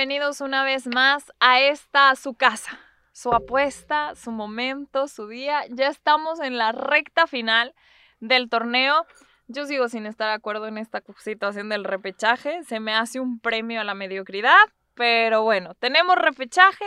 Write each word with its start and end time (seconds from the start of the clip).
bienvenidos 0.00 0.40
una 0.40 0.64
vez 0.64 0.86
más 0.86 1.30
a 1.40 1.60
esta 1.60 2.16
su 2.16 2.32
casa, 2.32 2.80
su 3.12 3.34
apuesta, 3.34 4.14
su 4.14 4.30
momento, 4.30 5.08
su 5.08 5.28
día. 5.28 5.64
Ya 5.68 5.88
estamos 5.88 6.40
en 6.40 6.56
la 6.56 6.72
recta 6.72 7.26
final 7.26 7.74
del 8.18 8.48
torneo. 8.48 9.04
Yo 9.46 9.66
sigo 9.66 9.90
sin 9.90 10.06
estar 10.06 10.28
de 10.28 10.32
acuerdo 10.36 10.68
en 10.68 10.78
esta 10.78 11.02
situación 11.18 11.68
del 11.68 11.84
repechaje. 11.84 12.64
Se 12.64 12.80
me 12.80 12.94
hace 12.94 13.20
un 13.20 13.40
premio 13.40 13.82
a 13.82 13.84
la 13.84 13.92
mediocridad, 13.92 14.56
pero 14.94 15.42
bueno, 15.42 15.74
tenemos 15.74 16.16
repechaje 16.16 16.86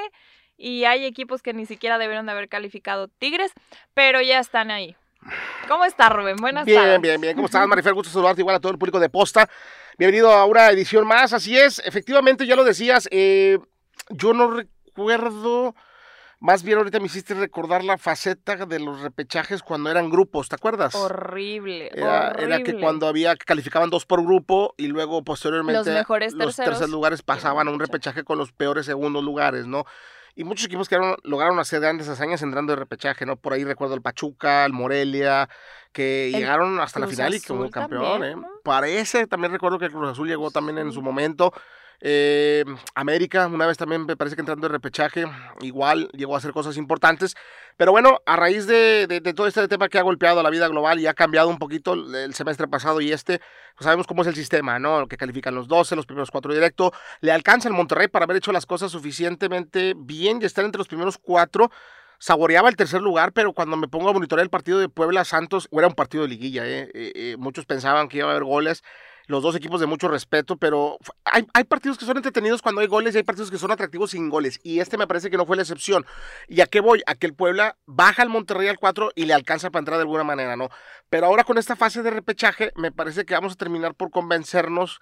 y 0.57 0.85
hay 0.85 1.05
equipos 1.05 1.43
que 1.43 1.53
ni 1.53 1.67
siquiera 1.67 1.99
debieron 1.99 2.25
de 2.25 2.31
haber 2.31 2.49
calificado 2.49 3.09
Tigres, 3.09 3.51
pero 3.93 4.21
ya 4.21 4.39
están 4.39 4.71
ahí. 4.71 4.95
¿Cómo 5.67 5.85
está 5.85 6.09
Rubén? 6.09 6.35
Buenas 6.37 6.65
bien, 6.65 6.77
tardes. 6.81 7.01
Bien, 7.01 7.01
bien, 7.01 7.21
bien. 7.21 7.35
¿Cómo 7.35 7.45
estás, 7.45 7.67
Marifer? 7.67 7.93
Gusto 7.93 8.11
saludarte 8.11 8.41
igual 8.41 8.55
a 8.55 8.59
todo 8.59 8.71
el 8.71 8.77
público 8.77 8.99
de 8.99 9.09
Posta. 9.09 9.49
Bienvenido 9.97 10.31
a 10.31 10.45
una 10.45 10.69
edición 10.69 11.07
más. 11.07 11.33
Así 11.33 11.57
es, 11.57 11.79
efectivamente, 11.85 12.45
ya 12.45 12.55
lo 12.55 12.63
decías. 12.63 13.07
Eh, 13.11 13.59
yo 14.09 14.33
no 14.33 14.51
recuerdo. 14.51 15.75
Más 16.39 16.61
bien 16.61 16.77
ahorita 16.77 16.99
me 16.99 17.05
hiciste 17.05 17.33
recordar 17.35 17.85
la 17.85 17.97
faceta 17.97 18.65
de 18.65 18.77
los 18.77 18.99
repechajes 18.99 19.63
cuando 19.63 19.89
eran 19.89 20.09
grupos, 20.09 20.49
¿te 20.49 20.55
acuerdas? 20.55 20.93
Horrible, 20.93 21.89
Era, 21.93 22.31
horrible. 22.31 22.55
era 22.55 22.63
que 22.65 22.77
cuando 22.81 23.07
había 23.07 23.33
que 23.37 23.45
calificaban 23.45 23.89
dos 23.89 24.05
por 24.05 24.21
grupo 24.21 24.73
y 24.75 24.87
luego 24.87 25.23
posteriormente 25.23 25.77
Los 25.77 25.87
mejores 25.87 26.33
los 26.33 26.53
terceros 26.57 26.89
lugares 26.89 27.21
pasaban 27.21 27.69
a 27.69 27.71
un 27.71 27.79
repechaje 27.79 28.25
con 28.25 28.37
los 28.37 28.51
peores 28.51 28.85
segundos 28.85 29.23
lugares, 29.23 29.67
¿no? 29.67 29.85
Y 30.35 30.43
muchos 30.43 30.65
equipos 30.65 30.89
que 30.89 30.97
lograron 31.23 31.59
hacer 31.59 31.79
grandes 31.79 32.09
hazañas 32.09 32.41
entrando 32.41 32.73
de 32.73 32.77
repechaje, 32.77 33.25
¿no? 33.25 33.35
Por 33.35 33.53
ahí 33.53 33.63
recuerdo 33.63 33.93
el 33.93 34.01
Pachuca, 34.01 34.65
el 34.65 34.73
Morelia, 34.73 35.47
que 35.91 36.27
El 36.27 36.33
llegaron 36.33 36.79
hasta 36.79 36.99
la 36.99 37.07
final 37.07 37.35
y 37.35 37.39
como 37.39 37.61
Azul 37.61 37.71
campeón, 37.71 38.03
también, 38.03 38.31
¿eh? 38.31 38.35
¿no? 38.41 38.47
Parece, 38.63 39.27
también 39.27 39.53
recuerdo 39.53 39.77
que 39.77 39.85
el 39.85 39.91
Cruz 39.91 40.09
Azul 40.09 40.27
llegó 40.27 40.49
también 40.49 40.79
en 40.79 40.91
su 40.91 41.03
momento. 41.03 41.53
Eh, 42.01 42.65
América, 42.95 43.47
una 43.47 43.65
vez 43.65 43.77
también 43.77 44.05
me 44.05 44.17
parece 44.17 44.35
que 44.35 44.41
entrando 44.41 44.67
de 44.67 44.73
repechaje, 44.73 45.25
igual 45.61 46.09
llegó 46.13 46.35
a 46.35 46.37
hacer 46.37 46.51
cosas 46.51 46.77
importantes. 46.77 47.35
Pero 47.77 47.91
bueno, 47.91 48.19
a 48.25 48.35
raíz 48.35 48.67
de, 48.67 49.21
todo 49.35 49.47
este 49.47 49.67
tema 49.67 49.89
que 49.89 49.97
ha 49.97 50.03
golpeado 50.03 50.43
la 50.43 50.49
vida 50.49 50.67
global 50.67 50.99
y 50.99 51.07
ha 51.07 51.13
cambiado 51.13 51.49
un 51.49 51.57
poquito 51.57 51.93
el, 51.93 52.33
semestre 52.33 52.67
pasado 52.67 53.01
y 53.01 53.11
este, 53.11 53.39
pues 53.75 53.85
sabemos 53.85 54.05
cómo 54.05 54.21
es 54.21 54.27
el 54.27 54.35
sistema, 54.35 54.79
¿no? 54.79 55.07
Que 55.07 55.17
califican 55.17 55.55
los 55.55 55.67
12, 55.67 55.95
los 55.95 56.05
primeros 56.05 56.29
cuatro 56.29 56.53
directo. 56.53 56.93
Le 57.21 57.31
alcanza 57.31 57.67
el 57.67 57.73
Monterrey 57.73 58.07
para 58.07 58.25
haber 58.25 58.37
hecho 58.37 58.51
las 58.51 58.65
cosas 58.65 58.91
suficientemente 58.91 59.93
bien 59.97 60.39
y 60.41 60.45
estar 60.45 60.65
entre 60.65 60.77
los 60.79 60.87
primeros 60.87 61.17
cuatro. 61.17 61.71
Saboreaba 62.19 62.69
el 62.69 62.75
tercer 62.75 63.01
lugar, 63.01 63.33
pero 63.33 63.53
cuando 63.53 63.75
me 63.75 63.87
pongo 63.87 64.09
a 64.09 64.13
monitorear 64.13 64.43
el 64.43 64.49
partido 64.49 64.79
de 64.79 64.87
Puebla 64.87 65.25
Santos, 65.25 65.67
era 65.71 65.87
un 65.87 65.93
partido 65.93 66.23
de 66.23 66.29
liguilla, 66.29 66.65
¿eh? 66.65 66.89
Eh, 66.93 67.11
eh, 67.15 67.35
muchos 67.37 67.65
pensaban 67.65 68.07
que 68.07 68.19
iba 68.19 68.27
a 68.27 68.31
haber 68.31 68.43
goles 68.43 68.83
los 69.27 69.41
dos 69.41 69.55
equipos 69.55 69.79
de 69.79 69.85
mucho 69.87 70.07
respeto, 70.07 70.57
pero 70.57 70.97
hay, 71.25 71.47
hay 71.53 71.63
partidos 71.63 71.97
que 71.97 72.05
son 72.05 72.17
entretenidos 72.17 72.61
cuando 72.61 72.81
hay 72.81 72.87
goles 72.87 73.15
y 73.15 73.17
hay 73.19 73.23
partidos 73.23 73.49
que 73.51 73.57
son 73.57 73.71
atractivos 73.71 74.11
sin 74.11 74.29
goles. 74.29 74.59
Y 74.63 74.79
este 74.79 74.97
me 74.97 75.07
parece 75.07 75.29
que 75.29 75.37
no 75.37 75.45
fue 75.45 75.55
la 75.55 75.61
excepción. 75.61 76.05
¿Y 76.47 76.61
a 76.61 76.65
qué 76.67 76.81
voy? 76.81 77.01
A 77.07 77.15
que 77.15 77.27
el 77.27 77.33
Puebla 77.33 77.77
baja 77.85 78.21
al 78.21 78.29
Monterrey 78.29 78.67
al 78.67 78.77
4 78.79 79.11
y 79.15 79.25
le 79.25 79.33
alcanza 79.33 79.69
para 79.71 79.79
entrar 79.81 79.97
de 79.97 80.01
alguna 80.03 80.23
manera, 80.23 80.55
¿no? 80.57 80.69
Pero 81.09 81.27
ahora 81.27 81.43
con 81.45 81.57
esta 81.57 81.75
fase 81.75 82.03
de 82.03 82.11
repechaje, 82.11 82.71
me 82.75 82.91
parece 82.91 83.25
que 83.25 83.33
vamos 83.33 83.53
a 83.53 83.55
terminar 83.55 83.95
por 83.95 84.11
convencernos 84.11 84.99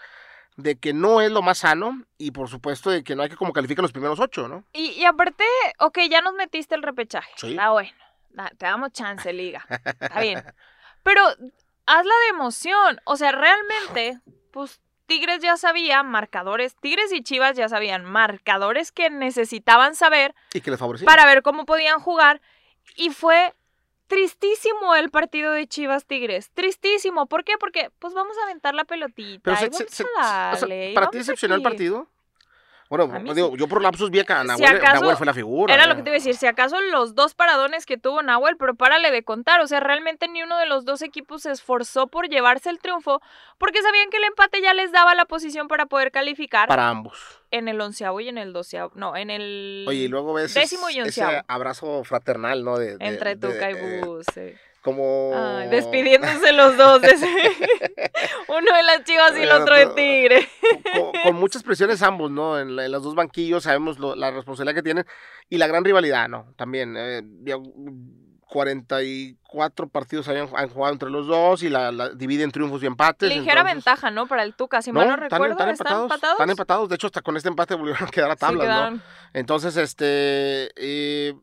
de 0.58 0.76
que 0.78 0.94
no 0.94 1.22
es 1.22 1.32
lo 1.32 1.42
más 1.42 1.60
sano 1.60 2.04
y 2.18 2.32
por 2.32 2.50
supuesto 2.50 2.92
de 2.92 3.04
que 3.04 3.16
no 3.16 3.24
hay 3.24 3.30
que 3.30 3.38
como 3.38 3.54
calificar 3.54 3.82
los 3.82 3.94
primeros 3.94 4.20
ocho, 4.20 4.48
¿no? 4.48 4.66
Y, 4.74 4.92
y 4.92 5.06
aparte, 5.06 5.46
ok, 5.80 5.98
ya 6.10 6.22
nos 6.22 6.34
metiste 6.36 6.76
el 6.76 6.84
repechaje. 6.84 7.32
Sí. 7.38 7.52
Está 7.52 7.72
bueno. 7.72 7.92
Da- 8.32 8.52
Te 8.58 8.66
damos 8.66 8.92
chance, 8.92 9.32
liga. 9.34 9.66
Está 10.00 10.20
bien. 10.20 10.44
Pero 11.04 11.22
hazla 11.98 12.14
de 12.24 12.28
emoción. 12.30 13.00
O 13.06 13.16
sea, 13.18 13.32
realmente, 13.32 14.20
pues 14.52 14.80
Tigres 15.06 15.40
ya 15.42 15.58
sabía 15.58 16.04
marcadores. 16.04 16.76
Tigres 16.76 17.12
y 17.12 17.22
Chivas 17.22 17.56
ya 17.58 17.68
sabían 17.70 18.06
marcadores 18.06 18.92
que 18.92 19.10
necesitaban 19.10 19.96
saber 19.96 20.34
Y 20.54 20.62
que 20.62 20.72
les 20.72 20.80
para 21.06 21.26
ver 21.26 21.42
cómo 21.42 21.66
podían 21.66 22.00
jugar. 22.00 22.42
Y 22.96 23.10
fue 23.10 23.54
tristísimo 24.08 24.96
el 24.96 25.10
partido 25.10 25.52
de 25.54 25.68
Chivas 25.68 26.06
Tigres. 26.06 26.52
Tristísimo. 26.54 27.28
¿Por 27.28 27.44
qué? 27.44 27.58
Porque, 27.58 27.92
pues 28.00 28.14
vamos 28.14 28.38
a 28.40 28.44
aventar 28.44 28.76
la 28.76 28.84
pelotita. 28.84 29.42
Pero 29.44 29.56
y 29.56 29.60
se- 29.60 29.66
vamos 29.66 29.78
se- 29.78 29.88
se- 29.90 30.04
a 30.04 30.08
o 30.54 30.58
sea, 30.58 30.60
darle, 30.60 30.92
y 30.92 30.94
¿Para 30.96 31.10
ti 31.10 31.18
decepcionó 31.18 31.56
el 31.56 31.62
partido? 31.62 32.08
Bueno, 32.92 33.10
A 33.16 33.34
digo, 33.34 33.52
sí. 33.54 33.58
yo 33.58 33.68
por 33.70 33.82
lapsus 33.82 34.12
vi 34.12 34.22
que 34.26 34.34
Si 34.34 34.46
Nahuel, 34.48 34.76
acaso 34.76 35.00
Nahuel 35.00 35.16
fue 35.16 35.26
la 35.26 35.34
figura. 35.34 35.74
Era 35.74 35.86
¿eh? 35.86 35.88
lo 35.88 35.96
que 35.96 36.04
te 36.04 36.10
iba 36.10 36.16
a 36.16 36.20
decir, 36.20 36.36
si 36.36 36.46
acaso 36.46 36.80
los 36.92 37.16
dos 37.16 37.34
paradones 37.36 37.86
que 37.86 37.98
tuvo 37.98 38.22
Nahuel, 38.22 38.58
pero 38.58 38.76
párale 38.76 39.12
de 39.12 39.24
contar, 39.24 39.62
o 39.62 39.68
sea, 39.68 39.80
realmente 39.80 40.28
ni 40.28 40.44
uno 40.44 40.58
de 40.58 40.66
los 40.66 40.84
dos 40.84 41.02
equipos 41.02 41.44
se 41.44 41.52
esforzó 41.52 42.08
por 42.08 42.28
llevarse 42.28 42.70
el 42.70 42.80
triunfo, 42.80 43.22
porque 43.58 43.82
sabían 43.82 44.10
que 44.10 44.18
el 44.18 44.26
empate 44.26 44.62
ya 44.62 44.74
les 44.74 44.92
daba 44.92 45.16
la 45.16 45.24
posición 45.24 45.70
para 45.70 45.86
poder 45.86 46.12
calificar 46.12 46.68
Para 46.68 46.90
ambos. 46.90 47.18
en 47.50 47.70
el 47.70 47.80
onceavo 47.80 48.20
y 48.20 48.28
en 48.28 48.38
el 48.38 48.52
doceavo, 48.52 48.92
no, 48.96 49.16
en 49.16 49.30
el 49.30 49.86
Oye, 49.88 50.00
y 50.00 50.08
luego 50.10 50.34
ves 50.34 50.54
décimo 50.54 50.90
y 50.90 51.00
ese 51.00 51.24
onceavo. 51.24 51.46
abrazo 51.48 52.04
fraternal, 52.04 52.66
¿no? 52.66 52.78
De, 52.78 52.98
de- 52.98 53.08
entre 53.08 53.38
Tuca 53.38 53.72
y 53.72 53.76
eh, 53.76 54.02
Buse. 54.04 54.60
Como... 54.82 55.32
Ay, 55.36 55.70
despidiéndose 55.70 56.54
los 56.54 56.76
dos. 56.78 57.02
de 57.02 57.08
ese- 57.12 57.28
Uno 58.48 58.76
de 58.76 58.84
las 58.84 59.04
chivas 59.04 59.34
y 59.38 59.42
el 59.44 59.52
otro 59.52 59.76
de 59.76 59.88
Tigre. 59.88 60.50
con, 60.94 61.12
con 61.24 61.36
muchas 61.36 61.64
presiones 61.64 62.02
ambos, 62.02 62.32
¿no? 62.32 62.60
En, 62.60 62.76
los 62.92 63.04
dos 63.04 63.16
banquillos 63.16 63.64
sabemos 63.64 64.00
lo- 64.00 64.16
la 64.16 64.32
responsabilidad 64.32 64.76
que 64.76 64.84
tienen 64.84 65.06
y 65.50 65.58
la 65.58 65.68
gran 65.68 65.84
rivalidad, 65.86 66.28
¿no? 66.30 66.54
También, 66.58 66.96
eh, 66.98 67.22
ya, 67.44 67.58
mm, 67.58 68.22
44 68.48 69.88
partidos 69.90 70.28
habían, 70.28 70.50
han 70.56 70.70
jugado 70.70 70.92
entre 70.94 71.10
los 71.10 71.26
dos 71.28 71.64
y 71.64 71.70
la, 71.70 71.92
la 71.92 72.10
dividen 72.10 72.52
triunfos 72.52 72.84
y 72.84 72.86
empates. 72.86 73.30
Ligera 73.30 73.62
entonces- 73.62 73.76
ventaja, 73.76 74.12
¿no? 74.12 74.28
Para 74.28 74.44
el 74.44 74.56
Tuca, 74.56 74.82
si 74.82 74.92
mal 74.92 75.08
no 75.08 75.14
están- 75.14 75.30
recuerdo, 75.30 75.52
están, 75.54 75.70
¿están 75.70 75.88
empatados, 75.88 76.04
empatados? 76.12 76.34
Están 76.34 76.50
empatados, 76.50 76.90
de 76.90 76.96
hecho 76.96 77.08
hasta 77.08 77.22
con 77.22 77.38
este 77.38 77.50
empate 77.50 77.76
volvieron 77.76 78.04
a 78.04 78.12
quedar 78.12 78.30
a 78.32 78.34
Sí, 78.34 78.40
tablas, 78.40 78.92
¿no? 78.94 79.00
Entonces, 79.34 79.78
este, 79.78 80.70
eh, 80.76 81.34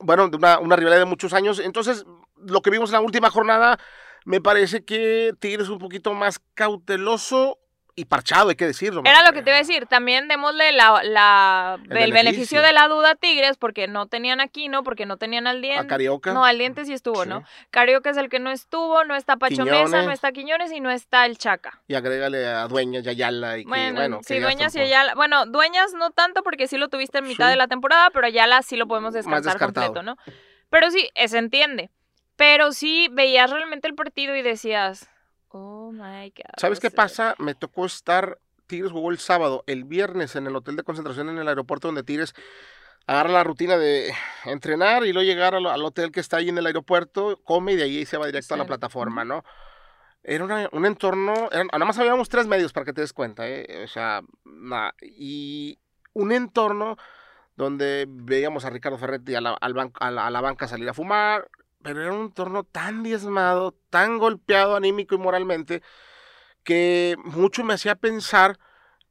bueno, 0.00 0.28
de 0.28 0.36
una, 0.36 0.58
una 0.58 0.76
rivalidad 0.76 1.00
de 1.00 1.06
muchos 1.06 1.32
años. 1.32 1.58
Entonces, 1.60 2.04
lo 2.46 2.60
que 2.62 2.70
vimos 2.70 2.90
en 2.90 2.94
la 2.94 3.00
última 3.00 3.30
jornada, 3.30 3.78
me 4.24 4.40
parece 4.40 4.84
que 4.84 5.32
Tigres 5.38 5.64
es 5.64 5.70
un 5.70 5.78
poquito 5.78 6.12
más 6.14 6.40
cauteloso 6.54 7.58
y 7.96 8.04
parchado, 8.06 8.48
hay 8.48 8.54
que 8.54 8.66
decirlo. 8.66 9.02
Era 9.04 9.26
lo 9.26 9.32
que 9.34 9.42
te 9.42 9.50
iba 9.50 9.56
a 9.56 9.58
decir, 9.60 9.84
también 9.86 10.26
démosle 10.28 10.72
la, 10.72 11.02
la, 11.02 11.74
el, 11.82 11.88
beneficio. 11.88 12.14
beneficio. 12.14 12.62
de 12.62 12.72
la 12.72 12.88
duda 12.88 13.10
a 13.10 13.14
Tigres, 13.16 13.58
porque 13.58 13.88
no 13.88 14.06
tenían 14.06 14.40
aquí, 14.40 14.68
¿no? 14.68 14.84
Porque 14.84 15.04
no 15.04 15.18
tenían 15.18 15.46
al 15.46 15.58
A 15.58 15.60
diente. 15.60 15.86
Carioca. 15.88 16.32
No, 16.32 16.44
al 16.44 16.56
diente 16.56 16.84
sí 16.86 16.94
estuvo, 16.94 17.24
Sí. 17.24 17.28
¿no? 17.28 17.42
Carioca 17.70 18.08
es 18.08 18.16
el 18.16 18.30
que 18.30 18.38
no 18.38 18.50
estuvo, 18.50 19.04
no 19.04 19.16
está 19.16 19.36
Pacho 19.36 19.64
Mesa, 19.64 19.84
Quiñones. 19.84 20.04
no 20.06 20.12
está 20.12 20.32
Quiñones 20.32 20.72
y 20.72 20.80
no 20.80 20.90
está 20.90 21.26
el 21.26 21.36
Chaca. 21.36 21.82
Y 21.88 21.94
agrégale 21.94 22.46
a 22.46 22.68
Dueñas 22.68 23.04
y 23.04 23.08
Ayala. 23.10 23.58
Y 23.58 23.64
que, 23.64 23.68
Bueno, 23.68 24.20
sí, 24.22 24.38
Dueñas 24.38 24.74
y 24.76 24.80
Ayala. 24.80 25.14
Bueno, 25.14 25.44
Dueñas 25.46 25.92
no 25.92 26.10
tanto 26.10 26.42
porque 26.42 26.68
sí 26.68 26.78
lo 26.78 26.88
tuviste 26.88 27.18
en 27.18 27.26
mitad 27.26 27.46
Sí. 27.46 27.50
de 27.50 27.56
la 27.56 27.66
temporada, 27.66 28.10
pero 28.14 28.26
Ayala 28.26 28.62
sí 28.62 28.76
lo 28.76 28.86
podemos 28.86 29.12
descartar 29.12 29.58
completo, 29.58 30.02
¿no? 30.02 30.16
Pero 30.70 30.90
sí, 30.90 31.10
se 31.26 31.36
entiende. 31.38 31.90
Pero 32.40 32.72
sí 32.72 33.08
veías 33.12 33.50
realmente 33.50 33.86
el 33.86 33.94
partido 33.94 34.34
y 34.34 34.40
decías, 34.40 35.10
oh 35.48 35.92
my 35.92 36.30
God. 36.30 36.54
¿Sabes 36.56 36.80
qué 36.80 36.90
pasa? 36.90 37.34
Me 37.38 37.54
tocó 37.54 37.84
estar. 37.84 38.38
Tigres 38.66 38.92
jugó 38.92 39.10
el 39.10 39.18
sábado, 39.18 39.62
el 39.66 39.84
viernes 39.84 40.36
en 40.36 40.46
el 40.46 40.56
hotel 40.56 40.76
de 40.76 40.82
concentración 40.82 41.28
en 41.28 41.36
el 41.36 41.48
aeropuerto 41.48 41.88
donde 41.88 42.02
Tigres 42.02 42.32
agarra 43.06 43.28
la 43.30 43.44
rutina 43.44 43.76
de 43.76 44.10
entrenar 44.46 45.04
y 45.04 45.12
luego 45.12 45.26
llegar 45.28 45.54
al, 45.54 45.66
al 45.66 45.84
hotel 45.84 46.12
que 46.12 46.20
está 46.20 46.38
ahí 46.38 46.48
en 46.48 46.56
el 46.56 46.64
aeropuerto, 46.66 47.38
come 47.44 47.72
y 47.72 47.76
de 47.76 47.82
ahí 47.82 48.06
se 48.06 48.16
va 48.16 48.24
directo 48.24 48.54
a 48.54 48.56
la 48.56 48.64
plataforma, 48.68 49.22
¿no? 49.24 49.44
Era 50.22 50.44
una- 50.44 50.68
un 50.72 50.86
entorno, 50.86 51.34
nada 51.52 51.84
más 51.84 51.98
habíamos 51.98 52.30
tres 52.30 52.46
medios 52.46 52.72
para 52.72 52.86
que 52.86 52.94
te 52.94 53.02
des 53.02 53.12
cuenta, 53.12 53.46
¿eh? 53.46 53.82
O 53.84 53.88
sea, 53.88 54.22
na- 54.46 54.94
y 55.02 55.78
un 56.14 56.32
entorno 56.32 56.96
donde 57.56 58.06
veíamos 58.08 58.64
a 58.64 58.70
Ricardo 58.70 58.96
Ferretti 58.96 59.34
a 59.34 59.42
la, 59.42 59.50
al 59.60 59.74
ban- 59.74 59.92
a 60.00 60.10
la- 60.10 60.26
a 60.26 60.30
la 60.30 60.40
banca 60.40 60.68
salir 60.68 60.88
a 60.88 60.94
fumar, 60.94 61.46
pero 61.82 62.02
era 62.02 62.12
un 62.12 62.26
entorno 62.26 62.64
tan 62.64 63.02
diezmado, 63.02 63.72
tan 63.90 64.18
golpeado 64.18 64.76
anímico 64.76 65.14
y 65.14 65.18
moralmente, 65.18 65.82
que 66.64 67.16
mucho 67.24 67.64
me 67.64 67.74
hacía 67.74 67.94
pensar 67.96 68.58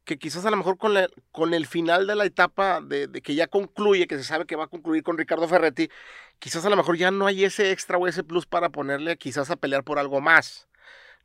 que 0.04 0.18
quizás 0.18 0.46
a 0.46 0.50
lo 0.50 0.56
mejor 0.56 0.78
con, 0.78 0.94
la- 0.94 1.08
con 1.32 1.54
el 1.54 1.66
final 1.66 2.06
de 2.06 2.16
la 2.16 2.24
etapa 2.26 2.80
de, 2.80 3.10
que 3.22 3.34
ya 3.34 3.46
concluye, 3.48 4.06
que 4.06 4.16
se 4.18 4.24
sabe 4.24 4.46
que 4.46 4.56
va 4.56 4.64
a 4.64 4.68
concluir 4.68 5.02
con 5.02 5.18
Ricardo 5.18 5.48
Ferretti, 5.48 5.90
quizás 6.38 6.64
a 6.64 6.70
lo 6.70 6.76
mejor 6.76 6.96
ya 6.96 7.10
no 7.10 7.26
hay 7.26 7.44
ese 7.44 7.72
extra 7.72 7.98
o 7.98 8.08
ese 8.08 8.24
plus 8.24 8.46
para 8.46 8.70
ponerle 8.70 9.18
quizás 9.18 9.50
a 9.50 9.56
pelear 9.56 9.84
por 9.84 9.98
algo 9.98 10.20
más. 10.20 10.68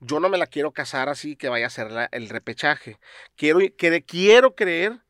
Yo 0.01 0.19
no 0.19 0.29
me 0.29 0.37
la 0.37 0.47
quiero 0.47 0.71
casar 0.73 1.09
así 1.09 1.35
que 1.37 1.49
vaya 1.49 1.67
a 1.67 1.69
ser 1.69 2.09
el 2.11 2.29
repechaje. 2.29 2.99
Quiero, 3.35 3.59
que, 3.77 4.03
quiero 4.05 4.55
creer 4.55 5.01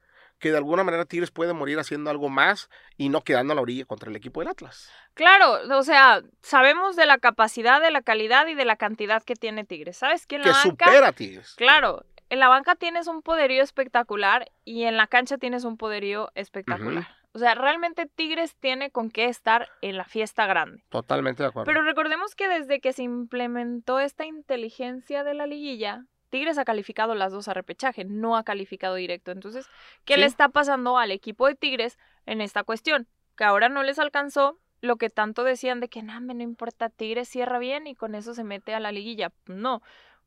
que 0.45 0.51
de 0.51 0.57
alguna 0.57 0.83
manera 0.83 1.05
Tigres 1.05 1.31
puede 1.31 1.53
morir 1.53 1.79
haciendo 1.79 2.11
algo 2.11 2.29
más 2.29 2.69
y 2.97 3.09
no 3.09 3.21
quedando 3.21 3.53
a 3.53 3.55
la 3.55 3.63
orilla 3.63 3.83
contra 3.85 4.11
el 4.11 4.15
equipo 4.15 4.41
del 4.41 4.49
Atlas. 4.49 4.91
Claro, 5.15 5.57
o 5.75 5.81
sea, 5.81 6.21
sabemos 6.43 6.95
de 6.95 7.07
la 7.07 7.17
capacidad, 7.17 7.81
de 7.81 7.89
la 7.89 8.03
calidad 8.03 8.45
y 8.45 8.53
de 8.53 8.63
la 8.63 8.75
cantidad 8.75 9.23
que 9.23 9.33
tiene 9.33 9.63
Tigres. 9.63 9.97
¿Sabes 9.97 10.27
quién 10.27 10.43
Que 10.43 10.49
la 10.49 10.53
banca? 10.53 10.69
supera 10.69 11.07
a 11.07 11.13
Tigres. 11.13 11.55
Claro, 11.57 12.05
en 12.29 12.37
la 12.37 12.47
banca 12.47 12.75
tienes 12.75 13.07
un 13.07 13.23
poderío 13.23 13.63
espectacular 13.63 14.51
y 14.65 14.83
en 14.83 14.97
la 14.97 15.07
cancha 15.07 15.39
tienes 15.39 15.63
un 15.63 15.77
poderío 15.77 16.29
espectacular. 16.35 17.07
O 17.33 17.39
sea, 17.39 17.55
realmente 17.55 18.05
Tigres 18.05 18.55
tiene 18.55 18.91
con 18.91 19.09
qué 19.09 19.25
estar 19.25 19.67
en 19.81 19.97
la 19.97 20.05
fiesta 20.05 20.45
grande. 20.45 20.83
Totalmente 20.89 21.41
de 21.41 21.49
acuerdo. 21.49 21.65
Pero 21.65 21.81
recordemos 21.81 22.35
que 22.35 22.47
desde 22.47 22.79
que 22.81 22.93
se 22.93 23.01
implementó 23.01 23.99
esta 23.99 24.27
inteligencia 24.27 25.23
de 25.23 25.33
la 25.33 25.47
liguilla, 25.47 26.05
Tigres 26.29 26.57
ha 26.57 26.65
calificado 26.65 27.15
las 27.15 27.31
dos 27.31 27.47
a 27.47 27.53
repechaje, 27.53 28.03
no 28.05 28.35
ha 28.37 28.43
calificado 28.43 28.95
directo. 28.95 29.31
Entonces, 29.31 29.67
¿qué 30.05 30.15
Sí. 30.15 30.19
le 30.21 30.25
está 30.25 30.49
pasando 30.49 30.97
al 30.97 31.11
equipo 31.11 31.47
de 31.47 31.55
Tigres 31.55 31.97
en 32.25 32.41
esta 32.41 32.63
cuestión? 32.63 33.07
Que 33.37 33.43
ahora 33.43 33.69
no 33.69 33.83
les 33.83 33.99
alcanzó 33.99 34.57
lo 34.81 34.97
que 34.97 35.09
tanto 35.09 35.43
decían 35.43 35.79
de 35.79 35.87
que 35.89 36.03
"Nah, 36.03 36.19
me 36.19 36.33
no 36.33 36.43
importa, 36.43 36.89
Tigres 36.89 37.27
cierra 37.29 37.57
bien 37.59 37.87
y 37.87 37.95
con 37.95 38.13
eso 38.15 38.33
se 38.33 38.43
mete 38.43 38.73
a 38.75 38.79
la 38.79 38.91
liguilla. 38.91 39.31
No, 39.47 39.81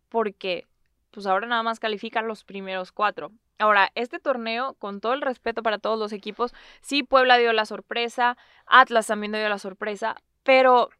porque 0.08 0.66
pues 1.10 1.26
ahora 1.26 1.46
nada 1.46 1.62
más 1.62 1.80
califican 1.80 2.28
los 2.28 2.44
primeros 2.44 2.92
cuatro. 2.92 3.32
Ahora, 3.58 3.90
este 3.94 4.18
torneo, 4.20 4.74
con 4.74 5.00
todo 5.00 5.14
el 5.14 5.22
respeto 5.22 5.62
para 5.62 5.78
todos 5.78 5.98
los 5.98 6.12
equipos, 6.12 6.54
sí, 6.80 7.02
Puebla 7.02 7.38
dio 7.38 7.52
la 7.52 7.64
sorpresa, 7.66 8.36
Atlas 8.66 9.06
también 9.08 9.32
dio 9.32 9.48
la 9.48 9.58
sorpresa, 9.58 10.16
pero 10.44 10.90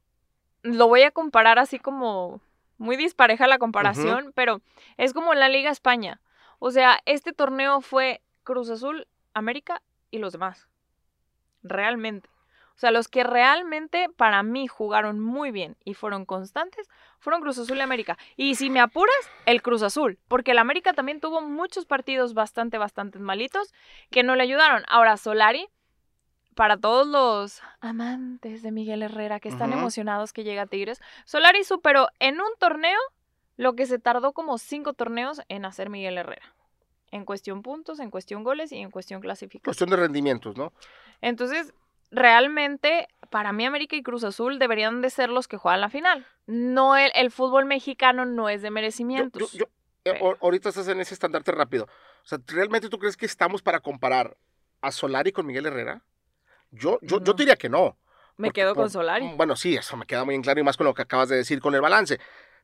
lo 0.62 0.88
voy 0.88 1.02
a 1.02 1.10
comparar 1.10 1.58
así 1.58 1.78
como 1.78 2.40
muy 2.78 2.96
dispareja 2.96 3.46
la 3.46 3.58
comparación, 3.58 4.32
pero 4.34 4.60
es 4.96 5.12
como 5.12 5.34
la 5.34 5.48
Liga 5.48 5.70
España. 5.70 6.20
O 6.58 6.70
sea, 6.70 7.00
este 7.04 7.32
torneo 7.32 7.80
fue 7.80 8.22
Cruz 8.44 8.70
Azul, 8.70 9.06
América 9.34 9.82
y 10.10 10.18
los 10.18 10.32
demás. 10.32 10.68
Realmente. 11.62 12.28
O 12.74 12.80
sea, 12.80 12.92
los 12.92 13.08
que 13.08 13.24
realmente 13.24 14.08
para 14.16 14.44
mí 14.44 14.68
jugaron 14.68 15.18
muy 15.18 15.50
bien 15.50 15.76
y 15.84 15.94
fueron 15.94 16.24
constantes 16.24 16.88
fueron 17.18 17.40
Cruz 17.40 17.58
Azul 17.58 17.78
y 17.78 17.80
América. 17.80 18.16
Y 18.36 18.54
si 18.54 18.70
me 18.70 18.78
apuras, 18.78 19.30
el 19.46 19.62
Cruz 19.62 19.82
Azul, 19.82 20.18
porque 20.28 20.52
el 20.52 20.58
América 20.58 20.92
también 20.92 21.20
tuvo 21.20 21.40
muchos 21.40 21.86
partidos 21.86 22.34
bastante, 22.34 22.78
bastante 22.78 23.18
malitos 23.18 23.74
que 24.10 24.22
no 24.22 24.36
le 24.36 24.44
ayudaron. 24.44 24.84
Ahora, 24.88 25.16
Solari, 25.16 25.68
para 26.58 26.76
todos 26.76 27.06
los 27.06 27.62
amantes 27.80 28.62
de 28.62 28.72
Miguel 28.72 29.04
Herrera 29.04 29.38
que 29.38 29.48
están 29.48 29.72
emocionados 29.72 30.32
que 30.32 30.42
llega 30.42 30.62
a 30.62 30.66
Tigres, 30.66 31.00
Solari 31.24 31.62
superó 31.62 32.08
en 32.18 32.34
un 32.40 32.48
torneo 32.58 32.98
lo 33.56 33.74
que 33.76 33.86
se 33.86 34.00
tardó 34.00 34.32
como 34.32 34.58
cinco 34.58 34.92
torneos 34.92 35.40
en 35.48 35.64
hacer 35.64 35.88
Miguel 35.88 36.18
Herrera. 36.18 36.52
En 37.12 37.24
cuestión 37.24 37.62
puntos, 37.62 38.00
en 38.00 38.10
cuestión 38.10 38.42
goles 38.42 38.72
y 38.72 38.78
en 38.78 38.90
cuestión 38.90 39.20
clasificación. 39.20 39.64
Cuestión 39.70 39.90
de 39.90 39.96
rendimientos, 39.96 40.56
¿no? 40.56 40.72
Entonces, 41.20 41.72
realmente, 42.10 43.06
para 43.30 43.52
mí 43.52 43.64
América 43.64 43.94
y 43.94 44.02
Cruz 44.02 44.24
Azul 44.24 44.58
deberían 44.58 45.00
de 45.00 45.10
ser 45.10 45.30
los 45.30 45.46
que 45.46 45.58
juegan 45.58 45.80
la 45.80 45.88
final. 45.90 46.26
No 46.48 46.96
el, 46.96 47.12
el 47.14 47.30
fútbol 47.30 47.66
mexicano 47.66 48.24
no 48.24 48.48
es 48.48 48.62
de 48.62 48.70
merecimientos. 48.72 49.52
yo- 49.52 49.58
yo- 49.60 49.64
eh, 50.04 50.12
Pero- 50.18 50.36
ahorita 50.42 50.70
estás 50.70 50.88
en 50.88 51.00
ese 51.00 51.14
estandarte 51.14 51.52
rápido. 51.52 51.84
O 51.84 52.26
sea, 52.26 52.38
¿realmente 52.48 52.88
tú 52.88 52.98
crees 52.98 53.16
que 53.16 53.26
estamos 53.26 53.62
para 53.62 53.78
comparar 53.78 54.36
a 54.80 54.90
Solari 54.90 55.30
con 55.30 55.46
Miguel 55.46 55.66
Herrera? 55.66 56.02
Yo, 56.70 56.98
yo, 57.02 57.22
yo 57.22 57.34
te 57.34 57.42
diría 57.42 57.56
que 57.56 57.68
no. 57.68 57.96
Me 58.36 58.48
porque 58.48 58.60
quedo 58.60 58.74
con 58.74 58.84
por- 58.84 58.90
Solari. 58.90 59.32
Bueno, 59.36 59.56
sí, 59.56 59.74
eso 59.76 59.96
me 59.96 60.06
queda 60.06 60.24
muy 60.24 60.34
en 60.34 60.42
claro 60.42 60.60
y 60.60 60.62
más 60.62 60.76
con 60.76 60.86
lo 60.86 60.94
que 60.94 61.02
acabas 61.02 61.28
de 61.28 61.36
decir 61.36 61.60
con 61.60 61.74
el 61.74 61.80
balance. 61.80 62.18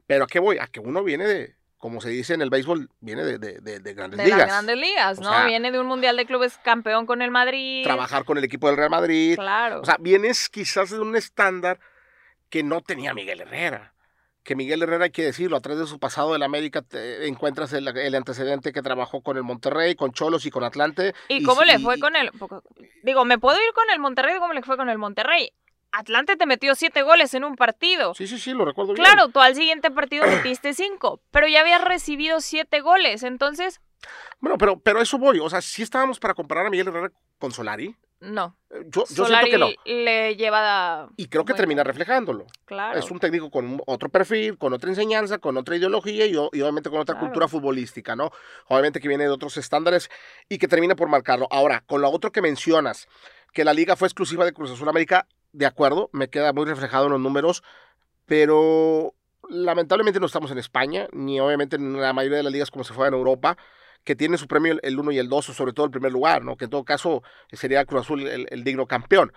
Pero 0.07 0.25
¿a 0.25 0.27
qué 0.27 0.39
voy? 0.39 0.59
A 0.59 0.67
que 0.67 0.79
uno 0.81 1.03
viene 1.03 1.25
de, 1.27 1.57
como 1.79 2.01
se 2.01 2.11
dice 2.11 2.35
en 2.35 2.43
el 2.43 2.51
béisbol, 2.51 2.91
viene 3.01 3.25
de, 3.25 3.39
de- 3.39 3.61
de- 3.61 3.81
de 3.81 3.95
grandes 3.95 4.19
De 4.19 4.25
ligas. 4.25 4.39
las 4.41 4.49
grandes 4.49 4.77
ligas, 4.77 5.19
O 5.19 5.23
¿no? 5.23 5.31
sea, 5.31 5.47
Viene 5.47 5.73
de 5.73 5.81
un 5.81 5.87
mundial 5.87 6.17
de 6.17 6.27
clubes 6.27 6.59
campeón 6.59 7.07
con 7.07 7.23
el 7.23 7.31
Madrid. 7.31 7.83
Trabajar 7.85 8.25
con 8.25 8.39
el 8.39 8.45
equipo 8.45 8.69
del 8.69 8.77
Real 8.77 8.91
Madrid. 8.91 9.35
Claro. 9.37 9.81
O 9.81 9.85
sea, 9.85 9.97
vienes 9.99 10.49
quizás 10.49 10.91
de 10.91 11.01
un 11.01 11.17
estándar 11.17 11.81
que 12.51 12.63
no 12.63 12.81
tenía 12.83 13.15
Miguel 13.15 13.41
Herrera. 13.41 13.94
Que 14.45 14.55
Miguel 14.55 14.83
Herrera, 14.83 15.05
hay 15.05 15.11
que 15.11 15.25
decirlo, 15.25 15.57
a 15.57 15.61
través 15.61 15.81
de 15.81 15.87
su 15.87 15.99
pasado 15.99 16.35
del 16.35 16.43
América 16.43 16.83
te 16.83 17.27
encuentras 17.27 17.73
el, 17.73 17.89
el 17.89 18.15
antecedente 18.15 18.73
que 18.73 18.83
trabajó 18.83 19.23
con 19.23 19.37
el 19.39 19.43
Monterrey, 19.43 19.95
con 19.95 20.13
Cholos 20.13 20.45
y 20.47 20.51
con 20.51 20.63
Atlante. 20.65 21.15
¿Y 21.29 21.43
cómo 21.43 21.63
le 21.63 21.79
fue 21.79 21.97
y- 21.97 22.01
con 22.01 22.15
el.? 22.15 22.31
Digo, 23.03 23.25
me 23.25 23.39
puedo 23.39 23.57
ir 23.57 23.73
con 23.75 23.89
el 23.91 23.99
Monterrey, 24.01 24.39
¿cómo 24.39 24.53
le 24.53 24.63
fue 24.63 24.77
con 24.77 24.89
el 24.91 24.99
Monterrey? 24.99 25.53
Atlante 25.93 26.37
te 26.37 26.45
metió 26.45 26.75
siete 26.75 27.03
goles 27.03 27.33
en 27.35 27.45
un 27.45 27.57
partido. 27.57 28.15
Sí, 28.15 28.27
sí, 28.27 28.39
sí, 28.39 28.53
lo 28.53 28.65
recuerdo 28.65 28.93
bien. 28.95 29.05
Claro, 29.05 29.29
tú 29.29 29.41
al 29.41 29.55
siguiente 29.55 29.91
partido 29.91 30.27
metiste 30.27 30.75
cinco, 30.75 31.21
pero 31.31 31.47
ya 31.49 31.61
habías 31.61 31.83
recibido 31.83 32.41
siete 32.41 32.81
goles, 32.81 33.23
entonces, 33.23 33.81
Bueno, 34.41 34.59
pero, 34.59 34.79
pero 34.79 35.01
eso 35.01 35.17
voy. 35.19 35.39
O 35.39 35.49
sea, 35.49 35.63
sí 35.63 35.83
estábamos 35.83 36.19
para 36.19 36.35
comparar 36.35 36.67
a 36.67 36.71
Miguel 36.71 36.89
Herrera 36.89 37.13
con 37.39 37.53
Solari. 37.53 37.97
No. 38.25 38.57
Eh, 38.71 38.83
Yo, 38.87 39.05
yo 39.09 39.25
Solari 39.25 39.49
siento 39.51 39.67
que 39.69 39.75
no. 39.77 40.01
le 40.03 40.37
lleva. 40.37 41.03
a- 41.03 41.09
Y 41.17 41.29
creo 41.29 41.45
que 41.45 41.53
bueno, 41.53 41.57
termina 41.63 41.85
reflejándolo. 41.85 42.47
Claro. 42.65 42.99
Es 42.99 43.11
un 43.11 43.19
técnico 43.21 43.51
con 43.51 43.81
otro 43.87 44.09
perfil, 44.09 44.59
con 44.59 44.73
otra 44.73 44.91
enseñanza, 44.91 45.39
con 45.39 45.57
otra 45.57 45.77
ideología 45.77 46.27
y, 46.27 46.37
obviamente 46.37 46.91
con 46.91 47.01
otra 47.01 47.15
Claro. 47.15 47.27
cultura 47.29 47.49
futbolística, 47.49 48.17
¿no? 48.17 48.31
Obviamente 48.69 49.01
que 49.01 49.09
viene 49.09 49.25
de 49.25 49.31
otros 49.31 49.57
estándares 49.57 50.11
y 50.49 50.59
que 50.59 50.69
termina 50.69 50.95
por 50.97 51.09
marcarlo. 51.09 51.47
Ahora, 51.51 51.83
con 51.87 52.01
lo 52.01 52.11
otro 52.11 52.33
que 52.33 52.43
mencionas, 52.43 53.07
que 53.53 53.65
la 53.65 53.73
liga 53.75 53.97
fue 53.97 54.09
exclusiva 54.09 54.45
de 54.45 54.53
Cruz 54.53 54.71
Azul 54.73 54.89
América, 54.89 55.27
de 55.53 55.67
acuerdo, 55.67 56.11
me 56.13 56.29
queda 56.29 56.53
muy 56.53 56.65
reflejado 56.65 57.07
en 57.07 57.13
los 57.13 57.21
números, 57.21 57.63
pero 58.27 59.15
lamentablemente 59.49 60.19
no 60.21 60.27
estamos 60.27 60.51
en 60.51 60.59
España, 60.59 61.07
ni 61.13 61.39
obviamente 61.41 61.77
en 61.77 62.01
la 62.01 62.13
mayoría 62.13 62.39
de 62.39 62.43
las 62.45 62.53
ligas 62.53 62.71
como 62.71 62.85
se 62.85 62.95
fue 62.95 63.07
en 63.09 63.15
Europa, 63.15 63.57
que 64.05 64.15
tienen 64.15 64.39
su 64.39 64.47
premio 64.47 64.77
el 64.83 64.99
1 64.99 65.13
y 65.13 65.19
el 65.19 65.29
2, 65.29 65.49
o 65.49 65.55
sobre 65.55 65.73
todo 65.73 65.87
el 65.87 65.93
primer 65.93 66.13
lugar, 66.13 66.43
¿no? 66.45 66.57
Que 66.57 66.65
en 66.65 66.71
todo 66.71 66.85
caso 66.85 67.23
sería 67.53 67.85
Cruz 67.85 68.03
Azul 68.03 68.27
el, 68.27 68.47
el 68.51 68.65
digno 68.65 68.87
campeón. 68.87 69.33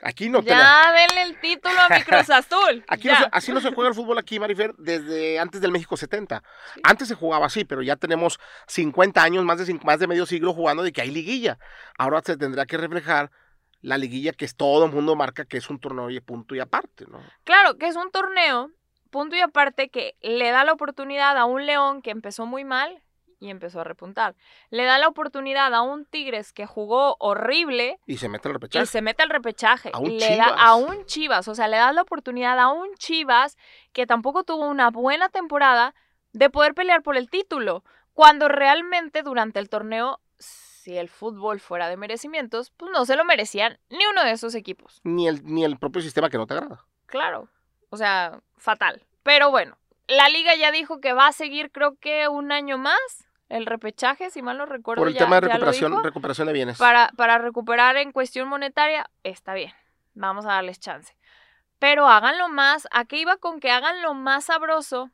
Aquí 0.00 0.28
no 0.28 0.40
ya, 0.42 0.92
denle 0.92 1.22
el 1.22 1.40
título 1.40 1.74
a 1.80 1.88
mi 1.88 2.02
Cruz 2.04 2.30
Azul. 2.30 2.84
Aquí 2.88 3.08
no 3.08 3.16
se- 3.16 3.28
así 3.32 3.52
no 3.52 3.60
se 3.60 3.72
juega 3.74 3.88
el 3.88 3.96
fútbol 3.96 4.16
aquí, 4.16 4.38
Marifer, 4.38 4.72
desde 4.78 5.40
antes 5.40 5.60
del 5.60 5.72
México 5.72 5.96
70. 5.96 6.40
Antes 6.84 7.08
se 7.08 7.16
jugaba 7.16 7.46
así, 7.46 7.64
pero 7.64 7.82
ya 7.82 7.96
tenemos 7.96 8.38
50 8.68 9.20
años, 9.20 9.44
más 9.44 9.58
de, 9.66 9.74
más 9.84 9.98
de 9.98 10.06
medio 10.06 10.24
siglo 10.24 10.54
jugando 10.54 10.84
de 10.84 10.92
que 10.92 11.00
hay 11.02 11.10
liguilla. 11.10 11.58
Ahora 11.98 12.22
se 12.24 12.36
tendrá 12.36 12.64
que 12.64 12.76
reflejar 12.76 13.32
la 13.80 13.98
liguilla 13.98 14.32
que 14.32 14.44
es 14.44 14.54
todo 14.54 14.84
el 14.86 14.92
mundo 14.92 15.16
marca 15.16 15.44
que 15.44 15.56
es 15.56 15.68
un 15.68 15.80
torneo 15.80 16.10
y 16.10 16.20
punto 16.20 16.54
y 16.54 16.60
aparte, 16.60 17.04
¿no? 17.08 17.20
Claro, 17.42 17.76
que 17.76 17.88
es 17.88 17.96
un 17.96 18.10
torneo, 18.12 18.70
punto 19.10 19.34
y 19.34 19.40
aparte, 19.40 19.88
que 19.88 20.14
le 20.20 20.50
da 20.52 20.62
la 20.64 20.72
oportunidad 20.74 21.36
a 21.36 21.44
un 21.44 21.66
León 21.66 22.02
que 22.02 22.10
empezó 22.10 22.46
muy 22.46 22.64
mal 22.64 23.02
y 23.40 23.50
empezó 23.50 23.80
a 23.80 23.84
repuntar. 23.84 24.34
Le 24.70 24.84
da 24.84 24.98
la 24.98 25.08
oportunidad 25.08 25.72
a 25.74 25.82
un 25.82 26.04
Tigres 26.04 26.52
que 26.52 26.66
jugó 26.66 27.16
horrible 27.20 27.98
Y 28.06 28.16
se 28.18 28.28
mete 28.28 28.48
y 28.48 28.52
repechaje. 28.52 28.86
se 28.86 29.02
mete 29.02 29.22
al 29.22 29.30
repechaje. 29.30 29.90
A 29.92 29.98
un 29.98 30.16
le 30.18 30.36
da 30.36 30.46
a 30.48 30.74
un 30.74 31.04
Chivas, 31.06 31.48
o 31.48 31.54
sea, 31.54 31.68
le 31.68 31.76
da 31.76 31.92
la 31.92 32.02
oportunidad 32.02 32.58
a 32.58 32.68
un 32.72 32.94
Chivas 32.96 33.56
que 33.92 34.06
tampoco 34.06 34.44
tuvo 34.44 34.66
una 34.68 34.90
buena 34.90 35.28
temporada 35.28 35.94
de 36.32 36.50
poder 36.50 36.74
pelear 36.74 37.02
por 37.02 37.16
el 37.16 37.30
título, 37.30 37.84
cuando 38.12 38.48
realmente 38.48 39.22
durante 39.22 39.58
el 39.60 39.68
torneo, 39.68 40.20
si 40.38 40.96
el 40.96 41.08
fútbol 41.08 41.60
fuera 41.60 41.88
de 41.88 41.96
merecimientos, 41.96 42.70
pues 42.76 42.90
no 42.92 43.04
se 43.04 43.16
lo 43.16 43.24
merecían 43.24 43.78
ni 43.90 44.04
uno 44.06 44.24
de 44.24 44.32
esos 44.32 44.54
equipos. 44.54 45.00
Ni 45.04 45.28
el, 45.28 45.44
ni 45.44 45.64
el 45.64 45.78
propio 45.78 46.02
sistema 46.02 46.28
que 46.28 46.36
no 46.36 46.46
te 46.46 46.54
agrada. 46.54 46.84
Claro, 47.06 47.48
o 47.90 47.96
sea, 47.96 48.40
fatal. 48.56 49.02
Pero 49.22 49.50
bueno, 49.50 49.78
la 50.08 50.28
liga 50.28 50.54
ya 50.56 50.70
dijo 50.70 51.00
que 51.00 51.12
va 51.12 51.28
a 51.28 51.32
seguir 51.32 51.70
creo 51.70 51.96
que 51.96 52.28
un 52.28 52.50
año 52.52 52.76
más 52.78 53.27
el 53.48 53.66
repechaje, 53.66 54.30
si 54.30 54.42
mal 54.42 54.58
no 54.58 54.66
recuerdo. 54.66 55.00
Por 55.00 55.08
el 55.08 55.14
ya- 55.14 55.20
tema 55.20 55.36
de 55.36 55.42
lo 55.42 55.48
recuperación, 55.48 55.92
dijo. 55.92 56.02
recuperación 56.02 56.46
de 56.46 56.52
bienes. 56.52 56.78
para, 56.78 57.10
para 57.16 57.38
recuperar 57.38 57.96
en 57.96 58.12
cuestión 58.12 58.48
monetaria, 58.48 59.10
está 59.22 59.54
bien. 59.54 59.72
Vamos 60.14 60.44
a 60.46 60.48
darles 60.54 60.80
chance. 60.80 61.16
Pero 61.78 62.08
háganlo 62.08 62.48
más. 62.48 62.88
¿A 62.90 63.04
qué 63.04 63.18
iba 63.18 63.36
con 63.36 63.60
que 63.60 63.70
háganlo 63.70 64.12
más 64.14 64.46
sabroso? 64.46 65.10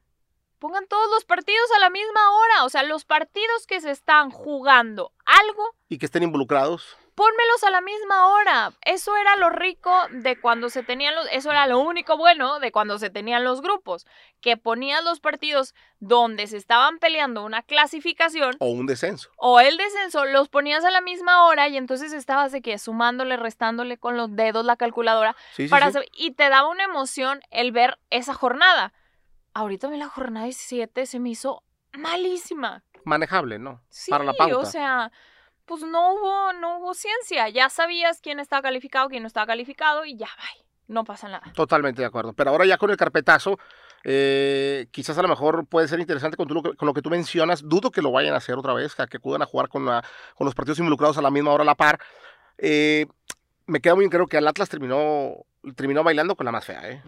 Pongan 0.58 0.86
todos 0.86 1.10
los 1.10 1.24
partidos 1.26 1.70
a 1.76 1.80
la 1.80 1.90
misma 1.90 2.30
hora. 2.32 2.64
O 2.64 2.70
sea, 2.70 2.82
los 2.84 3.04
partidos 3.04 3.66
que 3.66 3.80
se 3.82 3.90
están 3.90 4.30
jugando 4.30 5.12
algo, 5.26 5.74
Y 5.90 5.98
que 5.98 6.06
estén 6.06 6.22
involucrados. 6.22 6.96
Pónmelos 7.14 7.62
a 7.64 7.70
la 7.70 7.80
misma 7.80 8.26
hora. 8.28 8.72
Eso 8.84 9.16
era 9.16 9.36
lo 9.36 9.50
rico 9.50 9.92
de 10.10 10.40
cuando 10.40 10.68
se 10.68 10.82
tenían 10.82 11.14
los, 11.14 11.26
eso 11.30 11.50
era 11.50 11.66
lo 11.66 11.78
único 11.78 12.16
bueno 12.16 12.58
de 12.60 12.72
cuando 12.72 12.98
se 12.98 13.10
tenían 13.10 13.44
los 13.44 13.62
grupos, 13.62 14.06
que 14.40 14.56
ponías 14.56 15.02
los 15.04 15.20
partidos 15.20 15.74
donde 16.00 16.46
se 16.46 16.56
estaban 16.56 16.98
peleando 16.98 17.44
una 17.44 17.62
clasificación 17.62 18.56
O 18.58 18.66
un 18.70 18.86
descenso. 18.86 19.30
o 19.36 19.60
el 19.60 19.76
descenso, 19.76 20.24
los 20.24 20.48
ponías 20.48 20.84
a 20.84 20.90
la 20.90 21.00
misma 21.00 21.44
hora 21.44 21.68
y 21.68 21.76
entonces 21.76 22.12
estabas 22.12 22.52
de 22.52 22.62
que 22.62 22.78
sumándole, 22.78 23.36
restándole 23.36 23.96
con 23.98 24.16
los 24.16 24.34
dedos 24.34 24.64
la 24.64 24.76
calculadora 24.76 25.36
Sí, 25.52 25.64
sí, 25.64 25.68
para 25.68 25.86
sí. 25.86 25.92
saber- 25.94 26.08
y 26.12 26.32
te 26.32 26.48
daba 26.48 26.68
una 26.68 26.84
emoción 26.84 27.40
el 27.50 27.72
ver 27.72 27.98
esa 28.10 28.34
jornada. 28.34 28.92
Ahorita 29.54 29.86
a 29.86 29.90
mí 29.90 29.96
la 29.98 30.08
jornada 30.08 30.46
17 30.46 31.06
se 31.06 31.20
me 31.20 31.30
hizo 31.30 31.62
malísima. 31.92 32.82
Manejable, 33.04 33.58
¿no? 33.58 33.82
Sí, 33.88 34.10
Para 34.10 34.24
la 34.24 34.32
pauta. 34.32 34.58
o 34.58 34.64
sea, 34.64 35.12
pues 35.66 35.82
no 35.82 36.12
hubo, 36.14 36.52
no 36.54 36.78
hubo 36.78 36.94
ciencia. 36.94 37.48
Ya 37.48 37.68
sabías 37.68 38.20
quién 38.20 38.40
estaba 38.40 38.62
calificado, 38.62 39.08
quién 39.08 39.22
no 39.22 39.26
estaba 39.26 39.46
calificado 39.46 40.04
y 40.04 40.16
ya, 40.16 40.26
bye. 40.36 40.64
No 40.86 41.04
pasa 41.04 41.28
nada. 41.28 41.50
Totalmente 41.54 42.02
de 42.02 42.06
acuerdo. 42.06 42.34
Pero 42.34 42.50
ahora 42.50 42.66
ya 42.66 42.76
con 42.76 42.90
el 42.90 42.96
carpetazo, 42.98 43.58
eh, 44.04 44.86
quizás 44.90 45.16
a 45.16 45.22
lo 45.22 45.28
mejor 45.28 45.66
puede 45.66 45.88
ser 45.88 45.98
interesante 45.98 46.36
con, 46.36 46.46
lo 46.52 46.92
que- 46.94 47.02
tú 47.02 47.08
mencionas. 47.08 47.62
Dudo 47.66 47.90
que 47.90 48.02
lo 48.02 48.12
vayan 48.12 48.34
a 48.34 48.36
hacer 48.36 48.56
otra 48.58 48.74
vez, 48.74 48.94
que 48.94 49.02
acudan 49.16 49.40
a 49.40 49.46
jugar 49.46 49.68
con, 49.68 49.86
la- 49.86 50.04
con 50.34 50.44
los 50.44 50.54
partidos 50.54 50.78
involucrados 50.80 51.16
a 51.16 51.22
la 51.22 51.30
misma 51.30 51.52
hora 51.52 51.62
a 51.62 51.66
la 51.66 51.74
par. 51.74 51.98
Eh, 52.58 53.06
me 53.66 53.80
queda 53.80 53.94
muy 53.94 54.08
claro 54.10 54.26
que 54.26 54.36
el 54.36 54.46
Atlas 54.46 54.68
terminó, 54.68 55.32
terminó 55.74 56.04
bailando 56.04 56.36
con 56.36 56.44
la 56.44 56.52
más 56.52 56.66
fea, 56.66 56.90
¿eh? 56.90 57.02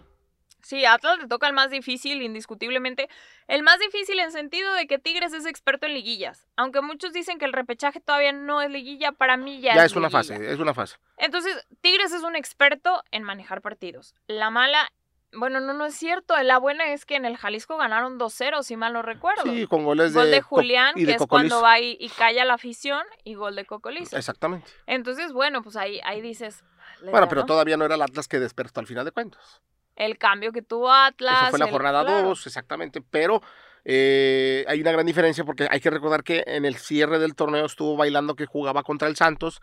Sí, 0.66 0.84
Atlas 0.84 1.18
le 1.20 1.28
toca 1.28 1.46
el 1.46 1.52
más 1.52 1.70
difícil, 1.70 2.22
indiscutiblemente. 2.22 3.08
El 3.46 3.62
más 3.62 3.78
difícil 3.78 4.18
en 4.18 4.32
sentido 4.32 4.74
de 4.74 4.88
que 4.88 4.98
Tigres 4.98 5.32
es 5.32 5.46
experto 5.46 5.86
en 5.86 5.94
liguillas. 5.94 6.48
Aunque 6.56 6.80
muchos 6.80 7.12
dicen 7.12 7.38
que 7.38 7.44
el 7.44 7.52
repechaje 7.52 8.00
todavía 8.00 8.32
no 8.32 8.60
es 8.60 8.70
liguilla, 8.70 9.12
para 9.12 9.36
mí 9.36 9.60
ya, 9.60 9.76
Ya, 9.76 9.84
es 9.84 9.92
es 9.92 9.96
una 9.96 10.08
liguilla. 10.08 10.34
fase, 10.34 10.52
es 10.52 10.58
una 10.58 10.74
fase. 10.74 10.96
Entonces, 11.18 11.64
Tigres 11.82 12.12
es 12.12 12.24
un 12.24 12.34
experto 12.34 13.00
en 13.12 13.22
manejar 13.22 13.62
partidos. 13.62 14.16
La 14.26 14.50
mala 14.50 14.90
Bueno, 15.32 15.60
no, 15.60 15.72
no 15.72 15.86
es 15.86 15.94
cierto. 15.94 16.34
La 16.42 16.58
buena 16.58 16.92
es 16.92 17.04
que 17.06 17.14
en 17.14 17.26
el 17.26 17.36
Jalisco 17.36 17.76
ganaron 17.76 18.18
2-0, 18.18 18.62
si 18.64 18.76
mal 18.76 18.92
no 18.92 19.02
recuerdo. 19.02 19.42
Sí, 19.44 19.66
con 19.68 19.84
goles 19.84 20.14
gol 20.14 20.32
de 20.32 20.40
Julián, 20.40 20.94
y 20.96 21.00
que 21.00 21.06
de 21.06 21.12
es 21.12 21.26
cuando 21.28 21.56
Cocolis. 21.56 21.64
va 21.64 21.78
y, 21.78 21.96
y 22.00 22.08
calla 22.08 22.44
la 22.44 22.54
afición, 22.54 23.04
y 23.22 23.34
gol 23.34 23.54
de 23.54 23.66
Cocolizo. 23.66 24.16
Exactamente. 24.16 24.68
Entonces, 24.86 25.32
bueno, 25.32 25.62
pues 25.62 25.76
ahí, 25.76 26.00
ahí 26.04 26.20
dices. 26.20 26.64
les 27.02 27.12
Bueno, 27.12 27.28
pero 27.28 27.44
todavía 27.44 27.76
no 27.76 27.84
era 27.84 27.94
el 27.96 28.02
Atlas 28.02 28.26
que 28.26 28.40
despertó 28.40 28.80
al 28.80 28.86
final 28.88 29.04
de 29.04 29.12
cuentas. 29.12 29.60
El 29.96 30.18
cambio 30.18 30.52
que 30.52 30.62
tuvo 30.62 30.92
Atlas. 30.92 31.40
Eso 31.42 31.50
fue 31.50 31.58
la 31.58 31.64
el- 31.66 31.72
jornada 31.72 32.04
claro. 32.04 32.28
2, 32.28 32.46
exactamente. 32.46 33.00
Pero 33.02 33.42
eh, 33.84 34.64
hay 34.68 34.80
una 34.80 34.92
gran 34.92 35.06
diferencia 35.06 35.44
porque 35.44 35.66
hay 35.70 35.80
que 35.80 35.90
recordar 35.90 36.22
que 36.22 36.44
en 36.46 36.64
el 36.64 36.76
cierre 36.76 37.18
del 37.18 37.34
torneo 37.34 37.66
estuvo 37.66 37.96
bailando 37.96 38.34
que 38.36 38.46
jugaba 38.46 38.82
contra 38.82 39.08
el 39.08 39.16
Santos, 39.16 39.60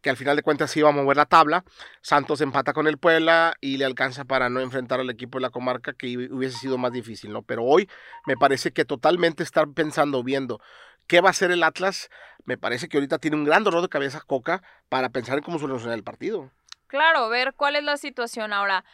que 0.00 0.10
al 0.10 0.16
final 0.16 0.36
de 0.36 0.42
cuentas 0.42 0.76
iba 0.76 0.88
a 0.88 0.92
mover 0.92 1.16
la 1.16 1.26
tabla. 1.26 1.64
Santos 2.02 2.40
empata 2.40 2.72
con 2.72 2.86
el 2.86 2.98
Puebla 2.98 3.54
y 3.60 3.76
le 3.78 3.84
alcanza 3.84 4.24
para 4.24 4.48
no 4.48 4.60
enfrentar 4.60 5.00
al 5.00 5.10
equipo 5.10 5.38
de 5.38 5.42
la 5.42 5.50
comarca, 5.50 5.92
que 5.92 6.06
hu- 6.08 6.30
hubiese 6.32 6.58
sido 6.58 6.78
más 6.78 6.92
difícil, 6.92 7.32
¿no? 7.32 7.42
Pero 7.42 7.64
hoy 7.64 7.88
me 8.26 8.36
parece 8.36 8.72
que 8.72 8.84
totalmente 8.84 9.42
estar 9.42 9.66
pensando, 9.74 10.22
viendo 10.22 10.60
qué 11.06 11.20
va 11.20 11.28
a 11.28 11.30
hacer 11.32 11.50
el 11.50 11.62
Atlas, 11.62 12.08
me 12.44 12.56
parece 12.56 12.88
que 12.88 12.96
ahorita 12.96 13.18
tiene 13.18 13.36
un 13.36 13.44
gran 13.44 13.64
dolor 13.64 13.82
de 13.82 13.88
cabeza 13.88 14.20
Coca 14.26 14.62
para 14.88 15.08
pensar 15.10 15.36
en 15.38 15.44
cómo 15.44 15.58
solucionar 15.58 15.96
el 15.98 16.04
partido. 16.04 16.50
Claro, 16.86 17.28
ver 17.28 17.54
cuál 17.54 17.74
es 17.76 17.82
la 17.84 17.96
situación 17.96 18.52
ahora. 18.52 18.84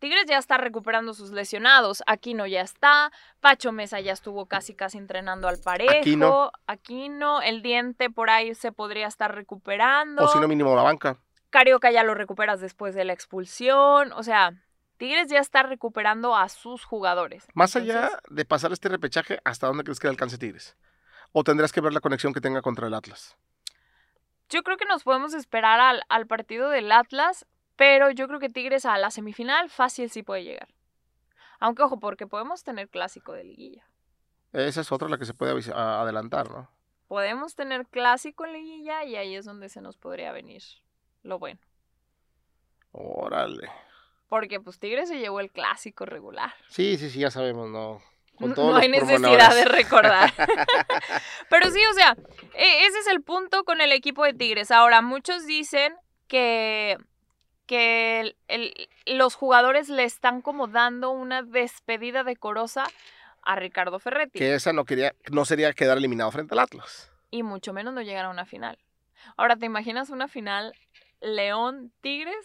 Tigres 0.00 0.24
ya 0.26 0.38
está 0.38 0.56
recuperando 0.56 1.12
sus 1.12 1.30
lesionados. 1.30 2.02
Aquino 2.06 2.46
ya 2.46 2.62
está. 2.62 3.12
Pacho 3.40 3.70
Mesa 3.70 4.00
ya 4.00 4.12
estuvo 4.12 4.46
casi 4.46 4.74
casi 4.74 4.96
entrenando 4.96 5.46
al 5.46 5.58
parejo. 5.58 5.92
Aquino. 5.92 6.50
Aquino, 6.66 7.42
el 7.42 7.60
diente 7.62 8.08
por 8.08 8.30
ahí 8.30 8.54
se 8.54 8.72
podría 8.72 9.06
estar 9.06 9.34
recuperando. 9.34 10.24
O 10.24 10.28
si 10.28 10.40
no, 10.40 10.48
mínimo 10.48 10.74
la 10.74 10.82
banca. 10.82 11.18
Carioca 11.50 11.90
ya 11.90 12.02
lo 12.02 12.14
recuperas 12.14 12.60
después 12.60 12.94
de 12.94 13.04
la 13.04 13.12
expulsión. 13.12 14.12
O 14.14 14.22
sea, 14.22 14.54
Tigres 14.96 15.28
ya 15.28 15.38
está 15.38 15.62
recuperando 15.64 16.34
a 16.34 16.48
sus 16.48 16.84
jugadores. 16.84 17.46
Más 17.52 17.76
allá 17.76 18.10
de 18.30 18.46
pasar 18.46 18.72
este 18.72 18.88
repechaje, 18.88 19.38
¿hasta 19.44 19.66
dónde 19.66 19.84
crees 19.84 20.00
que 20.00 20.06
le 20.06 20.12
alcance 20.12 20.38
Tigres? 20.38 20.76
¿O 21.32 21.44
tendrás 21.44 21.72
que 21.72 21.82
ver 21.82 21.92
la 21.92 22.00
conexión 22.00 22.32
que 22.32 22.40
tenga 22.40 22.62
contra 22.62 22.86
el 22.86 22.94
Atlas? 22.94 23.36
Yo 24.48 24.62
creo 24.62 24.78
que 24.78 24.86
nos 24.86 25.02
podemos 25.04 25.34
esperar 25.34 25.78
al, 25.78 26.02
al 26.08 26.26
partido 26.26 26.70
del 26.70 26.90
Atlas, 26.90 27.46
pero 27.80 28.10
yo 28.10 28.28
creo 28.28 28.38
que 28.40 28.50
Tigres 28.50 28.84
a 28.84 28.98
la 28.98 29.10
semifinal 29.10 29.70
fácil 29.70 30.10
sí 30.10 30.22
puede 30.22 30.44
llegar. 30.44 30.68
Aunque 31.60 31.82
ojo, 31.82 31.98
porque 31.98 32.26
podemos 32.26 32.62
tener 32.62 32.90
clásico 32.90 33.32
de 33.32 33.42
liguilla. 33.42 33.88
Esa 34.52 34.82
es 34.82 34.92
otra 34.92 35.08
la 35.08 35.16
que 35.16 35.24
se 35.24 35.32
puede 35.32 35.58
adelantar, 35.72 36.50
¿no? 36.50 36.70
Podemos 37.08 37.54
tener 37.54 37.86
clásico 37.86 38.44
en 38.44 38.52
liguilla 38.52 39.04
y 39.04 39.16
ahí 39.16 39.34
es 39.34 39.46
donde 39.46 39.70
se 39.70 39.80
nos 39.80 39.96
podría 39.96 40.30
venir 40.30 40.62
lo 41.22 41.38
bueno. 41.38 41.58
Órale. 42.92 43.70
Porque 44.28 44.60
pues 44.60 44.78
Tigres 44.78 45.08
se 45.08 45.18
llevó 45.18 45.40
el 45.40 45.50
clásico 45.50 46.04
regular. 46.04 46.52
Sí, 46.68 46.98
sí, 46.98 47.08
sí, 47.08 47.20
ya 47.20 47.30
sabemos, 47.30 47.70
¿no? 47.70 48.02
Con 48.36 48.52
No 48.52 48.76
hay 48.76 48.88
los 48.90 49.06
necesidad 49.06 49.54
de 49.54 49.64
recordar. 49.64 50.34
Pero 51.48 51.70
sí, 51.70 51.80
o 51.90 51.94
sea, 51.94 52.14
e- 52.52 52.84
ese 52.84 52.98
es 52.98 53.06
el 53.06 53.22
punto 53.22 53.64
con 53.64 53.80
el 53.80 53.92
equipo 53.92 54.22
de 54.24 54.34
Tigres. 54.34 54.70
Ahora, 54.70 55.00
muchos 55.00 55.46
dicen 55.46 55.94
que, 56.28 56.98
que 57.70 58.18
el- 58.20 58.36
el- 58.48 58.88
los 59.06 59.36
jugadores 59.36 59.88
le 59.88 60.02
están 60.02 60.42
como 60.42 60.66
dando 60.66 61.10
una 61.12 61.44
despedida 61.44 62.24
decorosa 62.24 62.82
a 63.42 63.54
Ricardo 63.54 64.00
Ferretti. 64.00 64.40
que 64.40 64.54
esa 64.56 64.72
no 64.72 64.84
quería, 64.84 65.14
no 65.30 65.44
sería 65.44 65.72
quedar 65.72 65.96
eliminado 65.96 66.32
frente 66.32 66.52
al 66.54 66.58
Atlas. 66.58 67.12
Y 67.30 67.44
mucho 67.44 67.72
menos 67.72 67.94
no 67.94 68.02
llegar 68.02 68.24
a 68.24 68.30
una 68.30 68.44
final. 68.44 68.76
Ahora, 69.36 69.54
¿te 69.54 69.66
imaginas 69.66 70.10
una 70.10 70.26
final 70.26 70.74
León-Tigres? 71.20 72.44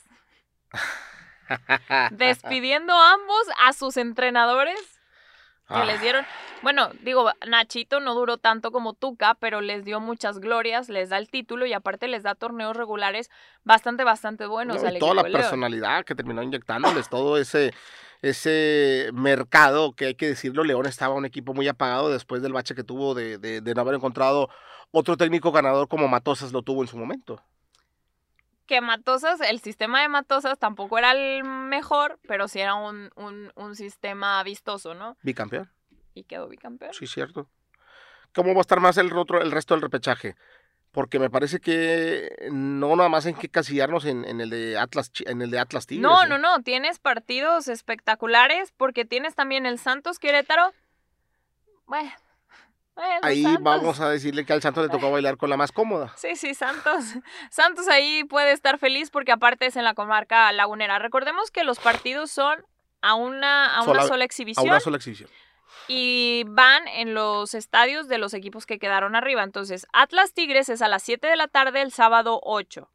Despidiendo 2.12 2.94
ambos 2.94 3.48
a 3.66 3.74
sus 3.74 3.98
entrenadores 3.98 4.95
que 5.68 5.74
Ah, 5.74 5.86
les 5.86 6.00
dieron. 6.02 6.26
Bueno, 6.62 6.90
digo, 7.02 7.32
Nachito 7.48 8.00
no 8.00 8.14
duró 8.16 8.38
tanto 8.38 8.72
como 8.72 8.94
Tuca, 8.94 9.36
pero 9.40 9.62
les 9.62 9.84
dio 9.86 10.00
muchas 10.00 10.40
glorias, 10.40 10.90
les 10.90 11.10
da 11.10 11.18
el 11.18 11.30
título 11.30 11.66
y 11.66 11.74
aparte 11.74 12.08
les 12.08 12.24
da 12.24 12.36
torneos 12.36 12.76
regulares 12.76 13.30
bastante, 13.64 14.04
bastante 14.04 14.46
buenos 14.46 14.82
no, 14.82 14.88
al 14.88 14.98
toda 15.00 15.14
la 15.16 15.24
León. 15.24 15.34
personalidad 15.34 16.06
que 16.06 16.16
terminó 16.16 16.42
inyectándoles, 16.44 17.10
todo 17.10 17.38
ese, 17.38 17.74
ese 18.22 19.10
mercado 19.14 19.94
que 19.94 20.06
hay 20.08 20.16
que 20.16 20.28
decirlo, 20.28 20.64
León 20.64 20.86
estaba 20.86 21.14
un 21.16 21.26
equipo 21.26 21.54
muy 21.54 21.68
apagado 21.68 22.10
después 22.12 22.42
del 22.42 22.54
bache 22.54 22.76
que 22.76 22.84
tuvo 22.84 23.14
de, 23.14 23.38
de- 23.38 23.62
de 23.62 23.74
no 23.76 23.82
haber 23.82 23.96
encontrado 23.96 24.50
otro 24.92 25.18
técnico 25.18 25.52
ganador 25.52 25.88
como 25.88 26.08
Matosas 26.08 26.52
lo 26.52 26.62
tuvo 26.62 26.82
en 26.82 26.88
su 26.88 26.98
momento. 26.98 27.42
Que 28.66 28.82
Matosas, 28.82 29.42
el 29.42 29.60
sistema 29.60 30.02
de 30.02 30.10
Matosas 30.10 30.58
tampoco 30.58 30.98
era 30.98 31.12
el 31.12 31.44
mejor, 31.44 32.20
pero 32.28 32.48
sí 32.48 32.60
era 32.60 32.76
un, 32.76 33.12
un, 33.16 33.52
un 33.56 33.76
sistema 33.76 34.42
vistoso, 34.44 34.94
¿no? 34.94 35.18
Bicampeón. 35.22 35.72
Y 36.14 36.24
quedó 36.24 36.48
bicampeón. 36.48 36.94
Sí, 36.94 37.08
cierto. 37.08 37.48
¿Cómo 38.34 38.54
va 38.54 38.60
a 38.60 38.62
estar 38.62 38.80
más 38.80 38.98
el, 38.98 39.16
otro, 39.16 39.42
el 39.42 39.52
resto 39.52 39.74
del 39.74 39.82
repechaje? 39.82 40.36
Porque 40.92 41.20
me 41.20 41.30
parece 41.30 41.60
que 41.60 42.50
no 42.52 42.96
nada 42.96 43.10
más 43.10 43.26
hay 43.26 43.34
que 43.34 43.50
casillarnos 43.50 44.06
en, 44.06 44.26
en 44.26 44.40
el 44.40 44.50
de 44.50 44.78
Atlas 44.78 45.12
en 45.26 45.42
el 45.42 45.52
de 45.52 45.60
Atlas 45.60 45.88
Tigres. 45.88 46.02
No, 46.02 46.24
¿eh? 46.24 46.28
no, 46.28 46.38
no, 46.38 46.62
tienes 46.62 47.00
partidos 47.00 47.68
espectaculares 47.68 48.74
porque 48.76 49.06
tienes 49.06 49.36
también 49.36 49.66
el 49.66 49.78
Santos 49.78 50.20
Querétaro. 50.20 50.74
Bueno, 51.86 52.12
bueno, 52.96 53.20
Ahí 53.24 53.44
Santos. 53.44 53.64
vamos 53.64 54.00
a 54.00 54.10
decirle 54.10 54.46
que 54.46 54.54
al 54.54 54.62
Santos 54.62 54.84
le 54.86 54.90
tocó 54.90 55.12
bailar 55.12 55.38
con 55.38 55.50
la 55.50 55.58
más 55.58 55.72
cómoda. 55.72 56.14
Sí, 56.18 56.36
sí, 56.36 56.54
Santos. 56.54 57.04
Santos 57.52 57.88
ahí 57.88 58.24
puede 58.24 58.52
estar 58.54 58.78
feliz 58.78 59.10
porque 59.12 59.32
aparte 59.32 59.66
es 59.66 59.76
en 59.76 59.84
la 59.84 59.94
comarca 59.94 60.52
lagunera. 60.54 60.98
Recordemos 61.00 61.52
que 61.52 61.64
los 61.64 61.80
partidos 61.80 62.32
son 62.32 62.66
a 63.02 63.14
una, 63.16 63.76
a 63.76 63.82
una 63.82 63.86
Sola- 63.86 64.08
sola 64.08 64.24
A 64.24 64.26
exhibición 64.26 64.68
una 64.68 64.80
sola 64.80 64.98
exhibición. 64.98 65.30
y 65.88 66.44
van 66.48 66.88
en 66.88 67.14
los 67.14 67.54
estadios 67.54 68.08
de 68.08 68.18
los 68.18 68.34
equipos 68.34 68.66
que 68.66 68.80
quedaron 68.80 69.16
arriba. 69.16 69.44
Entonces, 69.44 69.86
Atlas 69.94 70.34
Tigres 70.34 70.70
es 70.70 70.82
a 70.82 70.88
las 70.88 71.04
7 71.04 71.28
de 71.28 71.36
la 71.36 71.48
tarde 71.48 71.82
el 71.82 71.92
sábado 71.92 72.40
8. 72.44 72.90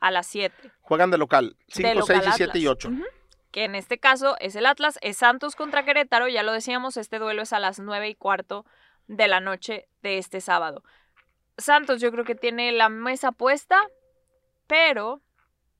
A 0.00 0.10
las 0.10 0.26
7. 0.26 0.70
Juegan 0.82 1.10
de 1.10 1.18
local. 1.18 1.56
de 1.68 1.74
5, 1.74 1.94
local 1.94 2.20
6 2.22 2.28
y 2.28 2.36
7 2.36 2.58
y 2.58 2.66
Atlas. 2.66 2.72
8. 2.84 2.88
Ujú. 2.88 3.04
Que 3.50 3.64
en 3.64 3.74
este 3.74 3.98
caso 3.98 4.36
es 4.40 4.54
el 4.56 4.66
Atlas, 4.66 4.98
es 5.00 5.16
Santos 5.16 5.56
contra 5.56 5.84
Querétaro, 5.84 6.28
ya 6.28 6.42
lo 6.42 6.52
decíamos, 6.52 6.96
este 6.98 7.18
duelo 7.18 7.42
es 7.42 7.52
a 7.54 7.58
las 7.58 7.78
9 7.80 8.08
y 8.10 8.14
cuarto 8.14 8.66
de 9.08 9.26
la 9.28 9.40
noche 9.40 9.88
de 10.02 10.18
este 10.18 10.40
sábado. 10.40 10.82
Santos 11.56 12.00
yo 12.00 12.12
creo 12.12 12.24
que 12.24 12.34
tiene 12.36 12.70
la 12.72 12.88
mesa 12.88 13.32
puesta, 13.32 13.80
pero 14.66 15.20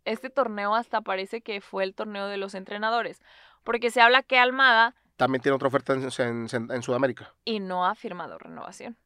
este 0.05 0.31
torneo 0.31 0.75
hasta 0.75 1.01
parece 1.03 1.41
que 1.41 1.61
fue 1.61 1.85
el 1.85 1.95
torneo 1.95 2.27
de 2.27 2.37
los 2.39 2.55
entrenadores, 2.55 3.21
porque 3.65 3.91
se 3.91 4.01
habla 4.01 4.23
que 4.23 4.39
Almada 4.39 4.95
También 5.17 5.43
tiene 5.43 5.57
otra 5.57 5.69
oferta 5.69 5.93
en, 5.93 6.03
en- 6.19 6.47
en- 6.53 6.71
en 6.73 6.83
Sudamérica. 6.83 7.35
y 7.45 7.61
no 7.61 7.87
ha 7.87 7.95
firmado 7.95 8.39
renovación. 8.39 8.97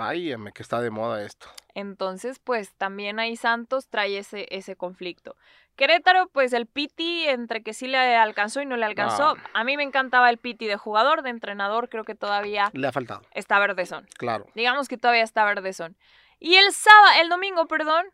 Ay, 0.00 0.34
que 0.54 0.62
está 0.62 0.80
de 0.80 0.90
moda 0.90 1.22
esto. 1.24 1.46
Entonces, 1.74 2.38
pues 2.38 2.72
también 2.74 3.18
ahí 3.18 3.36
Santos 3.36 3.88
trae 3.88 4.18
ese, 4.18 4.46
ese 4.50 4.76
conflicto. 4.76 5.36
Querétaro, 5.76 6.28
pues 6.28 6.54
el 6.54 6.66
Piti, 6.66 7.24
entre 7.28 7.62
que 7.62 7.74
sí 7.74 7.86
le 7.86 7.98
alcanzó 8.16 8.62
y 8.62 8.66
no 8.66 8.76
le 8.78 8.86
alcanzó. 8.86 9.34
No. 9.36 9.42
A 9.52 9.62
mí 9.62 9.76
me 9.76 9.82
encantaba 9.82 10.30
el 10.30 10.38
Piti 10.38 10.66
de 10.66 10.76
jugador, 10.78 11.22
de 11.22 11.28
entrenador, 11.30 11.90
creo 11.90 12.04
que 12.04 12.14
todavía 12.14 12.70
Le 12.72 12.86
ha 12.86 12.92
faltado, 12.92 13.22
está 13.32 13.58
verdezón. 13.58 14.06
claro. 14.16 14.46
Digamos 14.54 14.88
que 14.88 14.96
todavía 14.96 15.22
está 15.22 15.44
verdezón. 15.44 15.96
Y 16.38 16.54
el 16.56 16.72
sábado, 16.72 17.20
el 17.20 17.28
domingo, 17.28 17.66
perdón, 17.66 18.06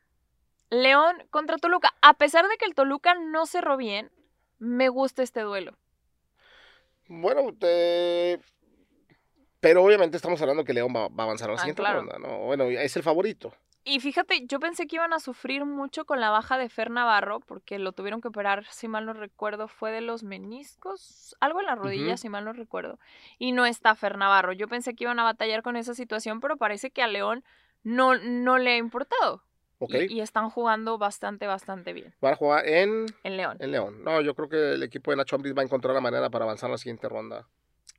León 0.71 1.23
contra 1.31 1.59
Toluca. 1.59 1.93
A 2.03 2.15
pesar 2.15 2.49
de 2.49 2.57
que 2.57 2.65
el 2.65 2.75
Toluca 2.75 3.15
no 3.15 3.47
cerró 3.47 3.77
bien, 3.77 4.11
me 4.59 4.89
gusta 4.89 5.23
este 5.23 5.43
duelo. 5.43 5.77
Bueno, 7.09 7.53
te- 7.59 8.41
pero 9.63 9.83
obviamente 9.83 10.19
estamos 10.19 10.43
hablando 10.43 10.65
que 10.65 10.75
León 10.75 10.93
va, 10.95 11.09
va 11.09 11.23
a 11.23 11.23
avanzar 11.23 11.49
a 11.49 11.53
la 11.53 11.57
Ah, 11.57 11.61
siguiente 11.61 11.81
claro. 11.81 12.01
ronda, 12.01 12.19
¿no? 12.19 12.41
Bueno, 12.41 12.65
es 12.65 12.95
el 12.97 13.03
favorito. 13.03 13.55
Y 13.85 13.99
fíjate, 14.01 14.47
yo 14.47 14.61
pensé 14.61 14.87
que 14.87 14.97
iban 14.97 15.13
a 15.13 15.19
sufrir 15.19 15.65
mucho 15.65 16.05
con 16.05 16.21
la 16.21 16.31
baja 16.31 16.59
de 16.59 16.69
Fer 16.69 16.91
Navarro, 16.91 17.41
porque 17.41 17.79
lo 17.81 17.93
tuvieron 17.93 18.21
que 18.21 18.29
operar, 18.29 18.65
si 18.71 18.87
mal 18.89 19.07
no 19.07 19.13
recuerdo, 19.13 19.67
fue 19.69 19.91
de 19.91 20.01
los 20.01 20.23
meniscos, 20.23 21.37
algo 21.41 21.61
en 21.61 21.67
la 21.67 21.75
rodilla, 21.75 22.17
si 22.17 22.29
mal 22.29 22.45
no 22.45 22.53
recuerdo. 22.53 22.99
Y 23.39 23.53
no 23.53 23.65
está 23.67 23.95
Fer 23.95 24.19
Navarro. 24.19 24.53
Yo 24.53 24.69
pensé 24.69 24.95
que 24.95 25.05
iban 25.05 25.19
a 25.19 25.25
batallar 25.25 25.63
con 25.63 25.77
esa 25.77 25.95
situación, 25.95 26.41
pero 26.41 26.57
parece 26.57 26.91
que 26.91 27.03
a 27.03 27.07
León 27.09 27.43
no, 27.83 28.17
no 28.19 28.59
le 28.59 28.75
ha 28.75 28.77
importado. 28.77 29.43
¿Ok? 29.79 29.95
Y, 30.09 30.15
y 30.19 30.21
están 30.21 30.49
jugando 30.51 30.97
bastante, 30.97 31.49
bastante 31.49 31.93
bien 31.93 32.15
Van 32.21 32.35
a 32.35 32.37
jugar 32.37 32.69
en, 32.69 33.07
en 33.25 33.37
León. 33.37 33.57
en 33.59 33.73
León. 33.73 34.05
No, 34.05 34.21
yo 34.21 34.37
creo 34.37 34.49
que 34.49 34.75
el 34.75 34.83
equipo 34.85 35.11
de 35.11 35.17
Nacho 35.17 35.35
Ambriz 35.35 35.57
va 35.57 35.63
a 35.63 35.65
encontrar 35.65 35.93
la 35.93 36.01
manera 36.01 36.31
para 36.31 36.45
avanzar 36.45 36.69
a 36.71 36.73
la 36.73 36.79
siguiente 36.79 37.09
ronda. 37.09 37.49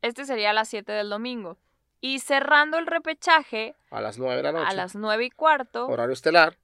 Este 0.03 0.25
sería 0.25 0.50
a 0.50 0.53
las 0.53 0.67
7 0.67 0.91
del 0.91 1.10
domingo. 1.10 1.57
Y 2.01 2.19
cerrando 2.19 2.77
el 2.77 2.86
repechaje, 2.86 3.74
A 3.89 4.01
las 4.01 4.17
9 4.19 4.36
de 4.36 4.43
la 4.43 4.51
noche. 4.51 4.69
a 4.69 4.74
las 4.74 4.95
9 4.95 5.24
y 5.25 5.29
cuarto, 5.31 5.88
Horario 5.88 6.12
estelar. 6.12 6.57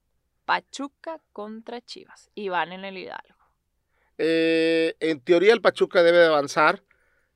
Pachuca 0.43 1.21
contra 1.31 1.79
Chivas. 1.79 2.29
Y 2.35 2.49
van 2.49 2.73
en 2.73 2.83
el 2.83 2.97
Hidalgo. 2.97 3.39
Eh, 4.17 4.95
en 4.99 5.21
teoría 5.21 5.53
el 5.53 5.61
Pachuca 5.61 6.03
debe 6.03 6.17
de 6.17 6.25
avanzar, 6.25 6.83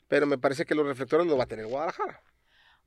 pero 0.10 0.25
me 0.27 0.38
parece 0.38 0.65
que 0.65 0.75
los 0.75 0.86
reflectores 0.86 1.25
los 1.25 1.39
va 1.39 1.43
a 1.43 1.48
tener 1.48 1.65
Guadalajara. 1.67 2.22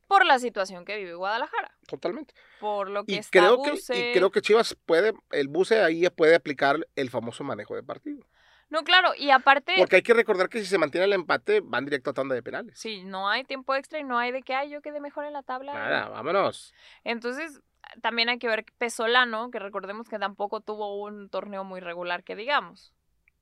Por 0.07 0.27
la 0.27 0.39
situación 0.39 0.85
que 0.85 0.99
vive 0.99 1.15
Guadalajara. 1.15 1.75
Totalmente. 1.87 2.35
Por 2.61 2.91
lo 2.91 3.05
que 3.05 3.13
Y 3.13 3.17
está 3.17 3.31
creo, 3.31 3.63
que, 3.63 3.71
Buse. 3.71 4.11
y 4.11 4.13
creo 4.13 4.31
que 4.31 4.43
Chivas 4.43 4.77
puede, 4.85 5.15
el 5.31 5.49
buce 5.49 5.81
ahí 5.81 6.07
puede 6.11 6.35
aplicar 6.35 6.87
el 6.95 7.09
famoso 7.09 7.43
manejo 7.43 7.75
de 7.75 7.83
partido. 7.83 8.23
No, 8.69 8.83
claro, 8.83 9.13
y 9.17 9.31
aparte, 9.31 9.75
Porque 9.79 9.97
hay 9.97 10.03
que 10.03 10.15
recordar 10.15 10.49
que 10.49 10.59
si 10.59 10.67
se 10.67 10.79
mantiene 10.79 11.05
el 11.07 11.13
empate, 11.13 11.61
van 11.63 11.85
directo 11.85 12.11
a 12.11 12.15
tanda 12.15 12.35
de 12.35 12.43
penales. 12.43 12.79
sí, 12.79 13.05
no 13.05 13.29
hay 13.29 13.45
tiempo 13.45 13.75
extra 13.75 14.01
y 14.01 14.05
no 14.05 14.19
hay 14.19 14.33
de 14.33 14.43
que, 14.43 14.55
ay, 14.55 14.71
yo 14.71 14.83
quedé 14.83 15.01
mejor 15.01 15.25
en 15.25 15.33
la 15.33 15.43
tabla. 15.45 15.73
Nada, 15.73 16.09
vámonos. 16.09 16.75
Entonces, 17.05 17.61
también 18.03 18.29
hay 18.29 18.39
que 18.39 18.49
ver 18.49 18.65
Pesolano, 18.79 19.51
que 19.53 19.61
recordemos 19.61 20.09
que 20.09 20.19
tampoco 20.19 20.61
tuvo 20.61 21.01
un 21.05 21.29
torneo 21.31 21.63
muy 21.63 21.79
regular, 21.81 22.25
que 22.25 22.35
digamos. 22.35 22.93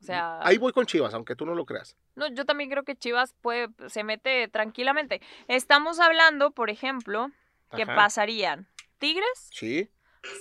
O 0.02 0.04
sea, 0.04 0.38
Ahí 0.42 0.58
voy 0.58 0.72
con 0.72 0.84
Chivas, 0.84 1.14
aunque 1.14 1.34
tú 1.34 1.46
no 1.46 1.54
lo 1.54 1.64
creas. 1.64 1.96
no, 2.16 2.26
yo 2.28 2.44
también 2.44 2.68
creo 2.68 2.82
que 2.84 2.94
Chivas 2.94 3.32
puede, 3.40 3.68
se 3.88 4.04
mete 4.04 4.48
tranquilamente. 4.48 5.22
Estamos 5.48 5.98
hablando, 6.00 6.50
por 6.50 6.68
ejemplo, 6.68 7.30
que 7.74 7.86
pasarían 7.86 8.68
Tigres, 8.98 9.48
Sí, 9.50 9.88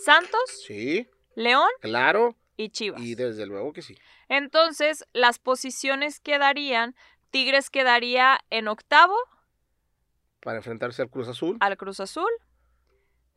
Santos, 0.03 0.41
sí, 0.67 1.07
León 1.35 1.69
claro. 1.79 2.35
y 2.57 2.69
Chivas. 2.69 3.01
Y 3.01 3.15
desde 3.15 3.45
luego 3.45 3.71
que 3.71 3.81
sí. 3.81 3.97
Entonces, 4.35 5.05
las 5.13 5.37
posiciones 5.37 6.19
quedarían, 6.19 6.95
Tigres 7.29 7.69
quedaría 7.69 8.39
en 8.49 8.67
octavo 8.67 9.15
Para 10.41 10.57
enfrentarse 10.57 11.03
al 11.03 11.09
Cruz 11.11 11.27
Azul. 11.27 11.57
al 11.59 11.77
Cruz 11.77 11.99
Azul. 11.99 12.31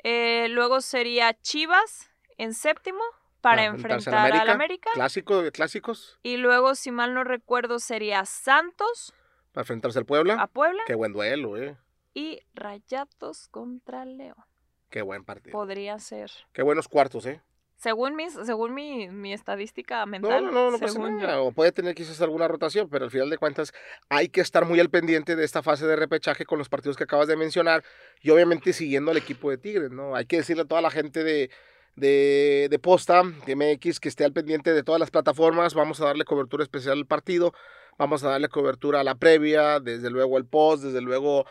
Eh, 0.02 0.48
luego 0.48 0.80
sería 0.80 1.38
Chivas 1.42 2.10
en 2.38 2.54
séptimo 2.54 3.00
para, 3.42 3.56
Para 3.56 3.64
enfrentarse 3.64 4.08
enfrentar 4.08 4.40
al 4.40 4.48
América. 4.48 4.90
Clásico 4.94 5.42
de 5.42 5.52
clásicos. 5.52 6.18
Y 6.22 6.38
luego, 6.38 6.74
si 6.74 6.90
mal 6.90 7.12
no 7.12 7.24
recuerdo, 7.24 7.78
sería 7.78 8.24
Santos 8.24 9.12
Para 9.52 9.62
enfrentarse 9.64 9.98
al 9.98 10.06
Puebla. 10.06 10.40
a 10.40 10.46
Puebla 10.46 10.82
Qué 10.86 10.94
buen 10.94 11.12
duelo, 11.12 11.58
¿eh? 11.58 11.76
y 12.14 12.40
Rayados 12.54 13.48
contra 13.48 14.06
León. 14.06 14.42
Qué 14.88 15.02
buen 15.02 15.24
partido. 15.26 15.52
Podría 15.52 15.98
ser. 15.98 16.30
Qué 16.54 16.62
buenos 16.62 16.88
cuartos, 16.88 17.26
¿eh? 17.26 17.42
Según, 17.76 18.16
mis, 18.16 18.32
según 18.44 18.72
mi, 18.74 19.08
mi 19.08 19.32
estadística 19.34 20.00
No, 20.00 20.06
mental. 20.06 20.44
no, 20.46 20.50
no, 20.52 20.70
no 20.72 20.78
pasa 20.78 20.94
según 20.94 21.20
yo. 21.20 21.26
nada. 21.26 21.40
O 21.42 21.52
puede 21.52 21.72
tener 21.72 21.94
quizás 21.94 22.20
alguna 22.22 22.48
rotación, 22.48 22.88
pero 22.88 23.04
al 23.04 23.10
final 23.10 23.28
de 23.28 23.36
cuentas 23.38 23.72
hay 24.08 24.28
que 24.28 24.40
estar 24.40 24.64
muy 24.64 24.80
al 24.80 24.88
pendiente 24.90 25.36
de 25.36 25.44
esta 25.44 25.62
fase 25.62 25.86
de 25.86 25.94
repechaje 25.94 26.46
con 26.46 26.58
los 26.58 26.68
partidos 26.70 26.96
que 26.96 27.04
acabas 27.04 27.28
de 27.28 27.36
mencionar 27.36 27.84
y 28.22 28.30
obviamente 28.30 28.72
siguiendo 28.72 29.10
al 29.10 29.18
equipo 29.18 29.50
de 29.50 29.58
Tigres, 29.58 29.90
¿no? 29.90 30.14
Hay 30.16 30.24
que 30.26 30.38
decirle 30.38 30.62
a 30.62 30.66
toda 30.66 30.80
la 30.80 30.90
gente 30.90 31.22
de, 31.22 31.50
de, 31.96 32.68
de 32.70 32.78
Posta, 32.78 33.22
de 33.46 33.54
MX, 33.56 34.00
que 34.00 34.08
esté 34.08 34.24
al 34.24 34.32
pendiente 34.32 34.72
de 34.72 34.82
todas 34.82 34.98
las 34.98 35.10
plataformas. 35.10 35.74
Vamos 35.74 36.00
a 36.00 36.06
darle 36.06 36.24
cobertura 36.24 36.62
especial 36.62 36.96
al 36.98 37.06
partido, 37.06 37.52
vamos 37.98 38.24
a 38.24 38.30
darle 38.30 38.48
cobertura 38.48 39.00
a 39.00 39.04
la 39.04 39.16
previa, 39.16 39.80
desde 39.80 40.10
luego 40.10 40.38
el 40.38 40.46
post, 40.46 40.82
desde 40.82 41.00
luego... 41.02 41.44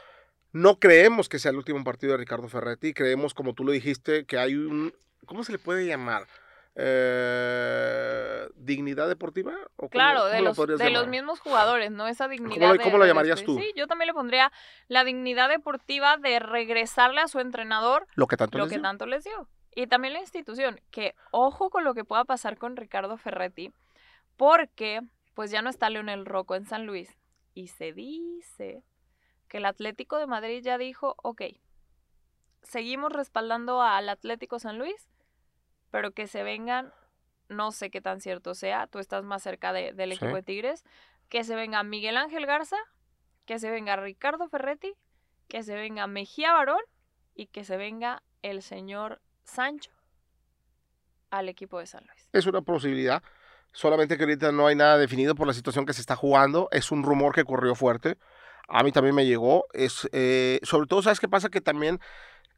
No 0.51 0.79
creemos 0.79 1.27
que 1.27 1.37
sea 1.37 1.51
el 1.51 1.57
último 1.57 1.83
partido 1.83 2.13
de 2.13 2.17
Ricardo 2.17 2.47
Ferretti, 2.47 2.93
creemos, 2.93 3.33
como 3.33 3.53
tú 3.53 3.63
lo 3.65 3.73
dijiste, 3.73 4.25
que 4.25 4.37
hay 4.37 4.55
un... 4.55 4.93
¿Cómo 5.25 5.43
se 5.43 5.51
le 5.53 5.59
puede 5.59 5.85
llamar? 5.85 6.27
Eh, 6.77 8.47
¿Dignidad 8.55 9.07
deportiva? 9.07 9.53
¿O 9.75 9.83
cómo- 9.83 9.89
Claro, 9.89 10.19
cómo 10.21 10.31
de, 10.31 10.39
lo 10.41 10.53
los, 10.53 10.77
de 10.79 10.89
los 10.89 11.07
mismos 11.07 11.39
jugadores, 11.39 11.91
¿no? 11.91 12.07
Esa 12.07 12.27
dignidad. 12.27 12.67
lo- 12.69 12.73
de- 12.73 12.83
cómo 12.83 12.97
lo 12.97 13.05
llamarías 13.05 13.41
despe- 13.41 13.45
tú? 13.45 13.57
Sí, 13.59 13.71
yo 13.75 13.87
también 13.87 14.07
le 14.07 14.13
pondría 14.13 14.51
la 14.87 15.03
dignidad 15.03 15.49
deportiva 15.49 16.17
de 16.17 16.39
regresarle 16.39 17.21
a 17.21 17.27
su 17.27 17.39
entrenador 17.39 18.07
Lo 18.15 18.27
que 18.27 18.37
tanto 18.37 18.57
lo 18.57 18.65
les 18.65 18.71
que 18.71 18.77
dio. 18.77 18.83
tanto 18.83 19.05
les 19.05 19.23
dio. 19.23 19.47
Y 19.75 19.87
también 19.87 20.13
la 20.13 20.19
institución, 20.21 20.79
que 20.91 21.15
ojo 21.31 21.69
con 21.69 21.83
lo 21.83 21.93
que 21.93 22.05
pueda 22.05 22.23
pasar 22.25 22.57
con 22.57 22.75
Ricardo 22.77 23.17
Ferretti, 23.17 23.73
porque 24.37 25.01
pues 25.33 25.51
ya 25.51 25.61
no 25.61 25.69
está 25.69 25.89
Leonel 25.89 26.25
Rocco 26.25 26.55
en 26.55 26.65
San 26.65 26.85
Luis. 26.85 27.09
Y 27.53 27.67
se 27.67 27.91
dice 27.93 28.83
que 29.49 29.57
el 29.57 29.65
Atlético 29.65 30.17
de 30.17 30.27
Madrid 30.27 30.61
ya 30.63 30.77
dijo, 30.77 31.15
ok, 31.23 31.41
seguimos 32.63 33.11
respaldando 33.11 33.81
al 33.81 34.07
Atlético 34.09 34.59
San 34.59 34.77
Luis, 34.77 35.09
pero 35.95 36.11
que 36.11 36.27
se 36.27 36.43
vengan, 36.43 36.91
no 37.47 37.71
sé 37.71 37.89
qué 37.89 38.01
tan 38.01 38.19
cierto 38.19 38.53
sea, 38.53 38.85
tú 38.87 38.99
estás 38.99 39.23
más 39.23 39.41
cerca 39.41 39.71
de- 39.71 39.93
del 39.93 40.09
Sí. 40.11 40.17
equipo 40.17 40.35
de 40.35 40.43
Tigres, 40.43 40.83
que 41.29 41.45
se 41.45 41.55
venga 41.55 41.81
Miguel 41.83 42.17
Ángel 42.17 42.45
Garza, 42.45 42.75
que 43.45 43.59
se 43.59 43.69
venga 43.71 43.95
Ricardo 43.95 44.49
Ferretti, 44.49 44.93
que 45.47 45.63
se 45.63 45.73
venga 45.73 46.05
Mejía 46.05 46.51
Barón 46.51 46.81
y 47.33 47.47
que 47.47 47.63
se 47.63 47.77
venga 47.77 48.23
el 48.41 48.61
señor 48.61 49.21
Sancho 49.45 49.89
al 51.31 51.47
equipo 51.47 51.79
de 51.79 51.85
San 51.87 52.05
Luis. 52.07 52.27
Es 52.33 52.45
una 52.45 52.61
posibilidad. 52.61 53.23
Solamente 53.71 54.17
que 54.17 54.23
ahorita 54.23 54.51
no 54.51 54.67
hay 54.67 54.75
nada 54.75 54.97
definido 54.97 55.33
por 55.33 55.47
la 55.47 55.53
situación 55.53 55.85
que 55.85 55.93
se 55.93 56.01
está 56.01 56.17
jugando. 56.17 56.67
Es 56.73 56.91
un 56.91 57.03
rumor 57.03 57.33
que 57.33 57.45
corrió 57.45 57.73
fuerte. 57.73 58.17
A 58.67 58.83
mí 58.83 58.91
también 58.91 59.15
me 59.15 59.25
llegó. 59.25 59.65
Es, 59.71 60.09
eh, 60.11 60.59
sobre 60.63 60.87
todo, 60.87 61.01
¿sabes 61.01 61.21
qué 61.21 61.29
pasa? 61.29 61.47
Que 61.47 61.61
también, 61.61 62.01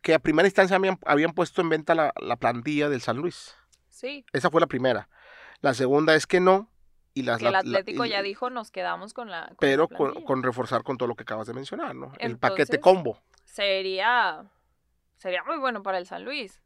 que 0.01 0.13
a 0.13 0.19
primera 0.19 0.47
instancia 0.47 0.75
habían, 0.77 0.99
habían 1.05 1.33
puesto 1.33 1.61
en 1.61 1.69
venta 1.69 1.95
la, 1.95 2.13
la 2.21 2.35
plantilla 2.37 2.89
del 2.89 3.01
San 3.01 3.17
Luis. 3.17 3.55
Sí, 3.89 4.25
Esa 4.33 4.49
fue 4.51 4.61
la 4.61 4.67
primera. 4.67 5.09
La 5.61 5.73
segunda 5.73 6.15
es 6.15 6.27
que 6.27 6.39
no. 6.39 6.69
Y 7.13 7.23
las, 7.23 7.39
que 7.39 7.47
el 7.47 7.53
la- 7.53 7.59
Atlético 7.59 8.05
y- 8.05 8.09
ya 8.09 8.21
dijo, 8.21 8.49
nos 8.51 8.69
quedamos 8.69 9.13
con 9.13 9.31
la... 9.31 9.41
con 9.41 9.49
la 9.49 9.55
Pero 9.59 9.87
con, 9.87 9.97
plantilla". 10.11 10.25
con 10.27 10.43
reforzar 10.43 10.83
con 10.83 10.97
todo 10.97 11.07
lo 11.07 11.15
que 11.15 11.23
acabas 11.23 11.47
de 11.47 11.53
mencionar, 11.53 11.95
¿no? 11.95 12.11
El 12.19 12.37
paquete 12.37 12.79
combo. 12.79 13.19
Sería, 13.43 14.45
sería 15.17 15.43
muy 15.43 15.57
bueno 15.57 15.81
para 15.81 15.97
el 15.97 16.05
San 16.05 16.23
Luis, 16.23 16.61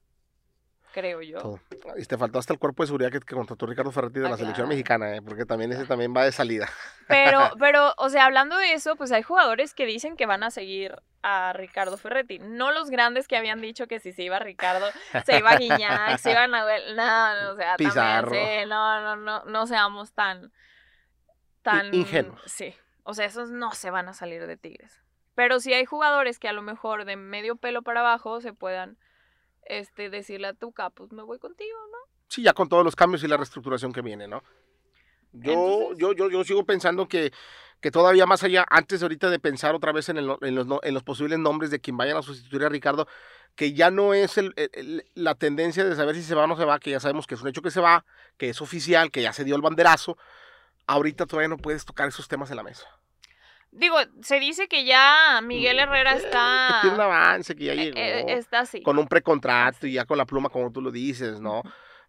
creo 0.92 1.22
yo. 1.22 1.40
Todo. 1.40 1.60
Y 1.98 2.06
te 2.06 2.18
faltó 2.18 2.40
hasta 2.40 2.54
el 2.54 2.60
cuerpo 2.60 2.84
de 2.84 2.88
seguridad 2.88 3.12
que, 3.12 3.20
que 3.20 3.36
contrató 3.36 3.66
Ricardo 3.66 3.92
Ferretti 3.92 4.20
de 4.20 4.28
Ah, 4.28 4.32
la 4.32 4.38
selección 4.38 4.68
mexicana, 4.68 5.16
¿eh? 5.16 5.22
porque 5.22 5.46
también 5.46 5.72
ese 5.72 5.86
también 5.86 6.14
va 6.16 6.24
de 6.24 6.32
salida. 6.32 6.70
Pero, 7.08 7.52
pero, 7.60 7.94
o 7.98 8.08
sea, 8.10 8.24
hablando 8.26 8.58
de 8.58 8.72
eso, 8.72 8.96
pues 8.96 9.12
hay 9.12 9.22
jugadores 9.22 9.74
que 9.74 9.86
dicen 9.86 10.16
que 10.16 10.26
van 10.26 10.44
a 10.44 10.50
seguir 10.52 10.96
a 11.24 11.52
Ricardo 11.52 11.98
Ferretti. 11.98 12.40
No 12.40 12.72
los 12.72 12.90
grandes 12.90 13.28
que 13.28 13.36
habían 13.36 13.60
dicho 13.60 13.86
que 13.88 14.00
si 14.00 14.14
se 14.14 14.24
iba 14.24 14.40
Ricardo, 14.40 14.86
se 15.26 15.38
iba 15.40 15.58
Guiñac, 15.58 16.18
se 16.20 16.32
iba 16.32 16.48
Nahuel. 16.48 16.96
No, 16.96 17.42
no, 17.44 17.52
o 17.52 17.56
sea, 17.58 17.76
Pizarro. 17.76 18.30
también, 18.32 18.64
sí, 18.64 18.70
no, 18.70 19.02
no, 19.02 19.16
no, 19.18 19.44
no 19.44 19.68
seamos 19.68 20.14
tan, 20.14 20.54
tan... 21.64 21.94
ingenuos. 21.94 22.42
Sí, 22.46 22.74
o 23.04 23.14
sea, 23.14 23.26
esos 23.26 23.52
no 23.52 23.72
se 23.74 23.90
van 23.92 24.08
a 24.08 24.14
salir 24.14 24.48
de 24.48 24.56
Tigres. 24.56 25.02
Pero 25.36 25.60
sí 25.60 25.74
hay 25.74 25.86
jugadores 25.86 26.40
que 26.40 26.48
a 26.48 26.54
lo 26.54 26.62
mejor 26.62 27.04
de 27.04 27.18
medio 27.18 27.56
pelo 27.58 27.82
para 27.82 28.00
abajo 28.02 28.40
se 28.40 28.54
puedan 28.54 28.98
este, 29.66 30.10
decirle 30.10 30.48
a 30.48 30.54
Tuca, 30.54 30.90
pues 30.90 31.12
me 31.12 31.24
voy 31.24 31.40
contigo, 31.40 31.78
¿no? 31.92 31.98
Sí, 32.28 32.44
ya 32.44 32.54
con 32.54 32.70
todos 32.70 32.84
los 32.84 32.96
cambios 32.96 33.24
y 33.24 33.28
la 33.28 33.38
reestructuración 33.38 33.92
que 33.94 34.02
viene, 34.02 34.28
¿no? 34.28 34.44
Yo, 35.34 35.52
Entonces- 35.54 35.98
yo, 35.98 36.14
yo, 36.14 36.30
yo 36.30 36.44
sigo 36.44 36.66
pensando 36.66 37.08
que, 37.08 37.32
que 37.80 37.92
todavía 37.92 38.26
más 38.26 38.44
allá, 38.44 38.66
antes 38.70 39.02
ahorita 39.02 39.30
de 39.30 39.40
pensar 39.40 39.76
otra 39.76 39.92
vez 39.92 40.10
en, 40.10 40.18
el 40.18 40.36
en, 40.42 40.56
los, 40.56 40.68
en 40.84 40.94
los 40.94 41.04
posibles 41.04 41.40
nombres 41.40 41.72
de 41.72 41.80
quien 41.80 41.96
vayan 41.98 42.18
a 42.18 42.22
sustituir 42.22 42.64
a 42.66 42.70
Ricardo, 42.70 43.08
que 43.56 43.74
ya 43.74 43.92
no 43.92 44.14
es 44.14 44.38
el- 44.38 44.54
el- 44.56 45.06
la 45.14 45.36
tendencia 45.36 45.84
de 45.86 45.96
saber 45.96 46.16
si 46.16 46.24
se 46.24 46.36
va 46.36 46.44
o 46.44 46.48
no 46.48 46.58
se 46.58 46.66
va, 46.66 46.80
que 46.80 46.92
ya 46.92 47.00
sabemos 47.00 47.28
que 47.28 47.36
es 47.36 47.42
un 47.42 47.48
hecho 47.48 47.62
que 47.62 47.72
se 47.72 47.80
va, 47.82 48.06
que 48.38 48.50
es 48.50 48.62
oficial, 48.62 49.10
que 49.12 49.22
ya 49.22 49.34
se 49.34 49.44
dio 49.44 49.56
el 49.56 49.62
banderazo, 49.62 50.18
ahorita 50.88 51.26
todavía 51.26 51.48
no 51.50 51.58
puedes 51.58 51.86
tocar 51.86 52.08
esos 52.10 52.28
temas 52.28 52.50
en 52.52 52.58
la 52.58 52.64
mesa. 52.64 52.88
Digo, 53.72 53.96
se 54.22 54.40
dice 54.40 54.68
que 54.68 54.84
ya 54.86 55.40
Miguel 55.42 55.80
Herrera 55.80 56.14
está... 56.14 56.68
Que 56.68 56.82
tiene 56.82 56.96
un 56.96 57.02
avance, 57.02 57.56
que 57.56 57.64
ya 57.66 57.74
eh, 57.74 57.78
llegó. 57.78 57.98
eh, 57.98 58.34
está 58.34 58.60
así. 58.60 58.82
con 58.84 59.00
un 59.00 59.08
precontrato 59.08 59.88
y 59.88 59.94
ya 59.94 60.06
con 60.06 60.18
la 60.18 60.26
pluma 60.26 60.50
como 60.50 60.72
tú 60.72 60.82
lo 60.82 60.92
dices, 60.92 61.40
¿no? 61.40 61.62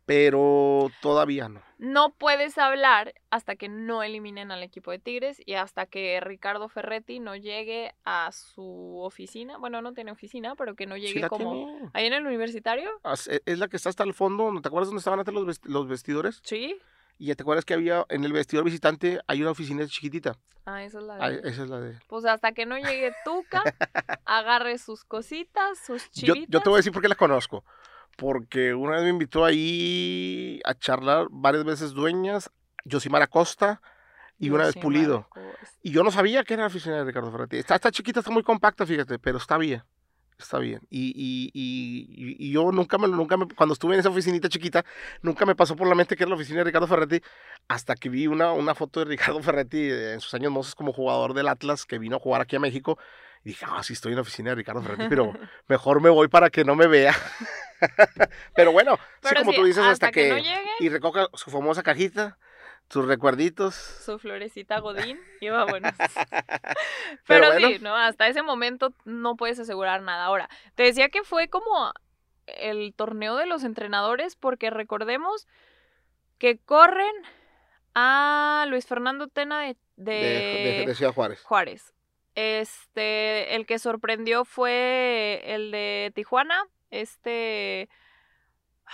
Pero 0.05 0.91
todavía 1.01 1.49
no. 1.49 1.63
No 1.79 2.13
puedes 2.13 2.59
hablar 2.59 3.15
hasta 3.31 3.55
que 3.55 3.69
no 3.69 4.03
eliminen 4.03 4.51
al 4.51 4.65
equipo 4.65 4.91
de 4.91 4.99
Tigres 4.99 5.41
y 5.47 5.55
hasta 5.55 5.87
que 5.87 6.19
Ricardo 6.21 6.69
Ferretti 6.69 7.21
no 7.21 7.37
llegue 7.37 7.95
a 8.05 8.33
su 8.33 8.99
oficina. 9.01 9.59
Bueno, 9.59 9.81
no 9.81 9.93
tiene 9.93 10.11
oficina, 10.11 10.57
pero 10.57 10.75
que 10.75 10.87
no 10.87 10.97
Sí 10.97 11.03
llegue 11.03 11.21
la 11.21 11.29
como... 11.29 11.53
tiene. 11.53 11.91
Ahí 11.95 12.07
en 12.07 12.15
el 12.15 12.27
universitario. 12.27 12.91
E- 13.29 13.43
Es 13.47 13.59
la 13.61 13.69
que 13.69 13.77
está 13.77 13.91
hasta 13.91 14.03
el 14.03 14.13
fondo, 14.13 14.51
¿no 14.51 14.61
¿te 14.61 14.67
acuerdas 14.69 14.89
dónde 14.89 14.99
estaban 14.99 15.21
antes 15.21 15.61
los 15.63 15.87
vestidores? 15.87 16.41
Sí. 16.43 16.81
Y 17.19 17.27
ya 17.27 17.35
te 17.35 17.43
acuerdas 17.43 17.65
que 17.65 17.75
había 17.75 18.05
en 18.09 18.25
el 18.25 18.33
vestidor 18.33 18.65
visitante 18.65 19.21
hay 19.27 19.43
una 19.43 19.53
oficina 19.53 19.87
chiquitita. 19.87 20.37
Ah, 20.65 20.83
esa 20.85 20.99
es 20.99 21.05
la 21.05 21.17
Ah, 21.21 21.31
de... 21.31 21.49
esa 21.49 21.63
es 21.65 21.69
la 21.71 21.81
de. 21.81 21.99
Pues 22.09 22.25
hasta 22.25 22.53
que 22.53 22.67
no 22.67 22.77
llegue 22.79 23.13
Tuca, 23.25 23.63
agarre 24.25 24.79
sus 24.79 25.05
cositas, 25.05 25.79
sus 25.79 26.05
Yo, 26.13 26.35
chilitas. 26.35 26.53
yo 26.53 26.61
te 26.61 26.69
voy 26.69 26.77
a 26.77 26.79
decir 26.81 26.93
por 26.93 27.03
qué 27.03 27.09
la 27.09 27.15
conozco. 27.15 27.65
Porque 28.17 28.75
una 28.75 28.93
vez 28.97 29.05
me 29.05 29.09
invitó 29.11 29.45
ahí 29.45 30.61
a 30.65 30.75
charlar 30.75 31.27
varias 31.31 31.65
veces 31.65 31.93
dueñas, 31.93 32.51
Yosimar 32.85 33.23
Acosta 33.23 33.81
y 34.39 34.51
una 34.51 34.65
vez 34.67 34.75
Pulido. 34.77 35.27
Acosta. 35.31 35.59
Y 35.83 35.93
yo 35.93 36.03
no 36.03 36.11
sabía 36.11 36.45
que 36.45 36.55
era 36.55 36.65
la 36.65 36.67
oficina 36.69 36.97
de 36.99 37.05
Ricardo 37.05 37.31
Ferretti. 37.33 37.57
Está, 37.57 37.77
está 37.77 37.91
chiquita, 37.91 38.21
está 38.21 38.31
muy 38.31 38.43
compacta, 38.43 38.85
fíjate, 38.87 39.19
pero 39.19 39.39
está 39.39 39.57
bien. 39.59 39.83
Está 40.39 40.59
bien. 40.59 40.81
Y, 40.91 41.13
y, 41.15 41.51
y, 41.55 42.37
y- 42.49 42.51
yo 42.53 42.73
nunca 42.73 42.99
me, 42.99 43.07
nunca 43.09 43.37
me, 43.37 43.47
cuando 43.47 43.75
estuve 43.75 43.95
en 43.95 44.01
esa 44.01 44.09
oficinita 44.09 44.49
chiquita, 44.49 44.85
nunca 45.23 45.47
me 45.47 45.55
pasó 45.55 45.77
por 45.77 45.87
la 45.87 45.95
mente 45.95 46.17
que 46.17 46.25
era 46.25 46.31
la 46.31 46.37
oficina 46.37 46.59
de 46.59 46.65
Ricardo 46.65 46.89
Ferretti, 46.89 47.21
hasta 47.69 47.95
que 47.95 48.09
vi 48.09 48.27
una, 48.27 48.53
una 48.53 48.75
foto 48.75 49.01
de 49.01 49.07
Ricardo 49.07 49.41
Ferretti 49.43 49.91
en 49.91 50.21
sus 50.21 50.35
años 50.35 50.51
mozos 50.51 50.75
como 50.75 50.93
jugador 50.93 51.35
del 51.35 51.49
Atlas, 51.49 51.87
que 51.87 51.99
vino 51.99 52.17
a 52.17 52.21
jugar 52.21 52.41
aquí 52.41 52.57
a 52.57 52.61
México. 52.61 52.99
Y 53.45 53.51
dije, 53.51 53.67
ah, 53.69 53.83
sí, 53.83 53.93
estoy 53.93 54.13
en 54.13 54.17
la 54.17 54.23
oficina 54.23 54.51
de 54.51 54.57
Ricardo 54.57 54.83
Ferretti, 54.83 55.07
pero 55.09 55.33
mejor 55.69 56.01
me 56.01 56.11
voy 56.11 56.29
para 56.29 56.51
que 56.51 56.65
no 56.65 56.75
me 56.77 56.87
vea. 56.87 57.15
pero 58.55 58.73
bueno, 58.73 58.97
sí, 58.97 59.29
Pero 59.29 59.41
como 59.41 59.53
sí, 59.53 59.59
tú 59.59 59.65
dices, 59.65 59.85
hasta, 59.85 60.11
que, 60.11 60.29
no 60.31 60.39
llegue 60.39 60.71
y 60.81 60.89
recoja 60.89 61.27
su 61.35 61.51
famosa 61.51 61.83
cajita, 61.83 62.39
sus 62.91 63.07
recuerditos. 63.07 63.75
su 63.75 64.19
florecita 64.19 64.79
Godín 64.81 65.19
y 65.41 65.49
vámonos. 65.49 65.93
Pero 67.27 67.27
Pero, 67.27 67.47
bueno. 67.53 67.69
sí, 67.69 67.79
¿no? 67.81 67.97
Hasta 67.97 68.27
ese 68.29 68.43
momento 68.43 68.93
no 69.05 69.37
puedes 69.37 69.59
asegurar 69.59 70.03
nada. 70.03 70.25
Ahora, 70.27 70.49
te 70.75 70.83
decía 70.83 71.09
que 71.09 71.23
fue 71.25 71.49
como 71.49 71.93
el 72.47 72.93
torneo 72.95 73.37
de 73.37 73.47
los 73.47 73.65
entrenadores 73.65 74.37
porque 74.37 74.71
recordemos 74.71 75.47
que 76.39 76.59
corren 76.59 77.13
Ah, 77.95 78.65
Luis 78.69 78.87
Fernando 78.87 79.29
Tena 79.29 79.61
de, 79.61 79.77
de, 79.97 80.13
de, 80.15 80.79
de- 80.81 80.87
de 80.87 80.95
Ciudad 80.95 81.13
Juárez. 81.13 81.43
Juárez. 81.43 81.93
Este, 82.35 83.55
el 83.55 83.67
que 83.67 83.79
sorprendió 83.79 84.47
fue 84.47 85.43
el 85.45 85.71
de 85.71 86.11
Tijuana. 86.15 86.65
Este. 86.91 87.91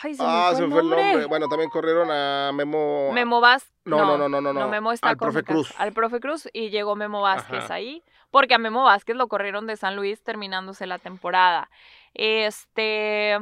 Ay, 0.03 0.15
se 0.15 0.23
ah, 0.25 0.51
me 0.51 0.57
se 0.57 0.67
fue 0.67 0.69
me 0.69 0.81
el 0.81 0.89
fue 0.89 1.01
el 1.01 1.07
nombre. 1.09 1.27
Bueno, 1.27 1.49
también 1.49 1.71
corrieron 1.71 2.11
a 2.11 2.53
Memo. 2.53 3.11
Memo 3.13 3.41
Vázquez. 3.41 3.73
No, 3.85 3.99
no, 3.99 4.19
no, 4.19 4.29
no, 4.29 4.41
no, 4.41 4.53
no. 4.53 4.69
Memo 4.69 4.93
está 4.93 5.09
Al 5.09 5.17
profe. 5.17 5.43
Cruz. 5.43 5.75
Al 5.79 5.93
profe 5.93 6.21
Cruz 6.21 6.49
y 6.53 6.71
llegó 6.71 6.95
Memo 6.95 7.23
Vázquez 7.23 7.65
Ajá. 7.65 7.75
ahí. 7.75 8.05
Porque 8.31 8.55
a 8.55 8.59
Memo 8.59 8.85
Vázquez 8.85 9.17
lo 9.17 9.29
corrieron 9.29 9.67
de 9.67 9.77
San 9.77 9.97
Luis 9.97 10.23
terminándose 10.23 10.87
la 10.87 10.99
temporada. 10.99 11.71
Este. 12.15 13.39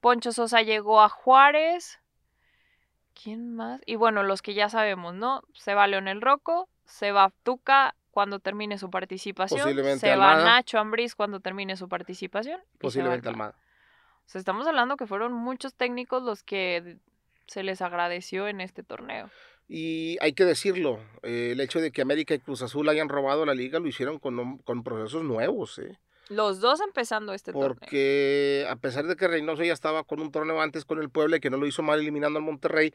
Poncho 0.00 0.32
Sosa 0.32 0.62
llegó 0.62 1.00
a 1.00 1.08
Juárez. 1.08 2.00
¿Quién 3.20 3.54
más? 3.54 3.80
Y 3.86 3.96
bueno, 3.96 4.22
los 4.22 4.42
que 4.42 4.54
ya 4.54 4.68
sabemos, 4.68 5.14
¿no? 5.14 5.42
Se 5.54 5.74
va 5.74 5.86
Leonel 5.86 6.20
Rocco, 6.20 6.68
se 6.84 7.12
va 7.12 7.32
Tuca 7.42 7.94
cuando 8.10 8.40
termine 8.40 8.78
su 8.78 8.90
participación. 8.90 9.60
Posiblemente 9.60 10.00
se 10.00 10.16
va. 10.16 10.36
Nacho 10.36 10.78
Ambriz 10.78 11.14
cuando 11.14 11.40
termine 11.40 11.76
su 11.76 11.88
participación. 11.88 12.60
se 12.60 12.78
Posiblemente 12.78 13.28
Almada. 13.28 13.54
Almada. 14.26 14.28
O 14.28 14.30
sea, 14.30 14.38
estamos 14.38 14.66
hablando 14.66 14.96
que 14.96 15.06
fueron 15.06 15.32
muchos 15.32 15.74
técnicos 15.74 16.22
los 16.22 16.42
que 16.42 16.98
se 17.46 17.62
les 17.62 17.80
agradeció 17.80 18.48
en 18.48 18.60
este 18.60 18.82
torneo. 18.82 19.30
Y 19.68 20.16
hay 20.20 20.32
que 20.32 20.44
decirlo, 20.44 21.00
eh, 21.22 21.50
el 21.52 21.60
hecho 21.60 21.80
de 21.80 21.90
que 21.90 22.02
América 22.02 22.34
y 22.34 22.38
Cruz 22.38 22.62
Azul 22.62 22.88
hayan 22.88 23.08
robado 23.08 23.44
la 23.44 23.54
liga 23.54 23.80
lo 23.80 23.88
hicieron 23.88 24.18
con, 24.18 24.84
procesos 24.84 25.24
nuevos, 25.24 25.78
¿eh? 25.78 25.98
Los 26.28 26.60
dos 26.60 26.80
empezando 26.80 27.32
este 27.34 27.52
torneo. 27.52 27.76
Porque 27.78 28.66
a 28.68 28.76
pesar 28.76 29.06
de 29.06 29.14
que 29.14 29.28
Reynoso 29.28 29.62
ya 29.62 29.72
estaba 29.72 30.02
con 30.02 30.20
un 30.20 30.32
torneo 30.32 30.60
antes 30.60 30.84
con 30.84 31.00
el 31.00 31.08
Puebla 31.08 31.36
y 31.36 31.40
que 31.40 31.50
no 31.50 31.56
lo 31.56 31.66
hizo 31.66 31.82
mal 31.82 32.00
eliminando 32.00 32.38
al 32.38 32.44
Monterrey, 32.44 32.92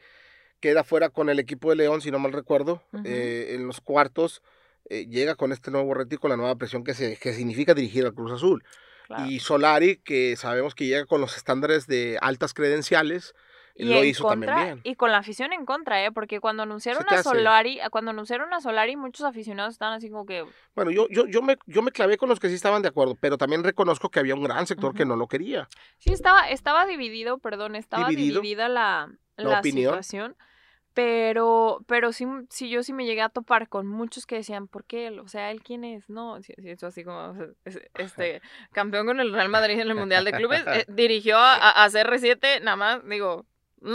queda 0.60 0.84
fuera 0.84 1.08
con 1.08 1.30
el 1.30 1.38
equipo 1.38 1.70
de 1.70 1.76
León, 1.76 2.02
si 2.02 2.10
no 2.10 2.18
mal 2.18 2.32
recuerdo, 2.32 2.82
eh, 3.04 3.54
en 3.54 3.66
los 3.66 3.80
cuartos, 3.80 4.42
eh, 4.90 5.06
llega 5.06 5.34
con 5.34 5.50
este 5.52 5.70
nuevo 5.70 5.94
reto 5.94 6.14
y 6.14 6.18
con 6.18 6.30
la 6.30 6.36
nueva 6.36 6.56
presión 6.56 6.84
que, 6.84 6.92
se, 6.92 7.16
que 7.16 7.32
significa 7.32 7.72
dirigir 7.72 8.04
al 8.04 8.14
Cruz 8.14 8.32
Azul. 8.32 8.62
Claro. 9.06 9.26
Y 9.26 9.40
Solari, 9.40 9.96
que 9.98 10.36
sabemos 10.36 10.74
que 10.74 10.86
llega 10.86 11.06
con 11.06 11.20
los 11.20 11.36
estándares 11.36 11.86
de 11.86 12.18
altas 12.22 12.54
credenciales, 12.54 13.34
Y 13.74 13.84
lo 13.84 14.04
hizo 14.04 14.24
contra- 14.24 14.54
también 14.54 14.74
bien. 14.82 14.92
Y 14.92 14.96
con 14.96 15.10
la 15.12 15.18
afición 15.18 15.52
en 15.54 15.64
contra, 15.64 16.04
¿eh? 16.04 16.12
Porque 16.12 16.40
cuando 16.40 16.62
anunciaron 16.62 17.04
a. 17.08 17.22
Solari, 17.22 17.80
cuando 17.90 18.10
anunciaron 18.10 18.52
a 18.52 18.60
Solari, 18.60 18.96
muchos 18.96 19.24
aficionados 19.24 19.72
estaban 19.74 19.94
así 19.94 20.10
como 20.10 20.26
que, 20.26 20.44
Bueno, 20.74 20.90
yo, 20.90 21.06
yo, 21.10 21.26
yo, 21.26 21.40
me, 21.42 21.56
yo 21.66 21.80
me 21.80 21.90
clavé 21.90 22.18
con 22.18 22.28
los 22.28 22.38
que 22.38 22.48
sí 22.48 22.54
estaban 22.54 22.82
de 22.82 22.88
acuerdo, 22.88 23.16
pero 23.18 23.38
también 23.38 23.64
reconozco 23.64 24.10
que 24.10 24.20
había 24.20 24.34
un 24.34 24.44
gran 24.44 24.66
sector 24.66 24.94
que 24.94 25.04
no 25.06 25.16
lo 25.16 25.26
quería. 25.26 25.68
sí, 25.98 26.12
estaba, 26.12 26.50
estaba 26.50 26.84
dividido, 26.86 27.38
perdón, 27.38 27.74
estaba 27.74 28.08
Dividido. 28.08 28.40
dividida 28.42 28.68
la, 28.68 29.10
La 29.36 29.50
la 29.50 29.58
opinión. 29.60 29.92
situación. 29.92 30.36
Pero, 30.94 31.82
pero 31.86 32.12
sí, 32.12 32.26
sí, 32.50 32.68
yo 32.68 32.82
sí 32.82 32.92
me 32.92 33.06
llegué 33.06 33.22
a 33.22 33.30
topar 33.30 33.68
con 33.68 33.86
muchos 33.86 34.26
que 34.26 34.36
decían, 34.36 34.68
¿por 34.68 34.84
qué 34.84 35.06
él? 35.06 35.20
O 35.20 35.28
sea, 35.28 35.50
¿él 35.50 35.62
quién 35.62 35.84
es? 35.84 36.08
No, 36.10 36.42
sí, 36.42 36.52
eso 36.58 36.86
así 36.86 37.02
como, 37.02 37.34
este, 37.94 38.42
campeón 38.72 39.06
con 39.06 39.18
el 39.20 39.32
Real 39.32 39.48
Madrid 39.48 39.74
en 39.80 39.88
el 39.88 39.94
Mundial 39.94 40.24
de 40.24 40.32
Clubes, 40.32 40.64
eh, 40.66 40.84
dirigió 40.88 41.38
a, 41.38 41.54
a- 41.54 41.84
a 41.84 41.88
CR7, 41.88 42.60
nada 42.60 42.76
más, 42.76 43.08
digo, 43.08 43.46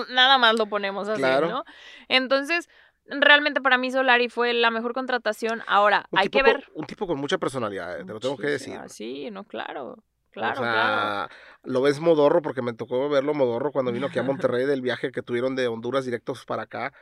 nada 0.10 0.38
más 0.40 0.58
lo 0.58 0.66
ponemos 0.66 1.08
así, 1.08 1.22
Claro. 1.22 1.50
¿no? 1.50 1.64
Entonces, 2.08 2.68
realmente 3.06 3.62
para 3.62 3.78
mí 3.78 3.92
Solari 3.92 4.28
fue 4.28 4.54
la 4.54 4.72
mejor 4.72 4.94
contratación. 4.94 5.62
Ahora, 5.68 6.08
Un 6.12 6.20
hay 6.20 6.30
que 6.30 6.40
con- 6.42 6.52
ver. 6.52 6.66
un 6.74 6.86
tipo 6.88 7.06
con 7.06 7.20
mucha 7.20 7.38
personalidad, 7.38 8.00
eh, 8.00 8.06
te 8.06 8.12
lo 8.14 8.20
tengo 8.20 8.38
que 8.38 8.48
decir. 8.48 8.80
Sí, 8.88 9.30
no, 9.32 9.44
claro, 9.44 10.04
claro, 10.38 10.62
o 10.62 10.64
sea, 10.64 10.72
claro. 10.74 11.30
lo 11.64 11.82
ves 11.82 12.00
modorro 12.00 12.42
porque 12.42 12.62
me 12.62 12.74
tocó 12.74 13.10
verlo 13.10 13.34
modorro 13.34 13.72
cuando 13.72 13.92
vino 13.92 14.08
aquí 14.08 14.20
a 14.20 14.24
Monterrey 14.56 14.66
del 14.66 14.82
viaje 14.82 15.12
que 15.12 15.22
tuvieron 15.22 15.56
de 15.56 15.68
Honduras 15.68 16.06
directos 16.06 16.46
para 16.46 16.64
acá. 16.64 16.94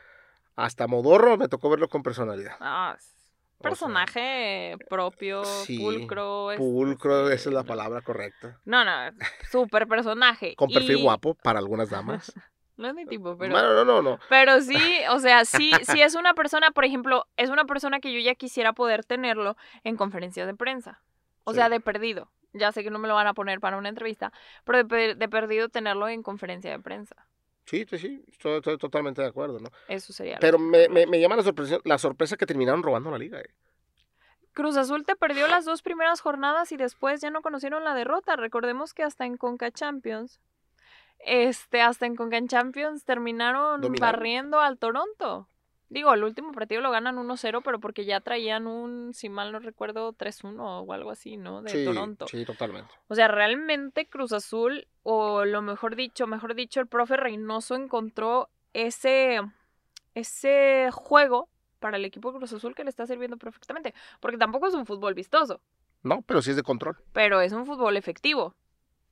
Hasta 0.56 0.86
modorro 0.86 1.36
me 1.36 1.48
tocó 1.48 1.68
verlo 1.70 1.88
con 1.88 2.02
personalidad. 2.02 2.56
Ah, 2.60 2.94
es 2.96 3.04
O 3.58 3.62
sea, 3.62 3.70
personaje 3.70 4.76
propio, 4.88 5.44
sí, 5.44 5.78
pulcro. 5.78 6.52
este, 6.52 6.62
Pulcro, 6.62 7.30
esa 7.30 7.48
es 7.50 7.54
la 7.54 7.64
palabra 7.64 8.00
correcta. 8.02 8.58
No, 8.64 8.84
no, 8.84 8.92
súper 9.50 9.86
personaje. 9.86 10.54
Con 10.56 10.70
perfil 10.70 10.98
Y- 10.98 11.02
guapo 11.02 11.34
para 11.34 11.58
algunas 11.58 11.90
damas. 11.90 12.32
No 12.78 12.88
es 12.88 12.94
mi 12.94 13.06
tipo, 13.06 13.38
pero... 13.38 13.52
Bueno, 13.54 13.72
no, 13.72 13.86
no, 13.86 14.02
no. 14.02 14.18
Pero 14.28 14.60
sí, 14.60 14.76
o 15.10 15.18
sea, 15.18 15.46
sí, 15.46 15.72
sí 15.84 16.02
es 16.02 16.14
una 16.14 16.34
persona, 16.34 16.72
por 16.72 16.84
ejemplo, 16.84 17.24
es 17.38 17.48
una 17.48 17.64
persona 17.64 18.00
que 18.00 18.12
yo 18.12 18.20
ya 18.20 18.34
quisiera 18.34 18.74
poder 18.74 19.02
tenerlo 19.02 19.56
en 19.82 19.96
conferencias 19.96 20.46
de 20.46 20.54
prensa. 20.54 21.00
O 21.44 21.52
Sí. 21.52 21.56
sea, 21.56 21.70
de 21.70 21.80
perdido. 21.80 22.30
Ya 22.58 22.72
sé 22.72 22.82
que 22.82 22.90
no 22.90 22.98
me 22.98 23.08
lo 23.08 23.14
van 23.14 23.26
a 23.26 23.34
poner 23.34 23.60
para 23.60 23.76
una 23.76 23.88
entrevista, 23.88 24.32
pero 24.64 24.78
de, 24.78 24.84
per- 24.84 25.16
de 25.16 25.28
perdido 25.28 25.68
tenerlo 25.68 26.08
en 26.08 26.22
conferencia 26.22 26.70
de 26.70 26.78
prensa. 26.80 27.16
Sí, 27.64 27.84
sí, 27.90 27.98
sí, 27.98 28.24
estoy, 28.28 28.56
estoy 28.58 28.78
totalmente 28.78 29.22
de 29.22 29.28
acuerdo, 29.28 29.58
¿no? 29.58 29.68
Eso 29.88 30.12
sería. 30.12 30.38
Pero 30.40 30.58
me, 30.58 30.88
me, 30.88 31.06
me 31.06 31.20
llama 31.20 31.36
la 31.36 31.42
sorpresa, 31.42 31.78
la 31.84 31.98
sorpresa 31.98 32.36
que 32.36 32.46
terminaron 32.46 32.82
robando 32.82 33.10
la 33.10 33.18
liga. 33.18 33.40
eh. 33.40 33.50
Cruz 34.52 34.76
Azul 34.76 35.04
te 35.04 35.16
perdió 35.16 35.46
las 35.48 35.64
dos 35.64 35.82
primeras 35.82 36.20
jornadas 36.20 36.72
y 36.72 36.76
después 36.76 37.20
ya 37.20 37.30
no 37.30 37.42
conocieron 37.42 37.84
la 37.84 37.94
derrota. 37.94 38.36
Recordemos 38.36 38.94
que 38.94 39.02
hasta 39.02 39.26
en 39.26 39.36
Conca 39.36 39.70
Champions, 39.70 40.40
este, 41.18 41.82
hasta 41.82 42.06
en 42.06 42.16
Conca 42.16 42.38
Champions 42.46 43.04
terminaron 43.04 43.80
Dominaron. 43.82 44.14
barriendo 44.14 44.60
al 44.60 44.78
Toronto. 44.78 45.48
Digo, 45.88 46.12
el 46.12 46.24
último 46.24 46.50
partido 46.52 46.80
lo 46.80 46.90
ganan 46.90 47.16
1-0, 47.16 47.62
pero 47.62 47.78
porque 47.78 48.04
ya 48.04 48.20
traían 48.20 48.66
un, 48.66 49.14
si 49.14 49.28
mal 49.28 49.52
no 49.52 49.60
recuerdo, 49.60 50.12
3-1 50.12 50.58
o 50.84 50.92
algo 50.92 51.10
así, 51.12 51.36
¿no? 51.36 51.62
De 51.62 51.70
sí, 51.70 51.84
Toronto. 51.84 52.26
sí, 52.26 52.44
totalmente. 52.44 52.92
O 53.08 53.14
sea, 53.14 53.28
realmente 53.28 54.08
Cruz 54.08 54.32
Azul, 54.32 54.88
o 55.04 55.44
lo 55.44 55.62
mejor 55.62 55.94
dicho, 55.94 56.26
mejor 56.26 56.54
dicho, 56.56 56.80
el 56.80 56.88
profe 56.88 57.16
Reynoso 57.16 57.76
encontró 57.76 58.48
ese, 58.72 59.40
ese 60.14 60.88
juego 60.92 61.48
para 61.78 61.98
el 61.98 62.04
equipo 62.04 62.32
de 62.32 62.38
Cruz 62.38 62.52
Azul 62.52 62.74
que 62.74 62.82
le 62.82 62.90
está 62.90 63.06
sirviendo 63.06 63.36
perfectamente. 63.36 63.94
Porque 64.18 64.38
tampoco 64.38 64.66
es 64.66 64.74
un 64.74 64.86
fútbol 64.86 65.14
vistoso, 65.14 65.60
No, 66.02 66.22
pero 66.22 66.42
sí 66.42 66.50
es 66.50 66.56
de 66.56 66.62
control. 66.64 66.96
pero 67.12 67.40
es 67.40 67.52
un 67.52 67.64
fútbol 67.64 67.96
efectivo. 67.96 68.54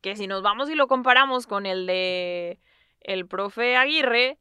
Que 0.00 0.16
si 0.16 0.26
nos 0.26 0.42
vamos 0.42 0.68
y 0.70 0.74
lo 0.74 0.88
comparamos 0.88 1.46
con 1.46 1.66
el 1.66 1.86
de 1.86 2.58
el 3.00 3.26
profe 3.28 3.76
Aguirre, 3.76 4.38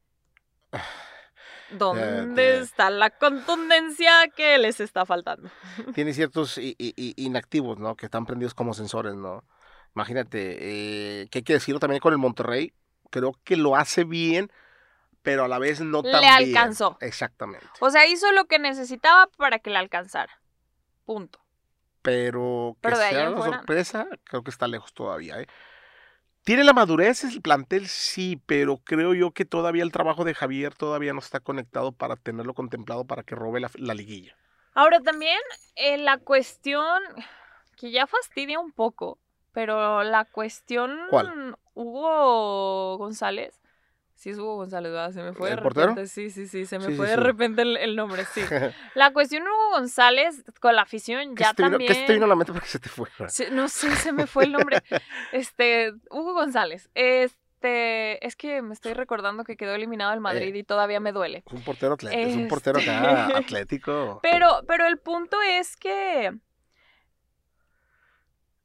¿dónde 1.78 2.58
está 2.60 2.90
la 2.90 3.10
contundencia 3.10 4.28
que 4.36 4.58
les 4.58 4.80
está 4.80 5.04
faltando? 5.06 5.48
Tiene 5.94 6.12
ciertos 6.14 6.58
i- 6.58 6.74
i- 6.78 6.94
i- 6.96 7.14
inactivos, 7.24 7.78
¿no? 7.78 7.96
Que 7.96 8.06
están 8.06 8.26
prendidos 8.26 8.54
como 8.54 8.74
sensores, 8.74 9.14
¿no? 9.14 9.44
Imagínate, 9.94 10.56
eh, 11.22 11.28
que 11.30 11.38
hay 11.38 11.42
que 11.44 11.52
decirlo 11.54 11.78
también 11.80 12.00
con 12.00 12.12
el 12.12 12.18
Monterrey. 12.18 12.72
Creo 13.10 13.38
que 13.44 13.56
lo 13.56 13.76
hace 13.76 14.04
bien, 14.04 14.50
pero 15.22 15.44
a 15.44 15.48
la 15.48 15.58
vez 15.58 15.80
no 15.80 16.02
Le 16.02 16.10
tan 16.10 16.20
bien. 16.20 16.32
alcanzó. 16.32 16.98
Exactamente. 17.00 17.66
O 17.80 17.90
sea, 17.90 18.06
hizo 18.06 18.30
lo 18.32 18.46
que 18.46 18.58
necesitaba 18.58 19.28
para 19.36 19.58
que 19.60 19.70
le 19.70 19.78
alcanzara. 19.78 20.40
Punto. 21.04 21.40
Pero 22.02 22.72
que 22.74 22.80
Pero 22.82 22.98
de 22.98 23.08
sea 23.10 23.28
una 23.30 23.36
fuera- 23.38 23.56
sorpresa, 23.58 24.06
creo 24.24 24.42
que 24.42 24.50
está 24.50 24.66
lejos 24.66 24.92
todavía, 24.92 25.40
¿eh? 25.40 25.46
¿Tiene 26.44 26.62
la 26.62 26.74
madurez 26.74 27.24
el 27.24 27.40
plantel? 27.40 27.88
Sí, 27.88 28.38
pero 28.44 28.76
creo 28.84 29.14
yo 29.14 29.30
que 29.30 29.46
todavía 29.46 29.82
el 29.82 29.92
trabajo 29.92 30.24
de 30.24 30.34
Javier 30.34 30.74
todavía 30.74 31.14
no 31.14 31.20
está 31.20 31.40
conectado 31.40 31.92
para 31.92 32.16
tenerlo 32.16 32.52
contemplado 32.52 33.06
para 33.06 33.22
que 33.22 33.34
robe 33.34 33.60
la, 33.60 33.70
la 33.76 33.94
liguilla. 33.94 34.36
Ahora 34.74 35.00
también 35.00 35.38
eh, 35.76 35.96
la 35.96 36.18
cuestión 36.18 37.00
que 37.78 37.90
ya 37.90 38.06
fastidia 38.06 38.60
un 38.60 38.72
poco, 38.72 39.18
pero 39.52 40.02
la 40.02 40.26
cuestión 40.26 40.98
¿Cuál? 41.08 41.56
Hugo 41.72 42.98
González. 42.98 43.58
Sí, 44.16 44.30
es 44.30 44.38
Hugo 44.38 44.56
González, 44.56 44.92
¿verdad? 44.92 45.12
Se 45.12 45.22
me 45.22 45.32
fue 45.32 45.48
de 45.50 45.56
¿El 45.56 45.62
portero? 45.62 45.88
repente. 45.88 46.08
Sí, 46.08 46.30
sí, 46.30 46.46
sí, 46.46 46.66
se 46.66 46.78
me 46.78 46.84
Sí, 46.86 46.90
sí, 46.92 46.96
fue 46.96 47.08
de 47.08 47.14
sí. 47.16 47.20
repente 47.20 47.62
el, 47.62 47.76
el 47.76 47.96
nombre, 47.96 48.24
sí. 48.32 48.40
La 48.94 49.12
cuestión 49.12 49.42
Hugo 49.42 49.70
González 49.72 50.44
con 50.60 50.76
la 50.76 50.82
afición 50.82 51.34
¿Qué, 51.34 51.42
ya 51.44 51.52
te 51.52 51.62
vino, 51.64 51.70
también. 51.72 51.92
¿Qué 51.92 52.06
te 52.06 52.12
vino 52.14 52.24
a 52.24 52.28
la 52.28 52.36
mente 52.36 52.52
para 52.52 52.64
que 52.64 52.70
se 52.70 52.78
te? 52.78 52.88
Sí, 53.28 53.44
no 53.50 53.68
sé, 53.68 53.94
se 53.96 54.12
me 54.12 54.26
fue 54.26 54.44
el 54.44 54.52
nombre. 54.52 54.78
Este, 55.32 55.92
Hugo 56.10 56.32
González. 56.34 56.88
Este, 56.94 58.24
es 58.26 58.36
que 58.36 58.62
me 58.62 58.72
estoy 58.74 58.92
recordando 58.92 59.42
que 59.44 59.56
quedó 59.56 59.74
eliminado 59.74 60.12
el 60.12 60.20
Madrid 60.20 60.54
Eh. 60.54 60.58
y 60.58 60.62
todavía 60.64 61.00
me 61.00 61.12
duele. 61.12 61.42
Es 61.46 61.52
un 61.52 61.62
portero 61.64 61.94
atlético, 61.94 62.22
es 62.28 62.36
un 62.36 62.48
portero 62.48 62.78
acá 62.78 63.26
Este- 63.26 63.36
atlético. 63.38 64.20
Pero, 64.22 64.62
pero 64.68 64.86
el 64.86 64.98
punto 64.98 65.40
es 65.42 65.76
que. 65.76 66.32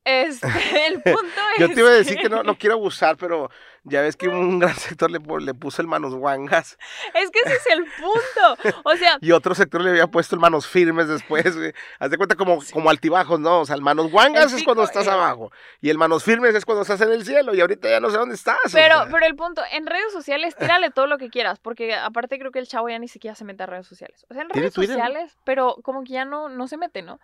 Este, 0.10 0.88
el 0.88 1.02
punto 1.04 1.42
es. 1.56 1.60
Yo 1.60 1.68
te 1.74 1.80
iba 1.80 1.90
a 1.90 1.94
decir 1.94 2.18
que 2.18 2.30
no, 2.30 2.42
no 2.42 2.56
quiero 2.58 2.76
abusar, 2.76 3.16
pero 3.18 3.50
ya 3.84 4.02
ves 4.02 4.16
que 4.16 4.28
un 4.28 4.60
gran 4.60 4.76
sector 4.76 5.10
le, 5.12 5.20
le 5.20 5.54
puso 5.54 5.82
el 5.82 5.88
manos 5.88 6.16
guangas 6.16 6.78
Es 7.14 7.30
que 7.32 7.40
ese 7.40 7.56
es 7.56 7.66
el 7.68 7.84
punto. 7.84 8.74
O 8.84 8.96
sea, 8.96 9.18
y 9.22 9.32
otro 9.32 9.56
sector 9.56 9.82
le 9.82 9.92
había 9.92 10.08
puesto 10.08 10.36
el 10.36 10.42
manos 10.42 10.68
firmes 10.68 11.08
después. 11.08 11.56
güey. 11.56 11.74
Haz 12.00 12.10
de 12.10 12.18
cuenta 12.18 12.36
como, 12.36 12.60
como 12.72 12.90
altibajos, 12.90 13.40
¿no? 13.40 13.62
O 13.62 13.66
sea, 13.66 13.76
el 13.76 13.82
manos 13.82 14.12
guangas 14.12 14.52
El 14.52 14.60
es 14.60 14.66
cuando 14.66 14.84
estás 14.84 15.08
eh. 15.08 15.12
abajo 15.12 15.52
y 15.82 15.90
el 15.90 15.98
manos 15.98 16.24
firmes 16.24 16.56
es 16.56 16.66
cuando 16.66 16.82
estás 16.82 17.02
en 17.02 17.12
el 17.12 17.26
cielo 17.26 17.54
y 17.54 17.62
ahorita 17.62 17.90
ya 17.90 18.00
no 18.00 18.10
sé 18.10 18.18
dónde 18.18 18.36
estás. 18.36 18.58
o 18.66 18.72
pero, 18.72 18.96
sea. 18.96 19.08
pero 19.12 19.26
el 19.26 19.36
punto, 19.36 19.62
en 19.72 19.86
redes 19.86 20.12
sociales, 20.12 20.56
tírale 20.56 20.90
todo 20.90 21.08
lo 21.08 21.18
que 21.18 21.30
quieras, 21.30 21.60
porque 21.60 21.96
aparte 21.96 22.40
creo 22.40 22.52
que 22.52 22.60
el 22.60 22.68
chavo 22.68 22.90
ya 22.90 23.00
ni 23.00 23.08
siquiera 23.08 23.36
se 23.36 23.46
mete 23.46 23.64
a 23.64 23.66
redes 23.68 23.88
sociales. 23.88 24.26
O 24.30 24.34
sea, 24.34 24.44
en 24.44 24.50
¿Tiene 24.50 24.70
redes 24.70 24.74
sociales, 24.74 25.38
pero 25.44 25.78
como 25.84 26.04
que 26.04 26.14
ya 26.14 26.26
no, 26.26 26.50
no 26.50 26.68
se 26.68 26.78
mete, 26.78 27.02
¿no? 27.02 27.20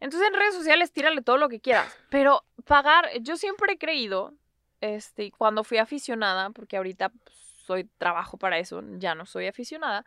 Entonces 0.00 0.28
en 0.28 0.34
redes 0.34 0.54
sociales 0.54 0.92
tírale 0.92 1.22
todo 1.22 1.38
lo 1.38 1.48
que 1.48 1.60
quieras. 1.60 1.96
Pero 2.10 2.44
pagar, 2.64 3.10
yo 3.20 3.36
siempre 3.36 3.72
he 3.72 3.78
creído, 3.78 4.32
este, 4.80 5.32
cuando 5.32 5.64
fui 5.64 5.78
aficionada, 5.78 6.50
porque 6.50 6.76
ahorita 6.76 7.08
pues, 7.08 7.36
soy 7.66 7.84
trabajo 7.98 8.36
para 8.36 8.58
eso, 8.58 8.82
ya 8.98 9.14
no 9.14 9.26
soy 9.26 9.46
aficionada, 9.46 10.04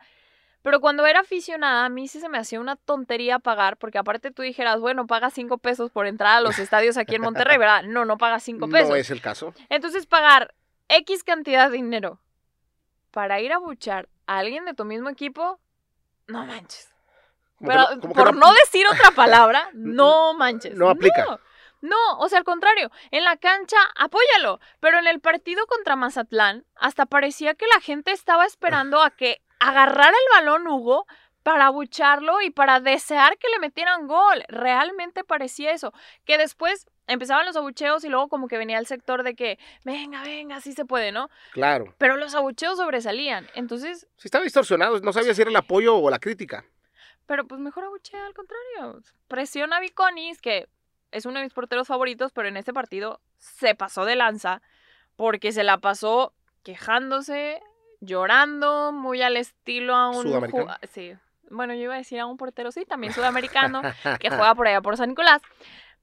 Pero 0.62 0.80
cuando 0.80 1.04
era 1.06 1.20
aficionada, 1.20 1.84
a 1.84 1.88
mí 1.88 2.06
sí 2.06 2.20
se 2.20 2.28
me 2.28 2.38
hacía 2.38 2.60
una 2.60 2.76
tontería 2.76 3.40
pagar, 3.40 3.76
porque 3.76 3.98
aparte 3.98 4.30
tú 4.30 4.42
dijeras, 4.42 4.78
bueno, 4.78 5.08
paga 5.08 5.28
cinco 5.28 5.58
pesos 5.58 5.90
por 5.90 6.06
entrar 6.06 6.36
a 6.36 6.40
los 6.40 6.60
estadios 6.60 6.96
aquí 6.96 7.16
en 7.16 7.22
Monterrey, 7.22 7.58
¿verdad? 7.58 7.82
No, 7.86 8.04
no 8.04 8.16
paga 8.16 8.38
cinco 8.38 8.68
pesos. 8.68 8.90
No 8.90 8.96
es 8.96 9.10
el 9.10 9.20
caso. 9.20 9.54
Entonces, 9.68 10.06
pagar 10.06 10.54
X 10.88 11.24
cantidad 11.24 11.68
de 11.68 11.76
dinero 11.76 12.20
para 13.10 13.40
ir 13.40 13.52
a 13.52 13.58
buchar 13.58 14.08
a 14.26 14.38
alguien 14.38 14.64
de 14.64 14.74
tu 14.74 14.84
mismo 14.84 15.08
equipo, 15.08 15.58
no 16.28 16.46
manches. 16.46 16.91
Pero 17.66 17.86
que 18.00 18.08
por 18.08 18.34
no 18.36 18.52
decir 18.54 18.86
otra 18.86 19.10
palabra, 19.12 19.70
no 19.74 20.34
manches. 20.34 20.74
no 20.74 20.88
aplica. 20.90 21.24
No, 21.24 21.40
no, 21.82 22.18
o 22.18 22.28
sea, 22.28 22.38
al 22.38 22.44
contrario, 22.44 22.90
en 23.10 23.24
la 23.24 23.36
cancha, 23.36 23.76
apóyalo. 23.96 24.60
Pero 24.80 24.98
en 24.98 25.06
el 25.06 25.20
partido 25.20 25.66
contra 25.66 25.96
Mazatlán, 25.96 26.64
hasta 26.76 27.06
parecía 27.06 27.54
que 27.54 27.66
la 27.66 27.80
gente 27.80 28.12
estaba 28.12 28.46
esperando 28.46 29.02
a 29.02 29.10
que 29.10 29.42
agarrara 29.58 30.10
el 30.10 30.44
balón 30.44 30.68
Hugo 30.68 31.06
para 31.42 31.66
abucharlo 31.66 32.40
y 32.40 32.50
para 32.50 32.78
desear 32.80 33.36
que 33.38 33.48
le 33.48 33.58
metieran 33.58 34.06
gol. 34.06 34.44
Realmente 34.48 35.24
parecía 35.24 35.72
eso. 35.72 35.92
Que 36.24 36.38
después 36.38 36.86
empezaban 37.08 37.46
los 37.46 37.56
abucheos 37.56 38.04
y 38.04 38.08
luego 38.08 38.28
como 38.28 38.48
que 38.48 38.58
venía 38.58 38.78
el 38.78 38.86
sector 38.86 39.22
de 39.24 39.34
que, 39.34 39.58
venga, 39.84 40.22
venga, 40.22 40.60
sí 40.60 40.72
se 40.72 40.84
puede, 40.84 41.10
¿no? 41.10 41.30
Claro. 41.52 41.94
Pero 41.98 42.16
los 42.16 42.34
abucheos 42.34 42.76
sobresalían. 42.78 43.48
Entonces, 43.54 44.06
Si 44.16 44.28
estaba 44.28 44.44
distorsionado, 44.44 45.00
no 45.00 45.12
sabía 45.12 45.34
si 45.34 45.42
era 45.42 45.50
el 45.50 45.56
apoyo 45.56 45.96
o 45.96 46.10
la 46.10 46.18
crítica. 46.20 46.64
Pero 47.32 47.46
pues 47.46 47.62
mejor 47.62 47.84
abuchea 47.84 48.26
al 48.26 48.34
contrario. 48.34 49.00
Presiona 49.26 49.78
a 49.78 49.80
Viconis, 49.80 50.42
que 50.42 50.68
es 51.12 51.24
uno 51.24 51.38
de 51.38 51.46
mis 51.46 51.54
porteros 51.54 51.88
favoritos, 51.88 52.30
pero 52.30 52.46
en 52.46 52.58
este 52.58 52.74
partido 52.74 53.22
se 53.38 53.74
pasó 53.74 54.04
de 54.04 54.16
lanza 54.16 54.60
porque 55.16 55.50
se 55.50 55.64
la 55.64 55.78
pasó 55.78 56.34
quejándose, 56.62 57.62
llorando, 58.00 58.92
muy 58.92 59.22
al 59.22 59.38
estilo 59.38 59.94
a 59.96 60.10
un 60.10 60.24
Sudamericano. 60.24 60.76
Sí. 60.92 61.14
Bueno, 61.48 61.72
yo 61.72 61.84
iba 61.84 61.94
a 61.94 61.96
decir 61.96 62.20
a 62.20 62.26
un 62.26 62.36
portero, 62.36 62.70
sí, 62.70 62.84
también 62.84 63.14
sudamericano, 63.14 63.80
que 64.20 64.28
juega 64.28 64.54
por 64.54 64.68
allá 64.68 64.82
por 64.82 64.98
San 64.98 65.08
Nicolás. 65.08 65.40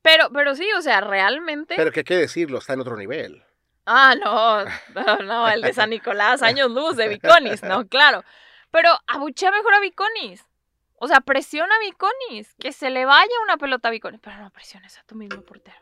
Pero, 0.02 0.32
pero 0.34 0.56
sí, 0.56 0.68
o 0.76 0.82
sea, 0.82 1.00
realmente. 1.00 1.76
Pero 1.78 1.92
que 1.92 2.00
hay 2.00 2.06
que 2.06 2.18
decirlo, 2.18 2.58
está 2.58 2.74
en 2.74 2.80
otro 2.80 2.98
nivel. 2.98 3.44
Ah, 3.86 4.15
no, 4.15 4.65
no, 4.96 5.18
no, 5.18 5.48
el 5.48 5.62
de 5.62 5.74
San 5.74 5.92
Nicolás, 5.92 6.42
años 6.42 6.72
luz 6.72 6.96
de 6.96 7.08
Viconis, 7.08 7.62
no, 7.62 7.88
claro. 7.88 8.24
Pero 8.72 8.89
abuchea 9.06 9.52
mejor 9.52 9.76
a 9.76 9.80
Viconis. 9.80 10.49
O 11.00 11.08
sea, 11.08 11.22
presiona 11.22 11.74
a 11.74 11.80
Viconis, 11.80 12.54
que 12.56 12.74
se 12.74 12.90
le 12.90 13.06
vaya 13.06 13.32
una 13.44 13.58
pelota 13.58 13.88
a 13.88 13.92
Viconis, 13.92 14.20
pero 14.22 14.38
no 14.38 14.52
presiones 14.52 14.98
a 14.98 15.04
tu 15.04 15.16
mismo 15.16 15.42
portero. 15.42 15.78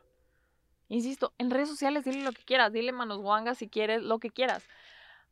Insisto, 0.90 1.34
en 1.38 1.50
redes 1.50 1.70
sociales 1.70 2.06
dile 2.06 2.24
lo 2.24 2.32
que 2.32 2.44
quieras, 2.44 2.72
dile 2.72 2.92
manos 2.92 3.20
guangas 3.20 3.58
si 3.58 3.68
quieres, 3.68 4.04
lo 4.04 4.20
que 4.20 4.30
quieras. 4.30 4.64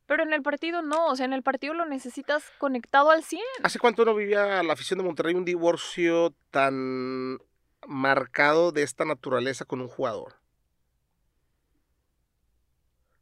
Pero 0.08 0.24
en 0.24 0.34
el 0.34 0.42
partido 0.42 0.82
no, 0.82 1.08
o 1.08 1.16
sea, 1.16 1.26
en 1.26 1.34
el 1.34 1.44
partido 1.44 1.74
lo 1.74 1.86
necesitas 1.86 2.52
conectado 2.58 3.12
al 3.12 3.24
100. 3.24 3.42
¿Hace 3.64 3.80
cuánto 3.80 4.06
no 4.06 4.16
vivía 4.16 4.62
la 4.64 4.74
afición 4.74 4.98
de 4.98 5.06
Monterrey 5.06 5.34
un 5.34 5.46
divorcio 5.46 6.34
tan 6.52 7.40
marcado 7.88 8.72
de 8.72 8.84
esta 8.84 9.06
naturaleza 9.06 9.66
con 9.66 9.82
un 9.82 9.88
jugador? 9.88 10.36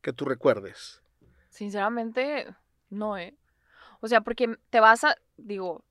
Que 0.02 0.12
tú 0.12 0.26
recuerdes. 0.26 1.02
Sinceramente, 1.50 2.54
no, 2.90 3.18
¿eh? 3.18 3.36
O 4.02 4.08
sea, 4.08 4.22
porque 4.22 4.58
te 4.70 4.80
vas 4.82 5.04
a, 5.06 5.16
digo, 5.38 5.86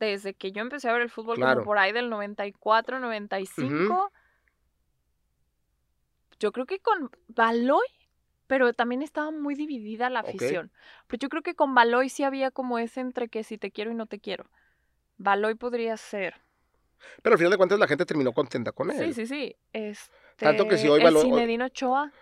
desde 0.00 0.34
que 0.34 0.52
yo 0.52 0.62
empecé 0.62 0.88
a 0.88 0.92
ver 0.92 1.02
el 1.02 1.10
fútbol 1.10 1.36
Claro. 1.36 1.54
como 1.60 1.64
por 1.66 1.78
ahí 1.78 1.92
del 1.92 2.10
94, 2.10 3.00
95, 3.00 4.12
yo 6.38 6.52
creo 6.52 6.66
que 6.66 6.78
con 6.80 7.10
Baloy, 7.28 7.86
pero 8.46 8.72
también 8.74 9.02
estaba 9.02 9.30
muy 9.30 9.54
dividida 9.54 10.10
la 10.10 10.20
afición. 10.20 10.70
Pero 11.06 11.18
yo 11.20 11.28
creo 11.28 11.42
que 11.42 11.54
con 11.54 11.74
Baloy 11.74 12.08
sí 12.08 12.24
había 12.24 12.50
como 12.50 12.78
ese 12.78 13.00
entre 13.00 13.28
que 13.28 13.42
si 13.42 13.58
te 13.58 13.70
quiero 13.70 13.90
y 13.90 13.94
no 13.94 14.06
te 14.06 14.18
quiero. 14.20 14.46
Baloy 15.18 15.54
podría 15.54 15.96
ser. 15.96 16.34
Pero 17.22 17.34
al 17.34 17.38
final 17.38 17.50
de 17.52 17.56
cuentas 17.56 17.78
la 17.78 17.88
gente 17.88 18.04
terminó 18.04 18.32
contenta 18.32 18.72
con 18.72 18.90
él. 18.90 18.98
Sí, 18.98 19.12
sí, 19.14 19.26
sí. 19.26 19.56
Este, 19.72 20.12
Tanto 20.36 20.68
que 20.68 20.76
si 20.76 20.88
hoy 20.88 21.00
el 21.00 21.06
Baloy- 21.06 21.22
Zinedine 21.22 21.64
Ochoa. 21.64 22.12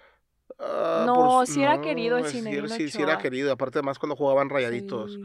Ah, 0.59 1.03
No, 1.07 1.45
su- 1.47 1.55
sí 1.55 1.63
era 1.63 1.81
querido 1.81 2.19
el 2.19 2.27
sí, 2.27 2.39
Zinedine 2.39 2.69
sí, 2.69 2.89
sí 2.91 3.03
era 3.03 3.19
querido. 3.19 3.53
Aparte 3.53 3.83
más 3.83 3.99
cuando 3.99 4.15
jugaban 4.15 4.49
rayaditos. 4.51 5.15
sí. 5.15 5.25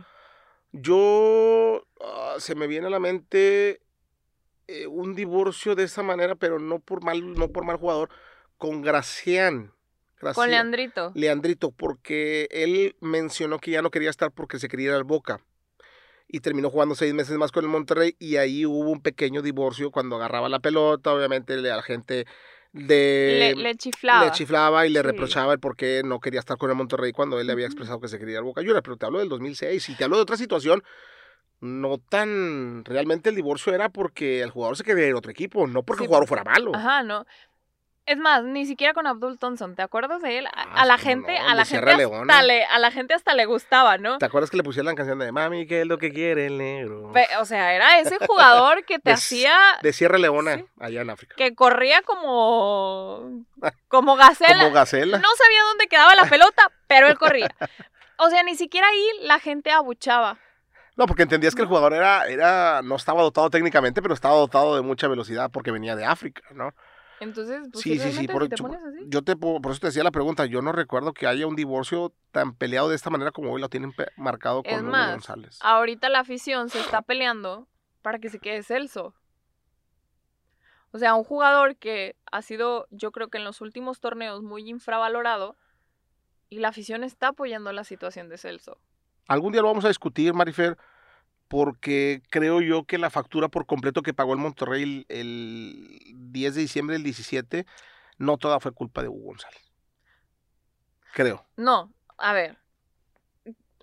Yo 0.71 1.86
ah, 2.01 2.36
se 2.39 2.55
me 2.55 2.67
viene 2.67 2.88
a 2.88 2.91
la 2.91 2.99
mente 2.99 3.82
eh, 4.67 4.88
un 4.88 5.15
divorcio 5.15 5.75
de 5.75 5.84
esa 5.84 6.03
manera, 6.03 6.36
pero 6.36 6.60
no 6.60 6.79
por 6.79 7.03
mal, 7.03 7.34
no 7.34 7.49
por 7.49 7.65
mal 7.65 7.77
jugador, 7.77 8.10
con 8.58 8.82
Gracián. 8.82 9.73
Con 10.19 10.34
Gracián. 10.34 10.49
Leandrito. 10.51 11.12
Leandrito, 11.15 11.71
porque 11.71 12.47
él 12.51 12.95
mencionó 12.99 13.60
que 13.60 13.71
ya 13.71 13.82
no 13.82 13.89
quería 13.89 14.10
estar 14.10 14.32
porque 14.32 14.60
se 14.60 14.67
quería 14.67 14.89
ir 14.89 14.93
al 14.93 15.05
Boca. 15.05 15.41
Y 16.27 16.41
terminó 16.41 16.69
jugando 16.69 16.93
seis 16.93 17.15
meses 17.15 17.36
más 17.38 17.51
con 17.51 17.63
el 17.63 17.71
Monterrey 17.71 18.15
y 18.19 18.36
ahí 18.36 18.63
hubo 18.63 18.91
un 18.91 19.01
pequeño 19.01 19.41
divorcio 19.41 19.89
cuando 19.89 20.17
agarraba 20.17 20.47
la 20.47 20.60
pelota, 20.60 21.12
obviamente 21.12 21.58
la 21.58 21.82
gente 21.82 22.27
de... 22.71 23.53
le, 23.55 23.62
le 23.63 23.75
chiflaba. 23.75 24.25
le 24.25 24.32
chiflaba 24.32 24.86
y 24.86 24.89
le 24.89 24.99
Sí. 25.01 25.05
reprochaba 25.08 25.53
el 25.53 25.60
por 25.60 25.75
qué 25.75 26.01
no 26.05 26.19
quería 26.19 26.39
estar 26.39 26.58
con 26.58 26.69
el 26.69 26.75
Monterrey 26.75 27.12
cuando 27.12 27.39
él 27.39 27.47
le 27.47 27.53
había 27.53 27.65
expresado 27.65 27.99
que 27.99 28.08
se 28.08 28.19
quería 28.19 28.34
ir 28.34 28.38
al 28.39 28.43
Boca 28.45 28.62
Juniors, 28.62 28.82
pero 28.84 28.97
te 28.97 29.05
hablo 29.05 29.19
del 29.19 29.29
2006 29.29 29.89
y 29.89 29.95
te 29.95 30.03
hablo 30.03 30.17
de 30.17 30.23
otra 30.23 30.38
situación 30.38 30.84
no 31.62 31.97
tan 31.97 32.86
realmente 32.86 33.29
el 33.29 33.36
divorcio 33.36 33.73
era 33.73 33.89
porque 33.89 34.41
el 34.41 34.49
jugador 34.49 34.77
se 34.77 34.84
quería 34.84 35.08
ir 35.08 35.13
a 35.13 35.17
otro 35.17 35.32
equipo, 35.32 35.67
no 35.67 35.84
porque 35.84 35.99
Sí, 35.99 36.03
el 36.05 36.08
jugador 36.08 36.27
fuera 36.27 36.43
malo. 36.45 36.71
Ajá, 36.73 37.03
no. 37.03 37.25
Es 38.05 38.17
más, 38.17 38.43
ni 38.43 38.65
siquiera 38.65 38.95
con 38.95 39.05
Abdul 39.05 39.38
Thompson, 39.38 39.75
¿te 39.75 39.83
acuerdas 39.83 40.21
de 40.23 40.39
él? 40.39 40.47
A, 40.47 40.51
Ah, 40.55 40.81
a 40.81 40.85
la 40.85 40.97
gente, 40.97 41.38
no, 41.39 41.47
a 41.47 41.53
la 41.53 41.63
gente 41.63 41.91
hasta 41.91 42.41
le, 42.41 42.65
a 42.65 42.79
la 42.79 42.89
gente 42.91 43.13
hasta 43.13 43.35
le 43.35 43.45
gustaba, 43.45 43.99
¿no? 43.99 44.17
¿Te 44.17 44.25
acuerdas 44.25 44.49
que 44.49 44.57
le 44.57 44.63
pusieron 44.63 44.88
la 44.88 44.95
canción 44.95 45.19
de 45.19 45.31
Mami, 45.31 45.67
qué 45.67 45.81
es 45.81 45.88
lo 45.88 45.99
que 45.99 46.12
quiere 46.12 46.47
el 46.47 46.57
negro? 46.57 47.12
Pe- 47.13 47.27
o 47.39 47.45
sea, 47.45 47.73
era 47.75 47.99
ese 47.99 48.17
jugador 48.25 48.83
que 48.85 48.97
te 48.97 49.12
De- 49.12 49.13
hacía 49.13 49.55
De 49.83 49.93
Sierra 49.93 50.17
Leona, 50.17 50.55
Sí. 50.57 50.65
allá 50.79 51.01
en 51.01 51.09
África. 51.12 51.35
que 51.38 51.53
corría 51.53 52.01
como 52.01 53.43
como 53.88 54.15
gacela. 54.15 54.57
Como 54.57 54.71
Gacela. 54.71 55.19
No 55.19 55.29
sabía 55.38 55.63
dónde 55.63 55.88
quedaba 55.88 56.15
la 56.15 56.25
pelota, 56.25 56.71
pero 56.88 57.07
él 57.07 57.17
corría. 57.19 57.53
O 58.17 58.29
sea, 58.31 58.41
ni 58.43 58.55
siquiera 58.55 58.88
ahí 58.88 59.07
la 59.21 59.39
gente 59.39 59.71
abuchaba. 59.71 60.38
No, 60.95 61.05
porque 61.05 61.23
entendías 61.23 61.55
que 61.55 61.62
el 61.62 61.67
jugador 61.67 61.93
era, 61.93 62.27
era, 62.27 62.81
no 62.81 62.95
estaba 62.95 63.21
dotado 63.21 63.49
técnicamente, 63.49 64.01
pero 64.01 64.13
estaba 64.13 64.35
dotado 64.35 64.75
de 64.75 64.81
mucha 64.81 65.07
velocidad 65.07 65.49
porque 65.51 65.71
venía 65.71 65.95
de 65.95 66.03
África, 66.05 66.41
¿no? 66.51 66.73
Entonces, 67.19 67.67
pues 67.71 67.84
Sí, 67.84 67.99
sí, 67.99 68.12
sí, 68.13 68.27
por, 68.27 68.43
si 68.43 68.49
te 68.49 68.55
yo- 68.55 68.63
pones 68.63 68.82
así. 68.84 68.99
yo 69.08 69.21
te 69.23 69.36
po- 69.36 69.62
por 69.62 69.71
eso 69.73 69.82
te 69.82 69.88
decía 69.88 70.03
la 70.03 70.12
pregunta, 70.12 70.45
yo 70.45 70.62
no 70.62 70.71
recuerdo 70.71 71.13
que 71.13 71.27
haya 71.27 71.47
un 71.47 71.55
divorcio 71.55 72.13
tan 72.32 72.55
peleado 72.55 72.89
de 72.89 72.95
esta 72.95 73.10
manera 73.10 73.32
como 73.32 73.51
hoy 73.51 73.60
lo 73.62 73.69
tienen 73.69 73.93
marcado 74.15 74.63
con 74.63 74.71
Es 74.73 74.84
más, 74.84 75.12
González. 75.12 75.58
ahorita 75.62 76.08
la 76.10 76.19
afición 76.19 76.69
se 76.69 76.79
está 76.79 77.01
peleando 77.01 77.67
para 78.01 78.19
que 78.19 78.29
se 78.29 78.39
quede 78.39 78.63
Celso. 78.63 79.13
O 80.91 80.97
sea, 80.97 81.13
un 81.15 81.23
jugador 81.23 81.75
que 81.77 82.15
ha 82.32 82.41
sido, 82.41 82.88
yo 82.89 83.12
creo 83.12 83.27
que 83.29 83.38
en 83.38 83.43
los 83.43 83.62
últimos 83.62 83.99
torneos 83.99 84.41
muy 84.41 84.67
infravalorado 84.69 85.55
y 86.49 86.60
la 86.60 86.69
afición 86.69 87.03
está 87.03 87.27
apoyando 87.29 87.71
la 87.71 87.84
situación 87.84 88.27
de 88.29 88.38
Celso. 88.38 88.79
Algún 89.27 89.51
día 89.51 89.62
lo 89.62 89.67
vamos 89.67 89.86
a 89.86 89.89
discutir, 89.89 90.34
Marifer, 90.34 90.77
porque 91.49 92.21
creo 92.29 92.62
yo 92.62 92.85
que 92.85 92.97
la 92.97 93.09
factura 93.09 93.49
por 93.49 93.65
completo 93.65 94.01
que 94.03 94.13
pagó 94.13 94.31
el 94.33 94.39
Monterrey 94.39 94.83
el, 94.83 95.05
el 95.09 95.99
10 96.31 96.55
de 96.55 96.62
diciembre 96.62 96.93
del 96.93 97.03
17, 97.03 97.65
no 98.19 98.38
toda 98.38 98.59
fue 98.62 98.71
culpa 98.71 99.01
de 99.01 99.09
Hugo 99.09 99.25
González. 99.25 99.69
Creo. 101.13 101.45
No, 101.57 101.91
a 102.17 102.33
ver. 102.33 102.57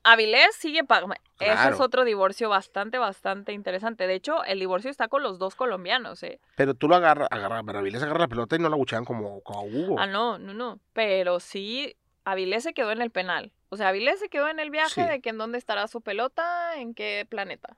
Avilés 0.04 0.54
sigue 0.54 0.84
pagando. 0.84 1.16
Ese 1.40 1.52
es 1.52 1.60
Claro. 1.60 1.78
otro 1.82 2.04
divorcio 2.04 2.48
bastante, 2.48 2.96
bastante 2.98 3.52
interesante. 3.52 4.06
De 4.06 4.14
hecho, 4.14 4.44
el 4.44 4.60
divorcio 4.60 4.88
está 4.88 5.08
con 5.08 5.22
los 5.24 5.38
dos 5.40 5.56
colombianos, 5.56 6.22
¿eh? 6.22 6.40
Pero 6.54 6.74
tú 6.74 6.86
lo 6.88 6.94
agarras, 6.94 7.26
agarra, 7.32 7.64
pero 7.64 7.80
Avilés 7.80 8.02
agarra 8.02 8.20
la 8.20 8.28
pelota 8.28 8.54
y 8.54 8.60
no 8.60 8.68
la 8.68 8.76
buchean 8.76 9.04
como, 9.04 9.40
como 9.42 9.58
a 9.60 9.64
Hugo. 9.64 9.96
Ah, 9.98 10.06
no, 10.06 10.38
no, 10.38 10.54
no. 10.54 10.78
Pero 10.92 11.40
sí, 11.40 11.96
Avilés 12.24 12.62
se 12.62 12.72
quedó 12.72 12.92
en 12.92 13.02
el 13.02 13.10
penal. 13.10 13.52
O 13.68 13.76
sea, 13.76 13.88
Avilés 13.88 14.20
se 14.20 14.28
quedó 14.28 14.48
en 14.48 14.58
el 14.60 14.70
viaje 14.70 15.02
Sí. 15.02 15.08
de 15.08 15.20
que 15.20 15.30
en 15.30 15.38
dónde 15.38 15.58
estará 15.58 15.88
su 15.88 16.00
pelota, 16.00 16.76
en 16.76 16.94
qué 16.94 17.26
planeta. 17.28 17.76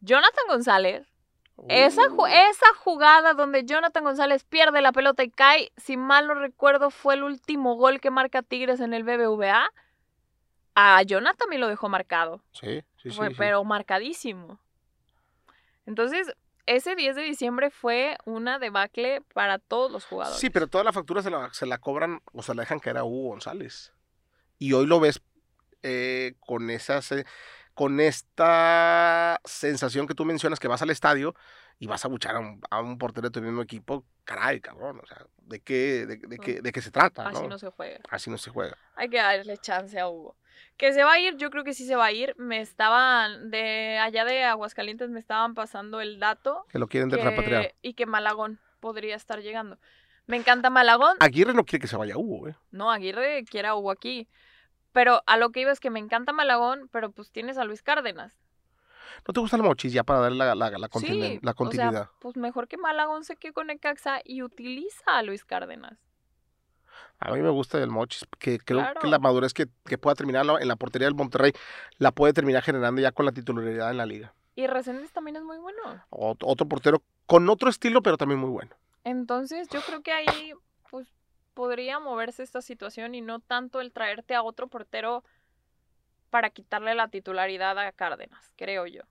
Jonathan 0.00 0.44
González, 0.48 1.06
esa, 1.68 2.02
Uh, 2.10 2.26
esa 2.26 2.66
jugada 2.78 3.32
donde 3.32 3.64
Jonathan 3.64 4.04
González 4.04 4.44
pierde 4.44 4.80
la 4.82 4.92
pelota 4.92 5.22
y 5.22 5.30
cae, 5.30 5.72
si 5.76 5.96
mal 5.96 6.26
no 6.26 6.34
recuerdo, 6.34 6.90
fue 6.90 7.14
el 7.14 7.22
último 7.22 7.76
gol 7.76 8.00
que 8.00 8.10
marca 8.10 8.42
Tigres 8.42 8.80
en 8.80 8.92
el 8.92 9.04
BBVA. 9.04 9.70
A 10.74 11.02
Jonathan 11.04 11.36
también 11.38 11.60
lo 11.60 11.68
dejó 11.68 11.88
marcado. 11.88 12.42
Sí, 12.52 12.82
sí, 13.00 13.10
sí. 13.10 13.16
Fue- 13.16 13.28
sí. 13.28 13.34
pero 13.38 13.62
marcadísimo. 13.62 14.58
Entonces, 15.86 16.34
ese 16.66 16.96
10 16.96 17.14
de 17.14 17.22
diciembre 17.22 17.70
fue 17.70 18.16
una 18.24 18.58
debacle 18.58 19.20
para 19.32 19.58
todos 19.58 19.90
los 19.92 20.04
jugadores. 20.04 20.40
Sí, 20.40 20.50
pero 20.50 20.66
toda 20.66 20.82
la 20.82 20.92
factura 20.92 21.22
se 21.22 21.30
la, 21.30 21.52
se 21.54 21.66
la 21.66 21.78
cobran 21.78 22.20
o 22.32 22.42
se 22.42 22.54
la 22.54 22.62
dejan 22.62 22.80
caer 22.80 22.98
a 22.98 23.04
Hugo 23.04 23.28
González. 23.30 23.92
Y 24.58 24.72
hoy 24.72 24.86
lo 24.86 25.00
ves 25.00 25.20
eh, 25.82 26.34
con 26.40 26.70
esa 26.70 27.02
se- 27.02 27.26
con 27.74 27.98
esta 28.00 29.40
sensación 29.44 30.06
que 30.06 30.14
tú 30.14 30.24
mencionas 30.24 30.60
que 30.60 30.68
vas 30.68 30.82
al 30.82 30.90
estadio 30.90 31.34
y 31.78 31.86
vas 31.88 32.04
a 32.04 32.08
buchar 32.08 32.36
a 32.36 32.38
un, 32.38 32.60
a 32.70 32.80
un 32.80 32.98
portero 32.98 33.28
de 33.28 33.32
tu 33.32 33.42
mismo 33.42 33.60
equipo 33.62 34.04
caray, 34.24 34.60
cabrón, 34.60 35.00
o 35.02 35.06
sea, 35.06 35.26
¿de 35.38 35.60
qué, 35.60 36.06
de, 36.06 36.16
de 36.18 36.38
qué, 36.38 36.62
de 36.62 36.72
qué 36.72 36.80
se 36.80 36.90
trata? 36.90 37.28
Así 37.28 37.42
¿no? 37.42 37.48
no 37.48 37.58
se 37.58 37.68
juega. 37.70 38.00
Así 38.08 38.30
no 38.30 38.38
se 38.38 38.50
juega. 38.50 38.78
Hay 38.94 39.08
que 39.10 39.16
darle 39.18 39.58
chance 39.58 39.98
a 39.98 40.08
Hugo. 40.08 40.36
Que 40.76 40.92
se 40.92 41.02
va 41.04 41.14
a 41.14 41.18
ir, 41.20 41.36
yo 41.36 41.50
creo 41.50 41.64
que 41.64 41.74
sí 41.74 41.84
se 41.86 41.96
va 41.96 42.06
a 42.06 42.12
ir. 42.12 42.34
Me 42.38 42.60
estaban, 42.60 43.50
de 43.50 43.98
allá 43.98 44.24
de 44.24 44.44
Aguascalientes 44.44 45.10
me 45.10 45.18
estaban 45.18 45.54
pasando 45.54 46.00
el 46.00 46.20
dato. 46.20 46.64
Que 46.70 46.78
lo 46.78 46.86
quieren 46.86 47.08
de 47.10 47.16
repatriar. 47.16 47.62
que- 47.62 47.74
y 47.82 47.94
que 47.94 48.06
Malagón 48.06 48.60
podría 48.80 49.16
estar 49.16 49.40
llegando. 49.42 49.78
Me 50.26 50.36
encanta 50.36 50.70
Malagón. 50.70 51.16
Aguirre 51.20 51.52
no 51.54 51.64
quiere 51.64 51.82
que 51.82 51.86
se 51.88 51.96
vaya 51.96 52.16
Hugo, 52.16 52.48
¿eh? 52.48 52.56
No, 52.70 52.90
Aguirre 52.90 53.44
quiere 53.44 53.68
a 53.68 53.74
Hugo 53.74 53.90
aquí. 53.90 54.28
Pero 54.92 55.22
a 55.26 55.36
lo 55.36 55.50
que 55.50 55.60
iba 55.60 55.72
es 55.72 55.80
que 55.80 55.90
me 55.90 55.98
encanta 55.98 56.32
Malagón, 56.32 56.88
pero 56.92 57.10
pues 57.10 57.30
tienes 57.30 57.58
a 57.58 57.64
Luis 57.64 57.82
Cárdenas. 57.82 58.32
¿No 59.26 59.34
te 59.34 59.40
gusta 59.40 59.56
el 59.56 59.62
mochis 59.62 59.92
ya 59.92 60.02
para 60.04 60.20
darle 60.20 60.38
la, 60.38 60.54
la, 60.54 60.70
la, 60.70 60.88
continu- 60.88 61.00
Sí, 61.08 61.18
la 61.20 61.26
o 61.36 61.40
sea, 61.40 61.54
continuidad? 61.54 62.10
pues 62.20 62.36
mejor 62.36 62.68
que 62.68 62.76
Malagón 62.76 63.24
se 63.24 63.36
quede 63.36 63.52
con 63.52 63.66
Necaxa 63.68 64.20
y 64.24 64.42
utiliza 64.42 65.02
a 65.18 65.22
Luis 65.22 65.44
Cárdenas. 65.44 65.98
A 67.20 67.32
mí 67.32 67.40
me 67.40 67.48
gusta 67.50 67.78
el 67.82 67.90
mochis, 67.90 68.26
que 68.38 68.58
creo 68.58 68.80
Claro. 68.80 69.00
que 69.00 69.06
la 69.08 69.18
madurez 69.18 69.52
que, 69.54 69.66
que 69.86 69.98
pueda 69.98 70.14
terminar 70.14 70.44
en 70.60 70.68
la 70.68 70.76
portería 70.76 71.06
del 71.06 71.14
Monterrey 71.14 71.52
la 71.98 72.12
puede 72.12 72.32
terminar 72.32 72.62
generando 72.62 73.00
ya 73.00 73.12
con 73.12 73.24
la 73.26 73.32
titularidad 73.32 73.90
en 73.90 73.96
la 73.96 74.06
liga. 74.06 74.34
Y 74.56 74.66
Reséndiz 74.66 75.10
también 75.12 75.36
es 75.36 75.42
muy 75.42 75.58
bueno. 75.58 75.80
Ot- 76.10 76.42
otro 76.44 76.66
portero 76.68 77.02
con 77.26 77.48
otro 77.48 77.68
estilo, 77.70 78.02
pero 78.02 78.16
también 78.16 78.40
muy 78.40 78.50
bueno. 78.50 78.74
Entonces, 79.04 79.68
yo 79.68 79.80
creo 79.82 80.02
que 80.02 80.12
ahí 80.12 80.52
pues 80.90 81.06
podría 81.54 82.00
moverse 82.00 82.42
esta 82.42 82.62
situación 82.62 83.14
y 83.14 83.20
no 83.20 83.40
tanto 83.40 83.80
el 83.80 83.92
traerte 83.92 84.34
a 84.34 84.42
otro 84.42 84.68
portero 84.68 85.24
para 86.30 86.50
quitarle 86.50 86.94
la 86.94 87.08
titularidad 87.08 87.78
a 87.78 87.92
Cárdenas, 87.92 88.50
creo 88.56 88.86
yo. 88.86 89.02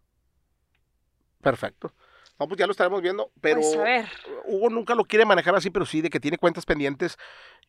Perfecto. 1.42 1.94
No, 2.40 2.48
pues 2.48 2.58
ya 2.58 2.66
lo 2.66 2.72
estaremos 2.72 3.02
viendo, 3.02 3.32
pero 3.40 3.62
Pues 3.62 3.76
a 3.76 3.84
ver, 3.84 4.10
Hugo 4.46 4.70
nunca 4.70 4.96
lo 4.96 5.06
quiere 5.06 5.26
manejar 5.26 5.56
así, 5.56 5.70
pero 5.70 5.86
sí 5.86 6.02
de 6.02 6.10
que 6.10 6.20
tiene 6.20 6.38
cuentas 6.38 6.66
pendientes. 6.66 7.18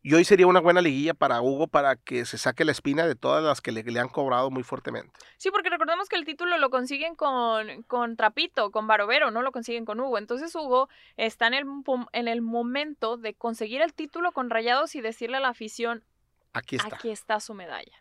Y 0.06 0.12
hoy 0.12 0.24
sería 0.26 0.46
una 0.46 0.60
buena 0.60 0.82
liguilla 0.82 1.14
para 1.14 1.40
Hugo 1.40 1.66
para 1.66 1.96
que 1.96 2.26
se 2.26 2.36
saque 2.36 2.66
la 2.66 2.72
espina 2.72 3.06
de 3.06 3.14
todas 3.14 3.42
las 3.42 3.62
que 3.62 3.72
le, 3.72 3.82
le 3.82 3.98
han 3.98 4.10
cobrado 4.10 4.50
muy 4.50 4.62
fuertemente. 4.62 5.10
sí, 5.38 5.50
porque 5.50 5.70
recordemos 5.70 6.10
que 6.10 6.16
el 6.16 6.26
título 6.26 6.58
lo 6.58 6.68
consiguen 6.68 7.14
con, 7.14 7.82
con 7.84 8.14
Trapito, 8.14 8.70
con 8.70 8.86
Barovero, 8.86 9.30
no 9.30 9.40
lo 9.40 9.50
consiguen 9.50 9.86
con 9.86 9.98
Hugo. 9.98 10.18
Entonces 10.18 10.54
Hugo 10.54 10.90
está 11.16 11.46
en 11.46 11.54
el, 11.54 11.64
en 12.12 12.28
el 12.28 12.42
momento 12.42 13.16
de 13.16 13.32
conseguir 13.32 13.80
el 13.80 13.94
título 13.94 14.32
con 14.32 14.50
Rayados 14.50 14.94
y 14.94 15.00
decirle 15.00 15.38
a 15.38 15.40
la 15.40 15.48
afición, 15.48 16.04
Aquí 16.52 16.76
está. 16.76 16.94
aquí 16.96 17.10
está 17.10 17.40
su 17.40 17.54
medalla. 17.54 17.98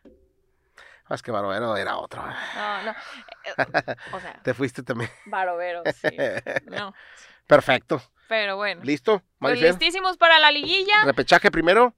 Ah, 1.06 1.16
Es 1.16 1.22
que 1.22 1.32
Barovero 1.32 1.78
era 1.78 1.98
otro. 1.98 2.22
No, 2.22 2.84
no. 2.84 2.92
eh, 2.92 3.96
O 4.14 4.20
sea, 4.20 4.42
Te 4.44 4.54
fuiste 4.54 4.84
también. 4.84 5.10
Barovero, 5.26 5.84
sí. 5.96 6.10
No. 6.70 6.94
Perfecto. 7.48 8.02
Pero 8.28 8.56
bueno. 8.56 8.82
¿Listo? 8.84 9.22
Pues 9.40 9.62
listísimos 9.62 10.18
para 10.18 10.40
la 10.40 10.52
liguilla. 10.52 11.04
Repechaje 11.06 11.52
primero 11.52 11.94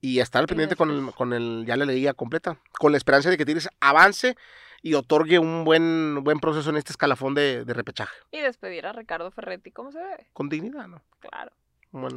y 0.00 0.20
estar 0.20 0.40
al 0.40 0.46
pendiente 0.46 0.76
con 0.76 0.90
el, 0.90 1.12
con 1.14 1.32
el 1.32 1.64
ya 1.66 1.76
la 1.76 1.84
leía 1.84 2.14
completa. 2.14 2.58
Con 2.78 2.92
la 2.92 2.98
esperanza 2.98 3.30
de 3.30 3.36
que 3.36 3.44
Tigres 3.46 3.68
avance 3.80 4.36
y 4.82 4.94
otorgue 4.94 5.38
un 5.38 5.64
buen, 5.64 6.22
buen 6.22 6.38
proceso 6.40 6.70
en 6.70 6.76
este 6.76 6.92
escalafón 6.92 7.34
de, 7.34 7.64
de 7.64 7.74
repechaje. 7.74 8.16
Y 8.30 8.40
despedir 8.40 8.86
a 8.86 8.92
Ricardo 8.92 9.30
Ferretti 9.30 9.70
como 9.72 9.90
se 9.92 9.98
debe. 9.98 10.28
Con 10.32 10.48
dignidad, 10.48 10.86
¿no? 10.86 11.02
Claro. 11.20 11.50
Un 11.90 12.00
buen 12.02 12.14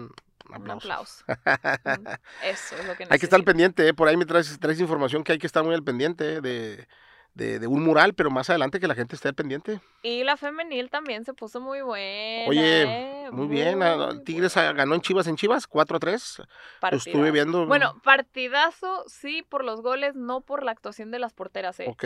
Un 0.49 0.71
aplauso. 0.71 1.23
aplauso. 1.25 1.25
Mm, 1.83 2.07
Eso 2.43 2.75
es 2.75 2.85
lo 2.85 2.95
que 2.95 3.03
hay 3.09 3.19
que 3.19 3.25
estar 3.25 3.37
al 3.37 3.41
necesito. 3.41 3.45
pendiente, 3.45 3.87
¿eh? 3.87 3.93
por 3.93 4.07
ahí 4.07 4.17
me 4.17 4.25
traes, 4.25 4.59
traes 4.59 4.79
información 4.79 5.23
que 5.23 5.31
hay 5.31 5.39
que 5.39 5.47
estar 5.47 5.63
muy 5.63 5.73
al 5.73 5.83
pendiente 5.83 6.35
¿eh? 6.35 6.41
de, 6.41 6.87
de, 7.33 7.59
de 7.59 7.67
un 7.67 7.83
mural, 7.83 8.13
pero 8.13 8.29
más 8.29 8.49
adelante 8.49 8.79
que 8.79 8.87
la 8.87 8.95
gente 8.95 9.15
esté 9.15 9.29
al 9.29 9.35
pendiente. 9.35 9.79
Y 10.01 10.23
la 10.23 10.35
femenil 10.37 10.89
también 10.89 11.23
se 11.25 11.33
puso 11.33 11.61
muy 11.61 11.81
buena. 11.81 12.49
Oye, 12.49 12.83
¿eh? 12.83 13.31
Muy 13.31 13.47
bien, 13.47 13.81
ah, 13.83 14.09
Muy 14.13 14.23
Tigres 14.23 14.53
buena. 14.53 14.73
ganó 14.73 14.95
en 14.95 15.01
Chivas 15.01 15.27
en 15.27 15.35
Chivas, 15.37 15.65
4 15.67 15.97
a 15.97 15.99
3. 15.99 16.39
Lo 16.39 16.45
Partidazo. 16.81 17.09
estuve 17.09 17.31
viendo. 17.31 17.65
Bueno, 17.67 17.99
partidazo 18.03 19.03
sí 19.07 19.43
por 19.47 19.63
los 19.63 19.81
goles, 19.81 20.15
no 20.15 20.41
por 20.41 20.63
la 20.63 20.71
actuación 20.71 21.11
de 21.11 21.19
las 21.19 21.33
porteras. 21.33 21.79
¿eh? 21.79 21.85
Ok. 21.87 22.03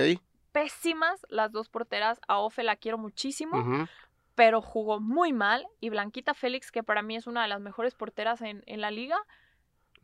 Pésimas 0.52 1.26
las 1.30 1.52
dos 1.52 1.70
porteras. 1.70 2.20
A 2.28 2.38
Ofe 2.38 2.64
la 2.64 2.76
quiero 2.76 2.98
muchísimo, 2.98 3.88
pero 4.36 4.62
jugó 4.62 5.00
muy 5.00 5.34
mal. 5.34 5.66
Y 5.82 5.90
Blanquita 5.90 6.34
Félix, 6.34 6.72
que 6.72 6.84
para 6.84 7.02
mí 7.02 7.16
es 7.16 7.28
una 7.28 7.42
de 7.42 7.48
las 7.50 7.60
mejores 7.60 7.96
porteras 7.96 8.42
en, 8.42 8.64
en 8.68 8.80
la 8.82 8.92
liga, 8.92 9.18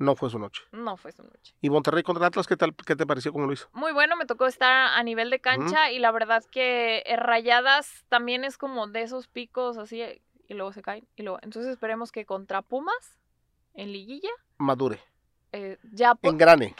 No 0.02 0.16
fue 0.16 0.32
su 0.32 0.40
noche. 0.40 0.64
no 0.72 0.98
fue 0.98 1.12
su 1.12 1.22
noche. 1.24 1.54
¿Y 1.62 1.70
Monterrey 1.70 2.02
contra 2.02 2.26
Atlas 2.26 2.48
qué 2.48 2.58
tal? 2.58 2.74
¿Qué 2.76 2.96
te 2.96 3.06
pareció 3.06 3.32
como 3.32 3.46
lo 3.46 3.54
hizo? 3.54 3.70
Muy 3.72 3.94
bueno, 3.94 4.16
me 4.16 4.26
tocó 4.26 4.48
estar 4.48 4.98
a 4.98 5.04
nivel 5.04 5.30
de 5.30 5.40
cancha 5.40 5.92
y 5.92 6.00
la 6.00 6.12
verdad 6.12 6.44
que 6.52 7.04
eh, 7.06 7.16
Rayadas 7.18 8.04
también 8.10 8.44
es 8.44 8.58
como 8.58 8.88
de 8.88 9.04
esos 9.04 9.28
picos 9.28 9.78
así 9.78 10.02
eh, 10.02 10.24
y 10.48 10.56
luego 10.56 10.74
se 10.74 10.82
caen 10.82 11.08
y 11.16 11.22
luego. 11.22 11.38
Entonces 11.44 11.72
esperemos 11.72 12.12
que 12.12 12.26
contra 12.26 12.64
Pumas 12.64 13.20
en 13.76 13.92
liguilla 13.92 14.32
Madure. 14.58 15.00
eh, 15.52 15.78
ya 15.92 16.16
Engrane. 16.24 16.76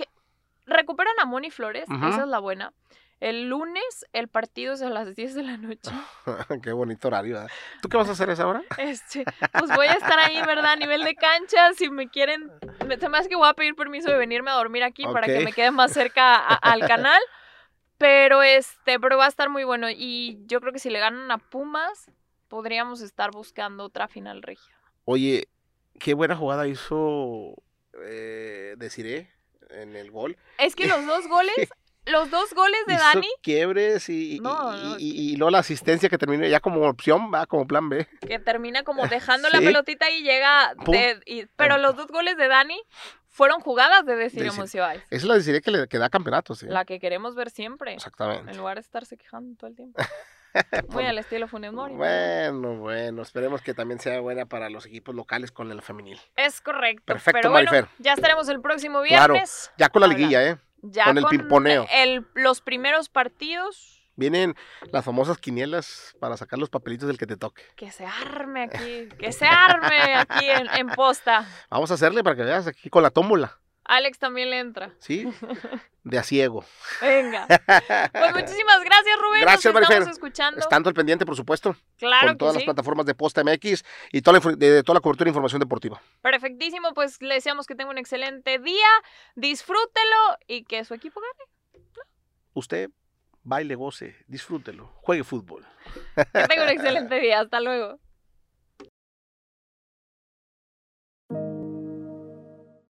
recuperan 0.66 1.14
a 1.22 1.26
Moni 1.26 1.52
Flores, 1.52 1.86
esa 1.90 2.22
es 2.24 2.28
la 2.28 2.40
buena. 2.40 2.74
El 3.22 3.48
lunes 3.50 4.06
el 4.14 4.28
partido 4.28 4.74
es 4.74 4.82
a 4.82 4.90
las 4.90 5.16
10 5.16 5.36
de 5.36 5.44
la 5.44 5.56
noche. 5.56 5.92
Qué 6.64 6.72
bonito 6.74 7.08
horario. 7.08 7.36
¿verdad? 7.36 7.50
¿Tú 7.82 7.88
qué 7.88 7.96
vas 7.96 8.10
a 8.10 8.14
hacer 8.14 8.30
a 8.30 8.34
esa 8.34 8.48
hora? 8.48 8.64
Este, 8.80 9.24
pues 9.54 9.74
voy 9.76 9.86
a 9.88 9.94
estar 9.94 10.18
ahí, 10.20 10.42
¿verdad? 10.42 10.72
A 10.72 10.76
nivel 10.76 11.04
de 11.04 11.14
cancha, 11.16 11.72
si 11.74 11.90
me 11.92 12.10
quieren, 12.10 12.52
me- 12.88 12.98
se 12.98 13.08
me 13.10 13.18
hace 13.20 13.30
que 13.30 13.36
voy 13.36 13.48
a 13.48 13.54
pedir 13.54 13.76
permiso 13.76 14.10
de 14.10 14.18
venirme 14.18 14.50
a 14.52 14.56
dormir 14.56 14.84
aquí 14.84 15.04
para 15.14 15.28
que 15.28 15.40
me 15.46 15.54
quede 15.54 15.70
más 15.72 15.94
cerca 15.94 16.36
a- 16.36 16.56
al 16.56 16.80
canal. 16.88 17.22
Pero 18.00 18.42
este, 18.42 19.00
pero 19.00 19.18
va 19.18 19.26
a 19.26 19.30
estar 19.30 19.50
muy 19.50 19.64
bueno. 19.64 19.88
Y 19.90 20.40
yo 20.48 20.60
creo 20.60 20.74
que 20.74 20.80
si 20.80 20.90
le 20.90 21.00
ganan 21.00 21.30
a 21.32 21.38
Pumas, 21.38 22.10
podríamos 22.48 23.02
estar 23.02 23.30
buscando 23.30 23.84
otra 23.86 24.08
final 24.08 24.42
regia. 24.42 24.76
Oye, 25.06 25.48
qué 26.00 26.16
buena 26.16 26.36
jugada 26.36 26.68
hizo 26.68 27.54
eh, 28.04 28.74
Desiree 28.78 29.30
en 29.70 29.96
el 29.96 30.10
gol. 30.10 30.36
Es 30.58 30.76
que 30.76 30.88
los 30.88 31.06
dos 31.06 31.28
goles, 31.28 31.54
los 32.06 32.30
dos 32.32 32.54
goles 32.54 32.80
de 32.88 32.96
Hizo 32.96 33.04
Dani, 33.04 33.28
quiebres 33.44 34.10
y, 34.10 34.40
No, 34.42 34.76
y, 34.78 34.84
no. 34.84 34.96
y- 35.00 35.32
y 35.34 35.36
luego 35.38 35.52
la 35.52 35.60
asistencia 35.60 36.10
que 36.10 36.18
terminó 36.18 36.46
ya 36.48 36.60
como 36.60 36.82
opción, 36.88 37.32
va 37.34 37.46
como 37.46 37.68
plan 37.68 37.90
B. 37.90 38.08
que 38.28 38.40
termina 38.40 38.84
como 38.84 39.04
dejando 39.08 39.50
la 39.50 39.60
pelotita 39.60 40.10
y 40.10 40.24
llega. 40.24 40.74
De- 40.86 41.48
pero 41.56 41.78
los 41.78 41.96
dos 41.96 42.08
goles 42.08 42.38
de 42.38 42.48
Dani 42.48 42.82
fueron 43.30 43.62
jugadas 43.62 44.06
de. 44.06 44.52
Monsiváis. 44.58 45.02
Esa 45.04 45.16
es 45.16 45.24
la 45.24 45.36
Desiree 45.36 45.62
que 45.62 45.72
le 45.72 45.88
que 45.88 45.98
da 45.98 46.10
campeonatos. 46.10 46.60
¿sí? 46.60 46.66
La 46.68 46.86
que 46.86 47.00
queremos 47.00 47.36
ver 47.36 47.50
siempre. 47.50 47.94
Exactamente. 47.94 48.52
En 48.52 48.58
lugar 48.58 48.76
de 48.76 48.82
estarse 48.82 49.18
quejando 49.18 49.56
todo 49.58 49.70
el 49.70 49.76
tiempo. 49.76 50.02
Muy 50.90 51.06
al 51.06 51.18
estilo 51.18 51.48
Funes 51.48 51.72
Mori. 51.72 51.94
¿no? 51.94 52.00
Bueno, 52.00 52.76
bueno, 52.78 53.22
esperemos 53.22 53.62
que 53.62 53.74
también 53.74 54.02
sea 54.02 54.20
buena 54.20 54.46
para 54.46 54.70
los 54.70 54.86
equipos 54.86 55.16
locales 55.16 55.50
con 55.52 55.72
el 55.72 55.82
femenil. 55.82 56.20
Es 56.36 56.60
correcto. 56.60 57.04
Perfecto, 57.06 57.40
pero 57.42 57.52
bueno, 57.52 57.72
ya 58.00 58.14
estaremos 58.14 58.50
el 58.50 58.60
próximo 58.60 59.02
Claro. 59.04 59.34
viernes. 59.36 59.72
Ya 59.78 59.88
con 59.88 60.02
la 60.02 60.08
liguilla, 60.08 60.44
¿eh? 60.46 60.58
Ya 60.82 61.06
con 61.06 61.18
el 61.18 61.26
pimponeo. 61.26 61.88
el- 61.92 62.26
los 62.34 62.62
primeros 62.62 63.10
partidos. 63.10 63.98
Vienen 64.16 64.56
las 64.92 65.06
famosas 65.06 65.38
quinielas 65.38 66.16
para 66.20 66.36
sacar 66.38 66.60
los 66.60 66.70
papelitos 66.70 67.08
del 67.08 67.18
que 67.18 67.26
te 67.26 67.38
toque. 67.38 67.64
Que 67.76 67.92
se 67.92 68.06
arme 68.06 68.64
aquí. 68.64 69.08
Que 69.18 69.32
se 69.32 69.46
arme 69.48 70.16
aquí 70.16 70.50
en, 70.50 70.68
en 70.76 70.88
posta. 70.90 71.48
Vamos 71.70 71.90
a 71.92 71.94
hacerle 71.96 72.24
para 72.24 72.36
que 72.36 72.44
veas 72.44 72.68
aquí 72.68 72.90
con 72.90 73.04
la 73.04 73.10
tómbola, 73.10 73.58
Alex 73.92 74.20
también 74.20 74.50
le 74.50 74.60
entra. 74.60 74.94
¿sí? 75.00 75.28
De 76.04 76.18
a 76.18 76.24
ciego. 76.24 76.64
Venga. 77.02 77.46
Pues 77.46 78.34
muchísimas 78.34 78.82
gracias, 78.86 79.20
Rubén. 79.20 79.42
Gracias, 79.42 79.74
Nos 79.74 79.84
estamos 79.84 80.08
escuchando. 80.08 80.60
Estando 80.62 80.88
al 80.88 80.96
pendiente, 80.96 81.26
por 81.26 81.36
supuesto, 81.36 81.76
Claro 81.98 82.28
con 82.28 82.34
que 82.36 82.38
todas 82.38 82.56
las 82.56 82.64
plataformas 82.64 83.06
de 83.06 83.16
Posta 83.16 83.44
MX 83.44 83.84
y 84.14 84.22
toda 84.22 84.40
la, 84.40 84.56
de 84.56 84.82
toda 84.84 84.96
la 84.96 85.02
cobertura 85.02 85.26
de 85.26 85.32
información 85.32 85.60
deportiva. 85.60 86.02
Perfectísimo. 86.22 86.94
Pues 86.94 87.22
le 87.22 87.36
deseamos 87.36 87.68
que 87.68 87.76
tenga 87.76 87.92
un 87.92 87.98
excelente 87.98 88.60
día. 88.60 88.88
Disfrútelo 89.36 90.38
y 90.48 90.64
que 90.64 90.86
su 90.86 90.94
equipo 90.94 91.20
gane. 91.20 91.94
Usted 92.54 92.90
baile, 93.44 93.76
goce, 93.76 94.16
disfrútelo, 94.28 94.94
juegue 95.02 95.26
fútbol. 95.26 95.68
Que 96.16 96.48
tenga 96.48 96.64
un 96.64 96.70
excelente 96.70 97.20
día. 97.20 97.42
Hasta 97.42 97.60
luego. 97.60 98.00